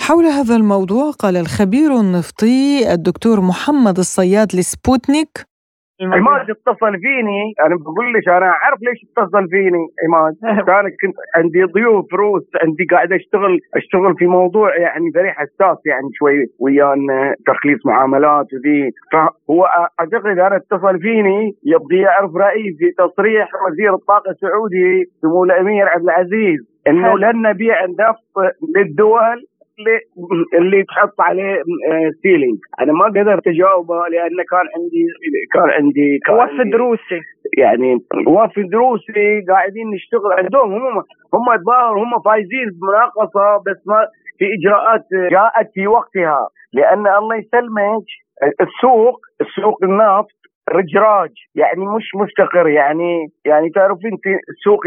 حول 0.01 0.26
هذا 0.26 0.56
الموضوع 0.56 1.12
قال 1.12 1.38
الخبير 1.38 1.99
النفطي 1.99 2.93
الدكتور 2.93 3.41
محمد 3.41 3.99
الصياد 3.99 4.56
لسبوتنيك 4.56 5.53
عماد 6.02 6.50
اتصل 6.50 7.00
فيني 7.00 7.54
أنا 7.66 7.76
بقول 7.76 8.14
لك 8.14 8.30
أنا 8.30 8.50
أعرف 8.50 8.80
ليش 8.82 9.00
اتصل 9.04 9.50
فيني 9.50 9.84
عماد 10.04 10.34
كان 10.68 10.86
كنت 11.02 11.16
عندي 11.36 11.64
ضيوف 11.64 12.14
روس 12.14 12.44
عندي 12.64 12.84
قاعد 12.91 13.14
أشتغل 13.14 13.60
أشتغل 13.76 14.16
في 14.18 14.28
موضوع 14.28 14.78
يعني 14.78 15.12
very 15.11 15.32
حساس 15.32 15.78
يعني 15.86 16.10
شوي 16.14 16.46
ويانا 16.60 17.36
تخليص 17.48 17.86
معاملات 17.86 18.48
وذي. 18.54 18.91
فهو 19.12 19.66
أعتقد 20.00 20.38
أنا 20.39 20.56
اتصل 20.56 21.00
فيني 21.00 21.52
يبغي 21.66 22.00
يعرف 22.02 22.36
رأيي 22.36 22.76
في 22.80 22.91
تصريح 22.91 23.50
وزير 23.68 23.94
الطاقة 23.94 24.32
السعودي 24.32 25.06
سمو 25.22 25.44
الأمير 25.44 25.88
عبد 25.88 26.04
العزيز 26.04 26.74
إنه 26.88 27.18
لن 27.18 27.41
نبيع 27.41 27.84
النفط 27.84 28.56
للدول 28.76 29.46
اللي 29.84 29.99
اللي 30.59 30.84
تحط 30.84 31.21
عليه 31.21 31.61
ceiling 32.22 32.57
أنا 32.81 32.93
ما 32.93 33.05
قدرت 33.05 33.47
أجاوبه 33.47 33.95
لأن 34.11 34.38
كان 34.51 34.65
عندي 34.75 35.03
كان 35.53 35.69
عندي 35.77 36.19
كان 36.25 36.36
وفد 36.36 36.75
روسي 36.75 37.19
يعني 37.57 37.97
وفد 38.27 38.75
روسي 38.75 39.41
قاعدين 39.49 39.88
نشتغل 39.95 40.31
عندهم. 40.38 40.73
هم 40.73 40.97
هم 41.34 41.47
الظاهر 41.57 41.93
هم 42.03 42.21
فايزين 42.25 42.67
بمناقصه 42.81 43.57
بس 43.67 43.79
ما 43.88 43.99
في 44.38 44.45
إجراءات 44.57 45.05
جاءت 45.31 45.67
في 45.73 45.88
وقتها. 45.88 46.47
لأن 46.73 47.07
الله 47.07 47.36
يسلمك 47.36 48.05
السوق 48.61 49.19
السوق 49.41 49.84
النفط 49.84 50.43
رجراج 50.69 51.29
يعني 51.55 51.86
مش 51.86 52.07
مستقر 52.15 52.67
يعني 52.67 53.27
يعني 53.45 53.69
تعرفين 53.69 54.11
في 54.23 54.29
السوق 54.49 54.81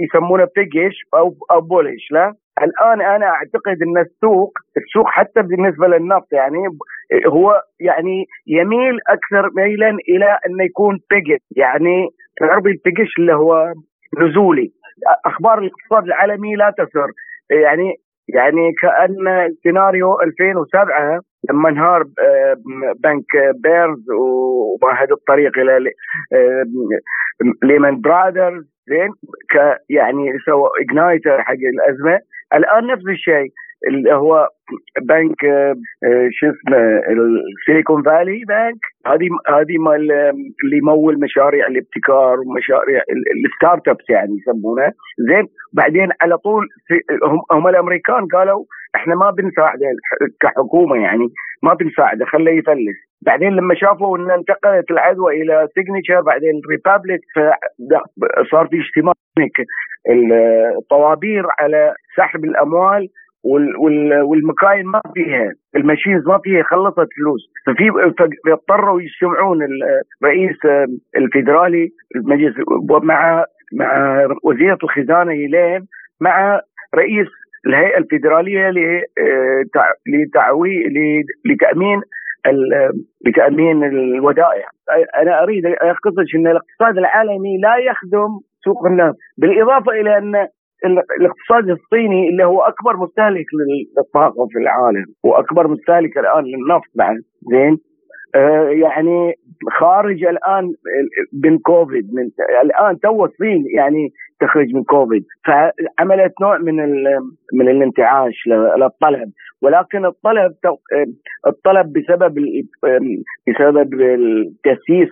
يسمونه 0.00 0.46
بيجش 0.56 0.96
أو 1.14 1.34
أو 1.50 1.60
بولش 1.60 2.04
لا؟ 2.10 2.32
الآن 2.58 3.00
أنا 3.00 3.26
أعتقد 3.26 3.82
أن 3.82 3.98
السوق 3.98 4.52
السوق 4.76 5.08
حتى 5.08 5.42
بالنسبة 5.42 5.86
للنفط 5.86 6.32
يعني 6.32 6.58
هو 7.26 7.62
يعني 7.80 8.26
يميل 8.46 8.98
أكثر 9.08 9.50
ميلا 9.56 9.90
إلى 9.90 10.38
انه 10.46 10.64
يكون 10.64 10.98
بيجش 11.10 11.40
يعني 11.56 12.08
تعرفي 12.40 12.68
البيجش 12.68 13.18
اللي 13.18 13.34
هو 13.34 13.72
نزولي. 14.20 14.70
أخبار 15.26 15.58
الاقتصاد 15.58 16.04
العالمي 16.04 16.54
لا 16.56 16.72
تسر. 16.78 17.06
يعني 17.50 17.94
يعني 18.28 18.72
كأن 18.82 19.48
سيناريو 19.62 20.20
2007 20.20 21.20
لما 21.50 21.68
انهار 21.68 22.00
آه، 22.00 22.56
بنك 23.04 23.54
بيرز 23.62 24.04
ومهد 24.20 25.12
الطريق 25.12 25.58
إلى 25.58 25.90
ليمان 27.62 28.00
برادرز 28.00 28.64
زين 28.88 29.10
يعني 29.90 30.32
سوى 30.46 30.68
igniter 30.80 31.42
حق 31.42 31.62
الأزمة. 31.74 32.18
الآن 32.54 32.86
نفس 32.86 33.06
الشيء 33.08 33.50
اللي 33.88 34.14
هو 34.14 34.48
بنك 35.02 35.44
آه، 35.44 35.74
شو 36.32 36.46
اسمه 36.46 36.78
ال 37.58 37.64
Silicon 37.64 38.02
Valley 38.02 38.44
Bank 38.48 38.80
هذه 39.06 39.28
هذه 39.48 39.78
مال 39.78 40.12
اللي 40.64 40.76
يمول 40.82 41.20
مشاريع 41.20 41.66
الابتكار 41.66 42.40
ومشاريع 42.40 43.02
ال 43.44 43.88
startups 43.88 44.10
يعني 44.10 44.36
يسمونه. 44.36 44.92
زين 45.18 45.46
بعدين 45.72 46.08
على 46.20 46.38
طول 46.38 46.68
هم, 47.24 47.40
هم 47.50 47.68
الأمريكان 47.68 48.26
قالوا 48.26 48.64
إحنا 48.96 49.14
ما 49.14 49.30
بنساعده 49.30 49.86
كحكومة 50.40 50.96
يعني 50.96 51.28
ما 51.62 51.74
بنساعده 51.74 52.24
خليه 52.24 52.58
يفلس. 52.58 52.96
بعدين 53.26 53.52
لما 53.52 53.74
شافوا 53.74 54.18
ان 54.18 54.30
انتقلت 54.30 54.90
العدوى 54.90 55.42
إلى 55.42 55.68
Signature 55.74 56.20
بعدين 56.20 56.60
Republic 56.70 57.20
صار 58.50 58.66
في 58.66 58.76
اجتماع 58.80 59.12
الطوابير 60.78 61.46
على 61.58 61.94
سحب 62.16 62.44
الأموال 62.44 63.08
والمكاين 64.24 64.86
ما 64.86 65.00
فيها 65.14 65.50
الماشينز 65.76 66.26
ما 66.26 66.38
فيها 66.44 66.62
خلصت 66.62 67.08
فلوس 67.16 67.40
ففي 67.66 67.90
اضطروا 68.52 69.00
يجتمعون 69.00 69.58
الرئيس 70.22 70.56
الفيدرالي 71.16 71.88
المجلس 72.16 72.54
مع 73.02 73.44
مع 73.72 74.18
وزيرة 74.44 74.78
الخزانة 74.82 75.32
هيلين 75.32 75.86
مع 76.20 76.60
رئيس 76.94 77.28
الهيئة 77.66 77.98
الفيدرالية 77.98 78.70
لتعوي 80.06 80.74
لتأمين 81.50 82.00
لتأمين 83.26 83.84
الودائع. 83.84 84.66
أنا 85.22 85.42
أريد 85.42 85.66
أقصد 85.66 86.24
إن 86.34 86.46
الاقتصاد 86.46 86.98
العالمي 86.98 87.58
لا 87.62 87.76
يخدم 87.76 88.28
سوق 88.64 88.86
النفط 88.86 89.16
بالإضافة 89.38 89.92
إلى 89.92 90.18
أن 90.18 90.34
الاقتصاد 91.20 91.70
الصيني 91.70 92.28
اللي 92.28 92.44
هو 92.44 92.60
أكبر 92.60 92.96
مستهلك 92.96 93.46
للطاقة 93.98 94.46
في 94.52 94.58
العالم 94.58 95.04
وأكبر 95.24 95.68
مستهلك 95.68 96.18
الآن 96.18 96.44
للنفط 96.44 96.90
بعد 96.94 97.16
زين؟ 97.52 97.78
آه 98.34 98.68
يعني 98.68 99.34
خارج 99.80 100.24
الآن 100.24 100.64
من 101.44 101.58
كوفيد 101.58 102.14
من 102.14 102.30
الآن 102.62 103.00
تو 103.00 103.24
الصين 103.24 103.64
يعني 103.76 104.08
تخرج 104.42 104.74
من 104.74 104.82
كوفيد. 104.84 105.24
فعملت 105.46 106.32
نوع 106.40 106.58
من 106.58 106.76
من 107.58 107.68
الانتعاش 107.68 108.34
للطلب. 108.78 109.30
ولكن 109.62 110.06
الطلب 110.06 110.52
الطلب 111.46 111.92
بسبب 111.92 112.34
بسبب 113.48 113.90
تاسيس 114.64 115.10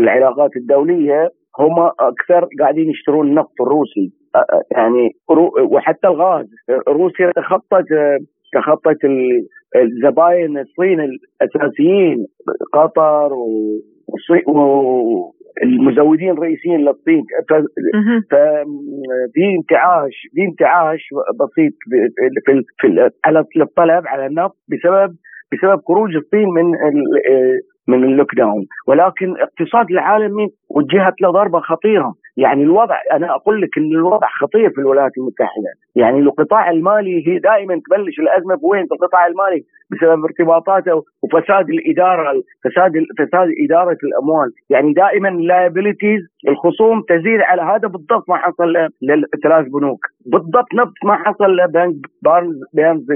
العلاقات 0.00 0.50
الدولية 0.56 1.30
هم 1.58 1.90
أكثر 2.00 2.48
قاعدين 2.60 2.90
يشترون 2.90 3.28
النفط 3.28 3.60
الروسي 3.60 4.12
يعني 4.72 5.10
وحتى 5.72 6.08
الغاز. 6.08 6.46
روسيا 6.88 7.32
تخطت 7.36 7.86
تخطت 8.52 8.98
الزباين 9.76 10.58
الصين 10.58 11.00
الأساسيين 11.00 12.26
قطر 12.72 13.30
والمزودين 15.62 16.30
الرئيسيين 16.30 16.80
للصين 16.80 17.24
ففي 18.30 19.44
انتعاش 19.58 20.14
في 20.34 20.42
انتعاش 20.50 21.00
بسيط 21.40 21.72
في, 22.46 22.62
في 22.80 23.10
على 23.24 23.38
الطلب 23.40 24.06
على 24.06 24.26
النفط 24.26 24.56
بسبب 24.68 25.16
بسبب 25.52 25.80
خروج 25.88 26.16
الصين 26.16 26.48
من 26.48 26.66
من 27.88 28.04
ال 28.04 28.34
lockdown. 28.34 28.66
ولكن 28.88 29.34
اقتصاد 29.40 29.90
العالمي 29.90 30.46
وجهت 30.70 31.20
له 31.22 31.30
ضربة 31.30 31.60
خطيرة. 31.60 32.14
يعني 32.38 32.62
الوضع 32.62 32.96
أنا 33.12 33.34
أقول 33.34 33.60
لك 33.62 33.78
إن 33.78 33.90
الوضع 33.92 34.28
خطير 34.40 34.70
في 34.70 34.78
الولايات 34.78 35.12
المتحدة. 35.18 35.70
يعني 35.96 36.18
القطاع 36.18 36.70
المالي 36.70 37.28
هي 37.28 37.38
دائما 37.38 37.80
تبلش 37.86 38.18
الأزمة 38.20 38.54
بوين؟ 38.54 38.86
في 38.86 38.94
القطاع 38.94 39.26
المالي 39.26 39.64
بسبب 39.90 40.24
ارتباطاته 40.24 41.02
وفساد 41.22 41.66
الإدارة 41.70 42.42
فساد 42.64 42.92
فساد 43.18 43.48
إدارة 43.64 43.98
الأموال. 44.04 44.50
يعني 44.70 44.92
دائما 44.92 45.28
ال 45.28 45.36
liabilities 45.36 46.20
الخصوم 46.48 47.02
تزيد 47.08 47.40
على 47.40 47.62
هذا 47.62 47.88
بالضبط 47.88 48.24
ما 48.28 48.36
حصل 48.36 48.68
للثلاث 49.02 49.66
بنوك. 49.68 50.00
بالضبط 50.26 50.74
نفس 50.74 51.04
ما 51.04 51.14
حصل 51.14 51.56
لبنك 51.56 52.60
بيرنز 52.74 52.85
بير 52.85 52.92
ستيرنز 52.92 53.06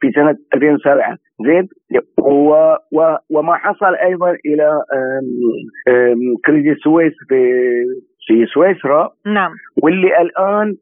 في 0.00 0.10
سنة 0.14 0.36
2007 0.54 1.16
زين؟ 1.46 1.68
و 2.18 2.52
و 2.92 3.16
وما 3.30 3.54
حصل 3.54 3.94
أيضا 3.94 4.30
إلى 4.46 4.82
كريدي 6.46 6.74
سويس 6.74 7.12
في 7.28 7.36
في 8.26 8.46
سويسرا 8.46 9.10
نعم. 9.26 9.52
واللي 9.82 10.20
الآن 10.20 10.74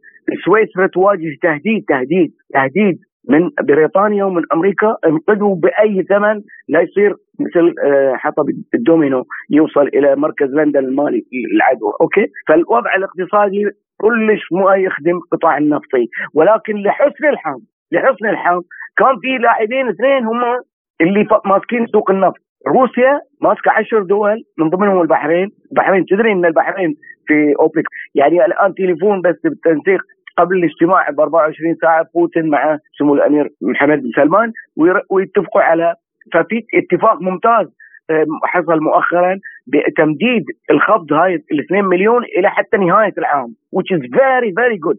سويسرا 0.45 0.87
تواجه 0.87 1.37
تهديد 1.43 1.85
تهديد 1.89 2.33
تهديد 2.55 2.99
من 3.29 3.51
بريطانيا 3.63 4.25
ومن 4.25 4.43
أمريكا 4.53 4.97
انقذوا 5.07 5.57
بأي 5.57 6.03
ثمن 6.03 6.43
لا 6.69 6.81
يصير 6.81 7.15
مثل 7.41 7.75
آه، 7.85 8.13
حجر 8.15 8.45
الدومينو 8.75 9.25
يوصل 9.51 9.89
إلى 9.89 10.17
مركز 10.17 10.47
لندن 10.55 10.85
المالي 10.85 11.23
العدوى 11.55 11.93
okay؟ 12.01 12.27
فالوضع 12.49 12.91
الاقتصادي 12.97 13.65
كلش 14.01 14.43
ما 14.53 14.77
يخدم 14.77 15.17
القطاع 15.17 15.59
النفطي 15.59 16.07
ولكن 16.35 16.75
لحسن 16.83 17.29
الحظ 17.29 17.61
لحسن 17.93 18.27
الحظ 18.27 18.63
كان 18.97 19.15
في 19.23 19.39
لاعبين 19.43 19.89
اثنين 19.89 20.27
هم 20.27 20.43
اللي 21.01 21.27
ماسكين 21.45 21.87
سوق 21.87 22.11
النفط. 22.11 22.48
روسيا 22.69 23.21
ماسكة 23.43 23.71
عشر 23.71 24.03
دول 24.03 24.45
من 24.59 24.69
ضمنهم 24.71 25.01
البحرين، 25.03 25.49
البحرين 25.73 26.05
تدري 26.07 26.33
إن 26.33 26.45
البحرين 26.45 26.95
في 27.27 27.55
أوبك 27.61 27.85
يعني 28.15 28.45
الآن 28.45 28.75
تليفون 28.75 29.21
بس 29.23 29.37
بالتنسيق 29.45 30.01
قبل 30.39 30.57
الاجتماع 30.57 31.11
ب 31.11 31.21
24 31.21 31.75
ساعة 31.83 32.07
بوتين 32.15 32.51
مع 32.51 32.79
سمو 32.99 33.15
الأمير 33.15 33.49
محمد 33.63 33.99
بن 34.03 34.11
سلمان 34.17 34.53
ويتفقوا 35.11 35.63
على 35.63 35.95
ففي 36.33 36.63
اتفاق 36.75 37.23
ممتاز 37.23 37.67
حصل 38.45 38.81
مؤخرا 38.81 39.39
بتمديد 39.67 40.45
الخفض 40.71 41.13
هاي 41.13 41.35
ال 41.35 41.61
2 41.61 41.85
مليون 41.85 42.23
إلى 42.39 42.51
حتى 42.51 42.77
نهاية 42.77 43.13
العام 43.19 43.49
which 43.77 43.91
is 43.97 44.03
very 44.03 44.51
very 44.61 44.79
good. 44.87 44.99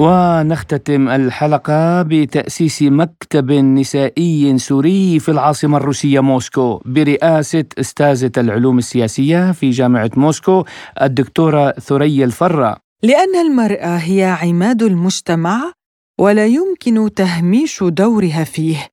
ونختتم 0.00 1.08
الحلقة 1.08 2.02
بتأسيس 2.02 2.82
مكتب 2.82 3.52
نسائي 3.52 4.58
سوري 4.58 5.18
في 5.20 5.30
العاصمة 5.30 5.76
الروسية 5.76 6.20
موسكو 6.20 6.80
برئاسة 6.84 7.64
أستاذة 7.78 8.32
العلوم 8.36 8.78
السياسية 8.78 9.52
في 9.52 9.70
جامعة 9.70 10.10
موسكو 10.16 10.64
الدكتورة 11.02 11.70
ثريا 11.70 12.24
الفرة. 12.24 12.76
لأن 13.02 13.36
المرأة 13.46 13.96
هي 13.96 14.24
عماد 14.42 14.82
المجتمع 14.82 15.72
ولا 16.20 16.46
يمكن 16.46 17.14
تهميش 17.14 17.82
دورها 17.82 18.44
فيه. 18.44 18.86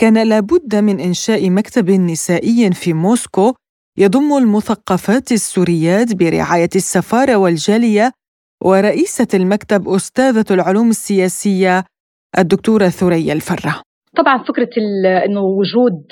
كان 0.00 0.28
لابد 0.28 0.76
من 0.76 1.00
إنشاء 1.00 1.50
مكتب 1.50 1.90
نسائي 1.90 2.72
في 2.72 2.92
موسكو 2.92 3.54
يضم 3.98 4.36
المثقفات 4.36 5.32
السوريات 5.32 6.14
برعاية 6.14 6.70
السفارة 6.76 7.36
والجالية 7.36 8.12
ورئيسة 8.64 9.28
المكتب 9.34 9.88
أستاذة 9.88 10.44
العلوم 10.50 10.90
السياسية 10.90 11.84
الدكتورة 12.38 12.88
ثريا 12.88 13.32
الفرة. 13.32 13.82
طبعا 14.18 14.38
فكرة 14.38 14.68
إنه 15.26 15.40
وجود 15.40 16.02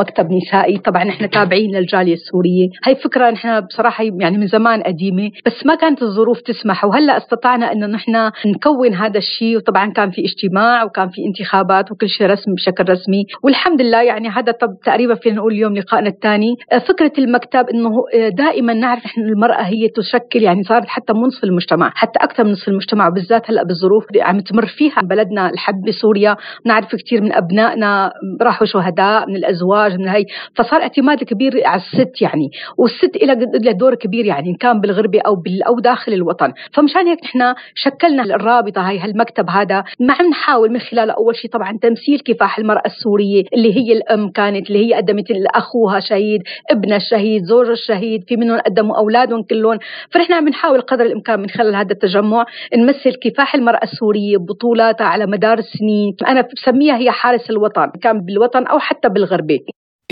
مكتب 0.00 0.26
نسائي 0.32 0.78
طبعا 0.78 1.08
إحنا 1.08 1.26
تابعين 1.26 1.76
للجالية 1.76 2.14
السورية. 2.14 2.68
هي 2.84 2.94
فكرة 2.94 3.30
نحن 3.30 3.60
بصراحة 3.60 4.04
يعني 4.20 4.38
من 4.38 4.46
زمان 4.46 4.82
قديمة 4.82 5.30
بس 5.46 5.66
ما 5.66 5.74
كانت 5.74 6.02
الظروف 6.02 6.40
تسمح. 6.40 6.84
وهلأ 6.84 7.16
استطعنا 7.16 7.72
إنه 7.72 7.86
نحن 7.86 8.30
نكون 8.46 8.94
هذا 8.94 9.18
الشيء. 9.18 9.56
وطبعا 9.56 9.92
كان 9.92 10.10
في 10.10 10.24
اجتماع 10.24 10.84
وكان 10.84 11.08
في 11.08 11.24
انتخابات 11.26 11.92
وكل 11.92 12.08
شيء 12.08 12.26
رسمي 12.26 12.54
بشكل 12.54 12.84
رسمي. 12.88 13.24
والحمد 13.42 13.82
لله 13.82 14.02
يعني 14.02 14.28
هذا 14.28 14.52
طب 14.52 14.68
تقريبا 14.84 15.14
فينا 15.14 15.36
نقول 15.36 15.52
اليوم 15.52 15.76
لقائنا 15.76 16.08
الثاني. 16.08 16.56
فكرة 16.88 17.12
المكتب 17.18 17.66
إنه 17.74 17.90
دائما 18.38 18.74
نعرف 18.74 19.04
إحنا 19.04 19.24
المرأة 19.24 19.62
هي 19.62 19.88
تشكل 19.88 20.42
يعني 20.42 20.62
صارت 20.62 20.88
حتى 20.88 21.12
منصف 21.12 21.44
المجتمع 21.44 21.92
حتى 21.94 22.18
أكثر 22.22 22.44
من 22.44 22.50
نصف 22.50 22.68
المجتمع 22.68 23.08
وبالذات 23.08 23.50
هلأ 23.50 23.62
بالظروف 23.62 24.04
اللي 24.10 24.22
عم 24.22 24.40
تمر 24.40 24.66
فيها 24.66 25.00
بلدنا 25.02 25.50
الحد 25.50 25.80
بسوريا. 25.88 26.36
نعرف 26.66 26.96
كثير 26.96 27.22
من 27.22 27.33
أبنائنا 27.38 28.12
راحوا 28.42 28.66
شهداء 28.66 29.28
من 29.28 29.36
الأزواج 29.36 29.94
من 29.98 30.08
هي 30.08 30.24
فصار 30.54 30.82
اعتماد 30.82 31.24
كبير 31.24 31.66
على 31.66 31.80
الست 31.80 32.22
يعني 32.22 32.50
والست 32.78 33.18
لها 33.62 33.72
دور 33.72 33.94
كبير 33.94 34.24
يعني 34.24 34.50
إن 34.50 34.54
كان 34.54 34.80
بالغربة 34.80 35.20
أو 35.26 35.36
بال 35.36 35.62
أو 35.62 35.80
داخل 35.80 36.12
الوطن. 36.12 36.52
فمشان 36.72 37.06
هيك 37.06 37.24
نحن 37.24 37.54
شكلنا 37.74 38.22
الرابطة 38.22 38.88
هاي 38.88 38.98
هالمكتب 38.98 39.50
هذا 39.50 39.84
ما 40.00 40.14
عم 40.14 40.26
نحاول 40.28 40.70
من 40.72 40.78
خلاله 40.80 41.12
أول 41.12 41.36
شيء 41.36 41.50
طبعا 41.50 41.78
تمثيل 41.82 42.20
كفاح 42.20 42.58
المرأة 42.58 42.86
السورية 42.86 43.44
اللي 43.54 43.76
هي 43.76 43.92
الأم 43.92 44.28
كانت 44.30 44.68
اللي 44.68 44.86
هي 44.86 44.94
قدمت 44.94 45.24
اخوها 45.54 46.00
شهيد 46.00 46.42
ابنها 46.70 46.96
الشهيد 46.96 47.42
زوجها 47.44 47.72
الشهيد 47.72 48.24
في 48.28 48.36
منهم 48.36 48.58
قدموا 48.58 48.98
أولادهم 48.98 49.42
كلهم. 49.42 49.78
فنحن 50.10 50.32
عم 50.32 50.48
نحاول 50.48 50.80
قدر 50.80 51.04
الإمكان 51.04 51.40
من 51.40 51.48
خلال 51.48 51.74
هذا 51.74 51.92
التجمع 51.92 52.46
نمثل 52.76 53.14
كفاح 53.14 53.54
المرأة 53.54 53.82
السورية 53.82 54.36
ببطولاتها 54.36 55.04
على 55.04 55.26
مدار 55.26 55.58
السنين. 55.58 56.16
أنا 56.28 56.40
بسميها 56.40 56.96
هي 56.96 57.10
حارس 57.24 57.50
الوطن 57.50 57.90
كان 58.02 58.20
بالوطن 58.20 58.66
أو 58.66 58.78
حتى 58.78 59.08
بالغربه 59.08 59.60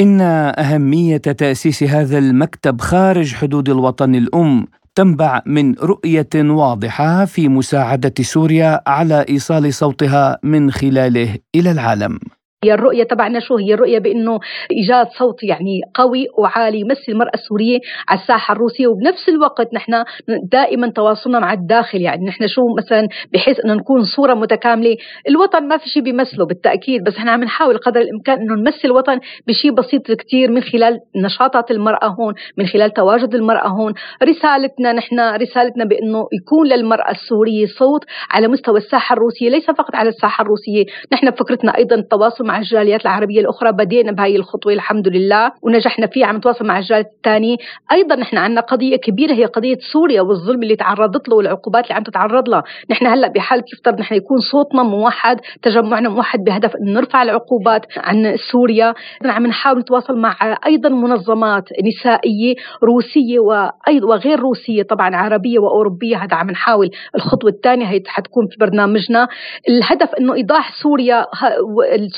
إن 0.00 0.20
أهمية 0.58 1.16
تأسيس 1.16 1.82
هذا 1.82 2.18
المكتب 2.18 2.80
خارج 2.80 3.34
حدود 3.34 3.68
الوطن 3.68 4.14
الأم 4.14 4.66
تنبع 4.94 5.42
من 5.46 5.74
رؤية 5.74 6.34
واضحة 6.34 7.24
في 7.24 7.48
مساعدة 7.48 8.14
سوريا 8.20 8.80
على 8.86 9.24
إيصال 9.28 9.74
صوتها 9.74 10.38
من 10.42 10.70
خلاله 10.70 11.38
إلى 11.54 11.70
العالم. 11.70 12.18
هي 12.64 12.74
الرؤية 12.74 13.04
تبعنا 13.04 13.40
شو؟ 13.40 13.56
هي 13.56 13.74
الرؤية 13.74 13.98
بأنه 13.98 14.38
إيجاد 14.70 15.06
صوت 15.18 15.42
يعني 15.42 15.80
قوي 15.94 16.26
وعالي 16.38 16.80
يمثل 16.80 17.04
المرأة 17.08 17.30
السورية 17.34 17.78
على 18.08 18.20
الساحة 18.20 18.52
الروسية 18.52 18.86
وبنفس 18.86 19.28
الوقت 19.28 19.74
نحن 19.74 20.04
دائما 20.52 20.90
تواصلنا 20.90 21.38
مع 21.38 21.52
الداخل. 21.52 22.00
يعني 22.00 22.26
نحن 22.26 22.46
شو 22.46 22.62
مثلا 22.78 23.08
بحيث 23.32 23.60
أنه 23.64 23.74
نكون 23.74 24.04
صورة 24.04 24.34
متكاملة. 24.34 24.96
الوطن 25.28 25.68
ما 25.68 25.76
في 25.76 25.88
شيء 25.88 26.02
بيمثله 26.02 26.46
بالتأكيد 26.46 27.04
بس 27.04 27.18
نحن 27.18 27.28
عم 27.28 27.44
نحاول 27.44 27.78
قدر 27.78 28.00
الإمكان 28.00 28.38
أنه 28.38 28.54
نمثل 28.54 28.80
الوطن 28.84 29.20
بشيء 29.46 29.72
بسيط 29.72 30.12
كتير 30.12 30.50
من 30.50 30.60
خلال 30.60 30.98
نشاطات 31.16 31.70
المرأة 31.70 32.06
هون 32.06 32.34
من 32.58 32.66
خلال 32.66 32.92
تواجد 32.92 33.34
المرأة 33.34 33.68
هون. 33.68 33.92
رسالتنا 34.22 34.92
نحن 34.92 35.20
رسالتنا 35.20 35.84
بأنه 35.84 36.26
يكون 36.42 36.66
للمرأة 36.66 37.10
السورية 37.10 37.66
صوت 37.66 38.04
على 38.30 38.48
مستوى 38.48 38.78
الساحة 38.78 39.12
الروسية 39.12 39.50
ليس 39.50 39.66
فقط 39.66 39.94
على 39.94 40.08
الساحة 40.08 40.42
الروسية. 40.42 40.84
نحن 41.12 41.30
فكرتنا 41.30 41.76
أيضا 41.78 41.96
التواصل 41.96 42.51
مع 42.52 42.58
الجاليات 42.58 43.02
العربية 43.02 43.40
الأخرى. 43.40 43.72
بدينا 43.72 44.12
بهاي 44.12 44.36
الخطوة 44.36 44.72
الحمد 44.72 45.08
لله 45.08 45.52
ونجحنا 45.62 46.06
فيها 46.06 46.26
عم 46.26 46.36
نتواصل 46.36 46.66
مع 46.66 46.78
الجاليات 46.78 47.06
الثانية. 47.16 47.56
أيضا 47.92 48.16
نحن 48.16 48.36
عندنا 48.36 48.60
قضية 48.60 48.96
كبيرة 48.96 49.32
هي 49.32 49.44
قضية 49.44 49.78
سوريا 49.92 50.22
والظلم 50.22 50.62
اللي 50.62 50.76
تعرضت 50.76 51.28
له 51.28 51.36
والعقوبات 51.36 51.84
اللي 51.84 51.94
عم 51.94 52.02
تتعرض 52.02 52.48
لها. 52.48 52.62
نحن 52.90 53.06
هلأ 53.06 53.28
بحال 53.28 53.62
يفترض 53.72 54.00
نحن 54.00 54.14
يكون 54.14 54.38
صوتنا 54.52 54.82
موحد 54.82 55.40
تجمعنا 55.62 56.08
موحد 56.08 56.38
بهدف 56.46 56.76
أن 56.76 56.92
نرفع 56.92 57.22
العقوبات 57.22 57.86
عن 57.96 58.36
سوريا. 58.50 58.94
عم 59.24 59.46
نحاول 59.46 59.78
نتواصل 59.78 60.18
مع 60.18 60.36
أيضا 60.66 60.88
منظمات 60.88 61.64
نسائية 61.84 62.54
روسية 62.82 63.38
وأيضا 63.40 64.06
وغير 64.08 64.40
روسية 64.40 64.82
طبعا 64.82 65.16
عربية 65.16 65.58
وأوروبية. 65.58 66.16
هذا 66.16 66.36
عم 66.36 66.50
نحاول. 66.50 66.90
الخطوة 67.14 67.50
الثانية 67.50 67.86
هي 67.86 68.02
حتكون 68.06 68.46
في 68.46 68.56
برنامجنا. 68.60 69.28
الهدف 69.68 70.14
أنه 70.14 70.34
إيضاح 70.34 70.72
سوريا 70.82 71.26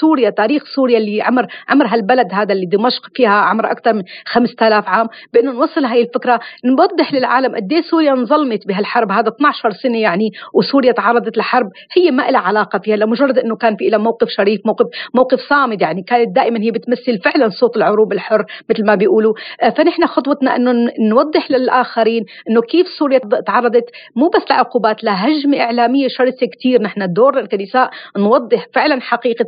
سوريا 0.01 0.24
تاريخ 0.31 0.63
سوريا 0.65 0.99
اللي 0.99 1.23
عمر 1.23 1.47
عمر 1.69 1.87
هالبلد 1.87 2.33
هذا 2.33 2.53
اللي 2.53 2.67
دمشق 2.67 3.03
فيها 3.15 3.31
عمر 3.31 3.71
أكثر 3.71 3.93
من 3.93 4.03
5000 4.27 4.89
عام. 4.89 5.09
بانه 5.33 5.53
نوصل 5.53 5.85
هاي 5.85 6.03
الفكرة 6.03 6.41
نوضح 6.65 7.15
للعالم 7.15 7.57
قد 7.57 7.73
إيه 7.73 7.83
سوريا 7.83 8.13
انظلمت 8.13 8.67
بهالحرب. 8.67 9.13
هذا 9.13 9.29
12 9.29 9.71
سنة 9.71 9.99
يعني 9.99 10.31
وسوريا 10.55 10.93
تعرضت 10.93 11.37
لحرب 11.37 11.67
هي 11.97 12.11
ما 12.11 12.31
لها 12.31 12.41
علاقة 12.41 12.79
فيها 12.79 12.97
لمجرد 12.97 13.39
إنه 13.39 13.57
كان 13.57 13.77
في 13.77 13.89
لها 13.89 13.99
موقف 13.99 14.29
شريف 14.29 14.61
موقف 14.67 14.87
موقف 15.15 15.41
صامد 15.41 15.83
يعني. 15.83 16.03
كانت 16.03 16.37
دائما 16.37 16.61
هي 16.61 16.71
بتمثل 16.71 17.19
فعلا 17.19 17.49
صوت 17.49 17.77
العروب 17.77 18.13
الحر 18.13 18.45
مثل 18.71 18.87
ما 18.87 18.95
بيقولوا. 18.95 19.35
آه، 19.63 19.71
فنحن 19.71 20.07
خطوتنا 20.07 20.57
إنه 20.57 20.73
نوضح 21.01 21.51
للآخرين 21.51 22.25
إنه 22.51 22.61
كيف 22.61 22.87
سوريا 22.99 23.21
تعرضت 23.47 23.85
مو 24.17 24.29
بس 24.29 24.51
لعقوبات 24.51 25.05
لهجمة 25.05 25.61
إعلامية 25.61 26.09
شرسة 26.09 26.47
كثير 26.47 26.83
نحن 26.83 27.13
دورنا 27.13 27.47
كنساء 27.47 27.91
نوضح 28.17 28.67
فعلا 28.75 29.01
حقيقة 29.01 29.47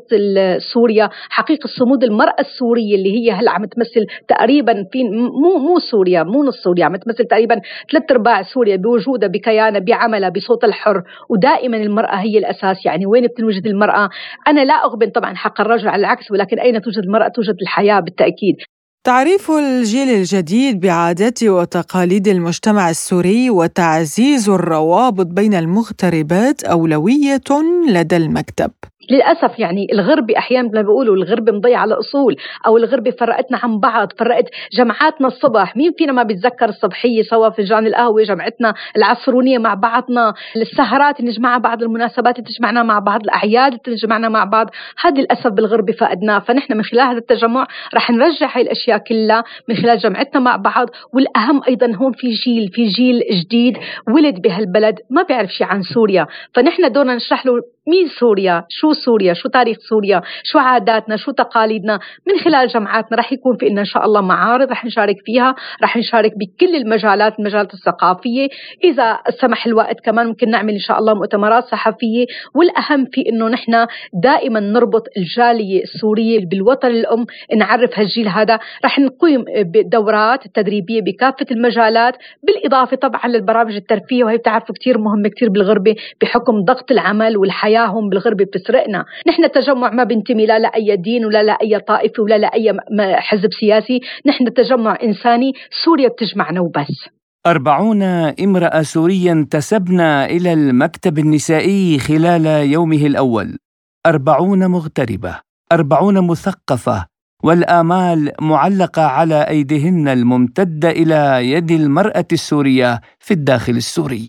سوريا 0.72 1.08
حقيقة 1.30 1.66
صمود 1.78 2.04
المرأة 2.04 2.40
السورية 2.40 2.94
اللي 2.94 3.12
هي 3.16 3.32
هلا 3.32 3.50
عم 3.50 3.64
تمثل 3.64 4.06
تقريبا 4.28 4.72
في 4.92 5.04
مو 5.42 5.58
مو 5.58 5.78
سوريا 5.78 6.22
مو 6.22 6.44
نص 6.44 6.56
سوريا 6.64 6.84
عم 6.84 6.96
تمثل 6.96 7.24
تقريبا 7.24 7.54
ثلاث 7.92 8.02
أرباع 8.10 8.42
سوريا 8.42 8.76
بوجودها 8.76 9.28
بكيانها 9.28 9.80
بعملها 9.80 10.28
بصوت 10.28 10.64
الحر 10.64 11.02
ودائما 11.30 11.76
المرأة 11.76 12.16
هي 12.16 12.38
الأساس. 12.38 12.86
يعني 12.86 13.06
وين 13.06 13.26
بتنوجد 13.26 13.66
المرأة؟ 13.66 14.08
أنا 14.48 14.64
لا 14.64 14.74
أغبن 14.74 15.10
طبعا 15.10 15.34
حق 15.34 15.60
الرجل 15.60 15.88
على 15.88 16.00
العكس 16.00 16.30
ولكن 16.30 16.58
أين 16.58 16.80
توجد 16.80 17.04
المرأة؟ 17.04 17.28
توجد 17.28 17.56
الحياة 17.62 18.00
بالتأكيد. 18.00 18.56
تعريف 19.04 19.50
الجيل 19.50 20.08
الجديد 20.08 20.80
بعادات 20.80 21.42
وتقاليد 21.42 22.28
المجتمع 22.28 22.90
السوري 22.90 23.50
وتعزيز 23.50 24.48
الروابط 24.48 25.26
بين 25.26 25.54
المغتربات 25.54 26.64
أولوية 26.64 27.48
لدى 27.88 28.16
المكتب. 28.16 28.70
للأسف 29.10 29.58
يعني 29.58 29.86
الغربه 29.92 30.38
أحيانا 30.38 30.68
ما 30.74 30.82
بيقولوا 30.82 31.16
الغربه 31.16 31.52
مضيعه 31.52 31.80
على 31.80 31.94
الأصول 31.94 32.36
أو 32.66 32.76
الغربه 32.76 33.10
فرقتنا 33.10 33.58
عن 33.62 33.80
بعض 33.80 34.12
فرقت 34.18 34.44
جمعاتنا 34.72 35.26
الصبح 35.26 35.76
مين 35.76 35.92
فينا 35.98 36.12
ما 36.12 36.22
بيتذكر 36.22 36.68
الصبحية 36.68 37.22
سوا 37.22 37.48
فنجان 37.48 37.86
القهوة 37.86 38.22
جمعتنا 38.22 38.74
العصرونية 38.96 39.58
مع 39.58 39.74
بعضنا 39.74 40.34
السهرات 40.56 41.20
نجمعها 41.20 41.58
بعض 41.58 41.82
المناسبات 41.82 42.40
تجمعنا 42.40 42.82
مع 42.82 42.98
بعض 42.98 43.22
الأعياد 43.22 43.78
تجمعنا 43.78 44.28
مع 44.28 44.44
بعض 44.44 44.70
هذه 45.00 45.20
للأسف 45.20 45.46
بالغربه 45.46 45.92
فقدناها. 45.92 46.38
فنحن 46.40 46.76
من 46.76 46.82
خلال 46.82 47.00
هذا 47.00 47.18
التجمع 47.18 47.66
رح 47.94 48.10
نرجع 48.10 48.56
هاي 48.56 48.62
الأشياء 48.62 48.98
كلها 48.98 49.44
من 49.68 49.76
خلال 49.76 49.98
جمعتنا 49.98 50.40
مع 50.40 50.56
بعض 50.56 50.88
والأهم 51.12 51.62
أيضا 51.68 51.94
هون 51.94 52.12
في 52.12 52.30
جيل 52.30 52.68
في 52.68 52.86
جيل 52.86 53.22
جديد 53.32 53.78
ولد 54.14 54.42
بهالبلد 54.42 54.98
ما 55.10 55.22
بيعرف 55.22 55.50
شيء 55.50 55.66
عن 55.66 55.82
سوريا. 55.82 56.26
فنحن 56.54 56.92
دورنا 56.92 57.14
نشرح 57.14 57.46
له 57.46 57.52
مين 57.88 58.08
سوريا؟ 58.08 58.64
شو 58.68 58.92
سوريا 59.04 59.34
شو 59.34 59.48
تاريخ 59.48 59.76
سوريا 59.78 60.22
شو 60.44 60.58
عاداتنا 60.58 61.16
شو 61.16 61.30
تقاليدنا. 61.30 61.98
من 62.28 62.38
خلال 62.38 62.68
جمعاتنا 62.68 63.18
رح 63.18 63.32
يكون 63.32 63.56
في 63.56 63.68
لنا 63.68 63.80
إن 63.80 63.86
شاء 63.86 64.04
الله 64.04 64.20
معارض 64.20 64.70
رح 64.70 64.84
نشارك 64.84 65.16
فيها 65.24 65.54
رح 65.82 65.96
نشارك 65.96 66.32
بكل 66.36 66.76
المجالات 66.76 67.38
المجالات 67.38 67.74
الثقافية. 67.74 68.48
إذا 68.84 69.18
سمح 69.40 69.66
الوقت 69.66 70.00
كمان 70.00 70.26
ممكن 70.26 70.50
نعمل 70.50 70.72
إن 70.72 70.78
شاء 70.78 70.98
الله 70.98 71.14
مؤتمرات 71.14 71.64
صحفية 71.64 72.26
والأهم 72.54 73.04
في 73.12 73.28
إنه 73.28 73.48
نحن 73.48 73.86
دائما 74.22 74.60
نربط 74.60 75.02
الجالية 75.16 75.82
السورية 75.82 76.46
بالوطن 76.46 76.88
الأم 76.88 77.26
نعرف 77.56 77.98
هالجيل 77.98 78.28
هذا. 78.28 78.58
رح 78.84 78.98
نقيم 78.98 79.44
بدورات 79.56 80.46
تدريبية 80.54 81.00
بكافة 81.02 81.46
المجالات 81.50 82.14
بالإضافة 82.42 82.96
طبعا 82.96 83.26
للبرامج 83.28 83.74
الترفيهية 83.74 84.24
وهي 84.24 84.36
بتعرفوا 84.36 84.74
كثير 84.80 84.98
مهمة 84.98 85.28
كثير 85.28 85.48
بالغربة 85.48 85.94
بحكم 86.20 86.64
ضغط 86.64 86.90
العمل 86.90 87.36
والحياة 87.36 87.66
حياهم 87.66 88.08
بالغربة 88.08 88.44
بتسرقنا 88.86 89.04
نحن 89.28 89.44
التجمع 89.44 89.90
ما 89.90 90.04
بنتمي 90.04 90.46
لا 90.46 90.58
لأي 90.58 90.96
دين 90.96 91.24
ولا 91.24 91.42
لأي 91.42 91.80
طائفة 91.80 92.22
ولا 92.22 92.38
لأي 92.38 92.76
حزب 93.14 93.50
سياسي. 93.60 94.00
نحن 94.26 94.54
تجمع 94.54 94.98
إنساني 95.02 95.52
سوريا 95.84 96.08
بتجمعنا 96.08 96.60
وبس. 96.60 97.08
أربعون 97.46 98.02
امرأة 98.02 98.82
سورية 98.82 99.32
انتسبن 99.32 100.00
إلى 100.00 100.52
المكتب 100.52 101.18
النسائي 101.18 101.98
خلال 101.98 102.46
يومه 102.46 103.06
الأول. 103.06 103.58
أربعون 104.06 104.66
مغتربة. 104.66 105.40
أربعون 105.72 106.26
مثقفة. 106.26 107.06
والآمال 107.44 108.32
معلقة 108.40 109.02
على 109.02 109.48
أيديهن 109.48 110.08
الممتدة 110.08 110.90
إلى 110.90 111.50
يد 111.50 111.70
المرأة 111.70 112.24
السورية 112.32 113.00
في 113.18 113.34
الداخل 113.34 113.72
السوري. 113.72 114.28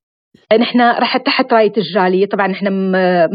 نحن 0.53 0.81
رح 0.81 1.17
تحت 1.17 1.53
راية 1.53 1.73
الجالية. 1.77 2.25
طبعا 2.25 2.47
نحن 2.47 2.67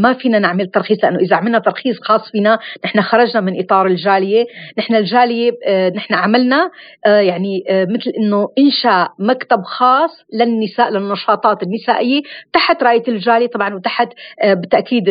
ما 0.01 0.13
فينا 0.13 0.39
نعمل 0.39 0.67
ترخيص 0.67 1.05
لأنه 1.05 1.19
إذا 1.19 1.37
عملنا 1.37 1.59
ترخيص 1.59 2.01
خاص 2.03 2.31
فينا 2.31 2.59
نحن 2.85 3.01
خرجنا 3.01 3.41
من 3.41 3.61
إطار 3.61 3.87
الجالية. 3.87 4.47
نحن 4.79 4.95
الجالية 4.95 5.51
نحن 5.97 6.15
عملنا 6.15 6.71
يعني 7.07 7.65
مثل 7.69 8.11
إنه 8.19 8.49
إنشاء 8.59 9.09
مكتب 9.19 9.63
خاص 9.63 10.11
للنساء 10.35 10.91
للنشاطات 10.91 11.63
النسائية 11.63 12.23
تحت 12.53 12.83
راية 12.83 13.03
الجالية 13.09 13.47
طبعا 13.47 13.75
وتحت 13.75 14.09
بالتأكيد 14.45 15.05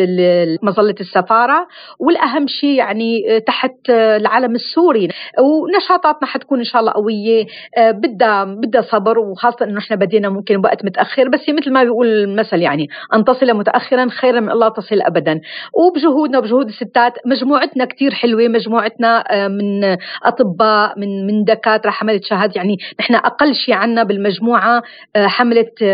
مظلة 0.62 0.94
السفارة. 1.00 1.66
والأهم 1.98 2.46
شيء 2.46 2.74
يعني 2.74 3.40
تحت 3.46 3.74
العلم 3.90 4.54
السوري. 4.54 5.08
ونشاطاتنا 5.40 6.28
حتكون 6.28 6.58
إن 6.58 6.64
شاء 6.64 6.80
الله 6.80 6.92
قوية 6.92 7.46
بدها 7.78 8.44
بدها 8.44 8.82
صبر. 8.82 9.18
وخاصة 9.18 9.64
إنه 9.64 9.78
إحنا 9.78 9.96
بدينا 9.96 10.28
ممكن 10.28 10.56
وقت 10.56 10.84
متأخر 10.84 11.28
بس 11.28 11.48
مثل 11.48 11.72
ما 11.72 11.91
بيقول 11.92 12.06
المثل 12.06 12.62
يعني 12.62 12.88
أن 13.14 13.24
تصل 13.24 13.52
متاخرا 13.52 14.08
خيرا 14.08 14.40
من 14.40 14.50
الله 14.50 14.68
تصل 14.68 15.00
ابدا. 15.02 15.40
وبجهودنا 15.74 16.38
وبجهود 16.38 16.66
الستات 16.66 17.12
مجموعتنا 17.26 17.84
كثير 17.84 18.10
حلوة 18.10 18.48
مجموعتنا 18.48 19.24
من 19.48 19.96
أطباء 20.24 20.98
من 20.98 21.26
من 21.26 21.44
دكاترة 21.44 21.90
حملت 21.90 22.24
شهادة 22.24 22.52
يعني 22.56 22.76
نحن 23.00 23.14
أقل 23.14 23.54
شيء 23.54 23.74
عنا 23.74 24.02
بالمجموعة 24.02 24.82
حملت 25.16 25.84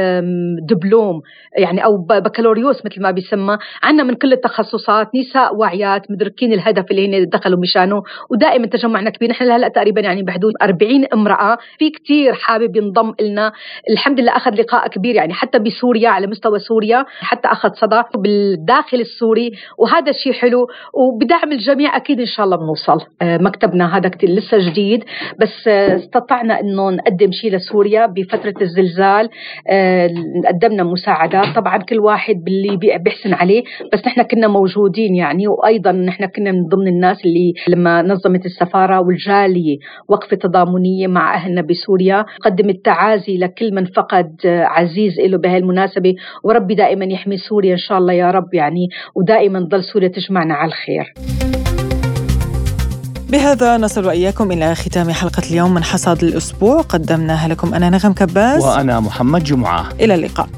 دبلوم 0.69 1.21
يعني 1.59 1.85
أو 1.85 1.97
بكالوريوس 1.97 2.87
مثل 2.87 3.03
ما 3.03 3.11
بيسمى. 3.11 3.59
عنا 3.83 4.03
من 4.03 4.15
كل 4.15 4.33
التخصصات 4.33 5.09
نساء 5.15 5.57
واعيات 5.57 6.11
مدركين 6.11 6.53
الهدف 6.53 6.91
اللي 6.91 7.07
هن 7.07 7.29
دخلوا 7.29 7.61
مشانه 7.61 8.03
ودائما 8.31 8.67
تجمعنا 8.67 9.11
كبير. 9.11 9.31
نحن 9.31 9.51
هلأ 9.51 9.69
تقريبا 9.69 10.01
يعني 10.01 10.23
بحدود 10.23 10.53
40 10.63 11.05
امرأة. 11.13 11.59
في 11.79 11.91
كثير 11.91 12.33
حابب 12.33 12.77
ينضم 12.77 13.15
لنا 13.21 13.53
الحمد 13.91 14.21
لله 14.21 14.37
أخذ 14.37 14.55
لقاء 14.55 14.89
كبير 14.89 15.15
يعني 15.15 15.33
حتى 15.35 15.59
بسوريا 15.59 15.88
على 15.97 16.27
مستوى 16.27 16.59
سوريا 16.59 17.05
حتى 17.21 17.49
أخذ 17.49 17.73
صدى 17.75 18.03
بالداخل 18.17 19.01
السوري 19.01 19.53
وهذا 19.79 20.11
الشيء 20.11 20.33
حلو 20.33 20.67
وبدعم 20.95 21.53
الجميع 21.53 21.97
أكيد 21.97 22.21
إن 22.21 22.27
شاء 22.27 22.47
الله 22.47 22.57
بنوصل. 22.57 23.01
آه، 23.23 23.39
مكتبنا 23.39 23.97
هذا 23.97 24.09
كتير 24.09 24.31
لسه 24.31 24.71
جديد 24.71 25.05
بس 25.41 25.69
آه، 25.69 25.97
استطعنا 25.97 26.61
إنه 26.61 26.91
نقدم 26.91 27.33
شيء 27.33 27.55
لسوريا 27.55 28.07
بفترة 28.07 28.55
الزلزال. 28.61 29.29
آه، 29.69 30.11
قدمنا 30.49 30.83
مساعدات 30.83 31.55
طبعا 31.57 31.77
كل 31.79 31.99
واحد 31.99 32.35
باللي 32.45 32.77
بيحسن 32.77 33.35
عليه 33.35 33.63
بس 33.93 34.07
نحن 34.07 34.23
كنا 34.23 34.49
موجودين 34.49 35.15
يعني 35.15 35.49
وأيضا 35.49 35.93
نحن 35.93 36.27
كنا 36.27 36.53
من 36.53 36.67
ضمن 36.69 36.89
الناس 36.89 37.25
اللي 37.25 37.55
لما 37.69 38.03
نظمت 38.03 38.47
السفارة 38.47 39.01
والجالية 39.01 39.79
وقفة 40.09 40.37
تضامنية 40.37 41.07
مع 41.07 41.35
أهلنا 41.35 41.63
بسوريا 41.63 42.25
قدمت 42.43 42.85
تعازي 42.85 43.39
لكل 43.39 43.75
من 43.75 43.85
فقد 43.85 44.37
عزيز 44.45 45.21
له 45.21 45.39
بهذه 45.39 45.59
المناسبه 45.79 46.15
وربي 46.43 46.75
دائما 46.75 47.05
يحمي 47.05 47.37
سوريا 47.37 47.73
إن 47.73 47.79
شاء 47.79 47.99
الله 47.99 48.13
يا 48.13 48.31
رب 48.31 48.55
يعني 48.55 48.89
ودائما 49.15 49.61
ضل 49.61 49.85
سوريا 49.85 50.09
تجمعنا 50.09 50.55
على 50.55 50.69
الخير. 50.69 51.15
بهذا 53.31 53.77
نصل 53.77 54.07
وإياكم 54.07 54.53
إلى 54.53 54.75
ختام 54.75 55.11
حلقة 55.11 55.43
اليوم 55.51 55.75
من 55.75 55.85
حصاد 55.85 56.25
الأسبوع. 56.25 56.81
قدمناها 56.81 57.49
لكم 57.49 57.75
أنا 57.75 57.91
نغم 57.91 58.13
كباس 58.13 58.65
وأنا 58.65 59.01
محمد 59.01 59.45
جمعة. 59.45 59.89
إلى 60.01 60.15
اللقاء. 60.15 60.49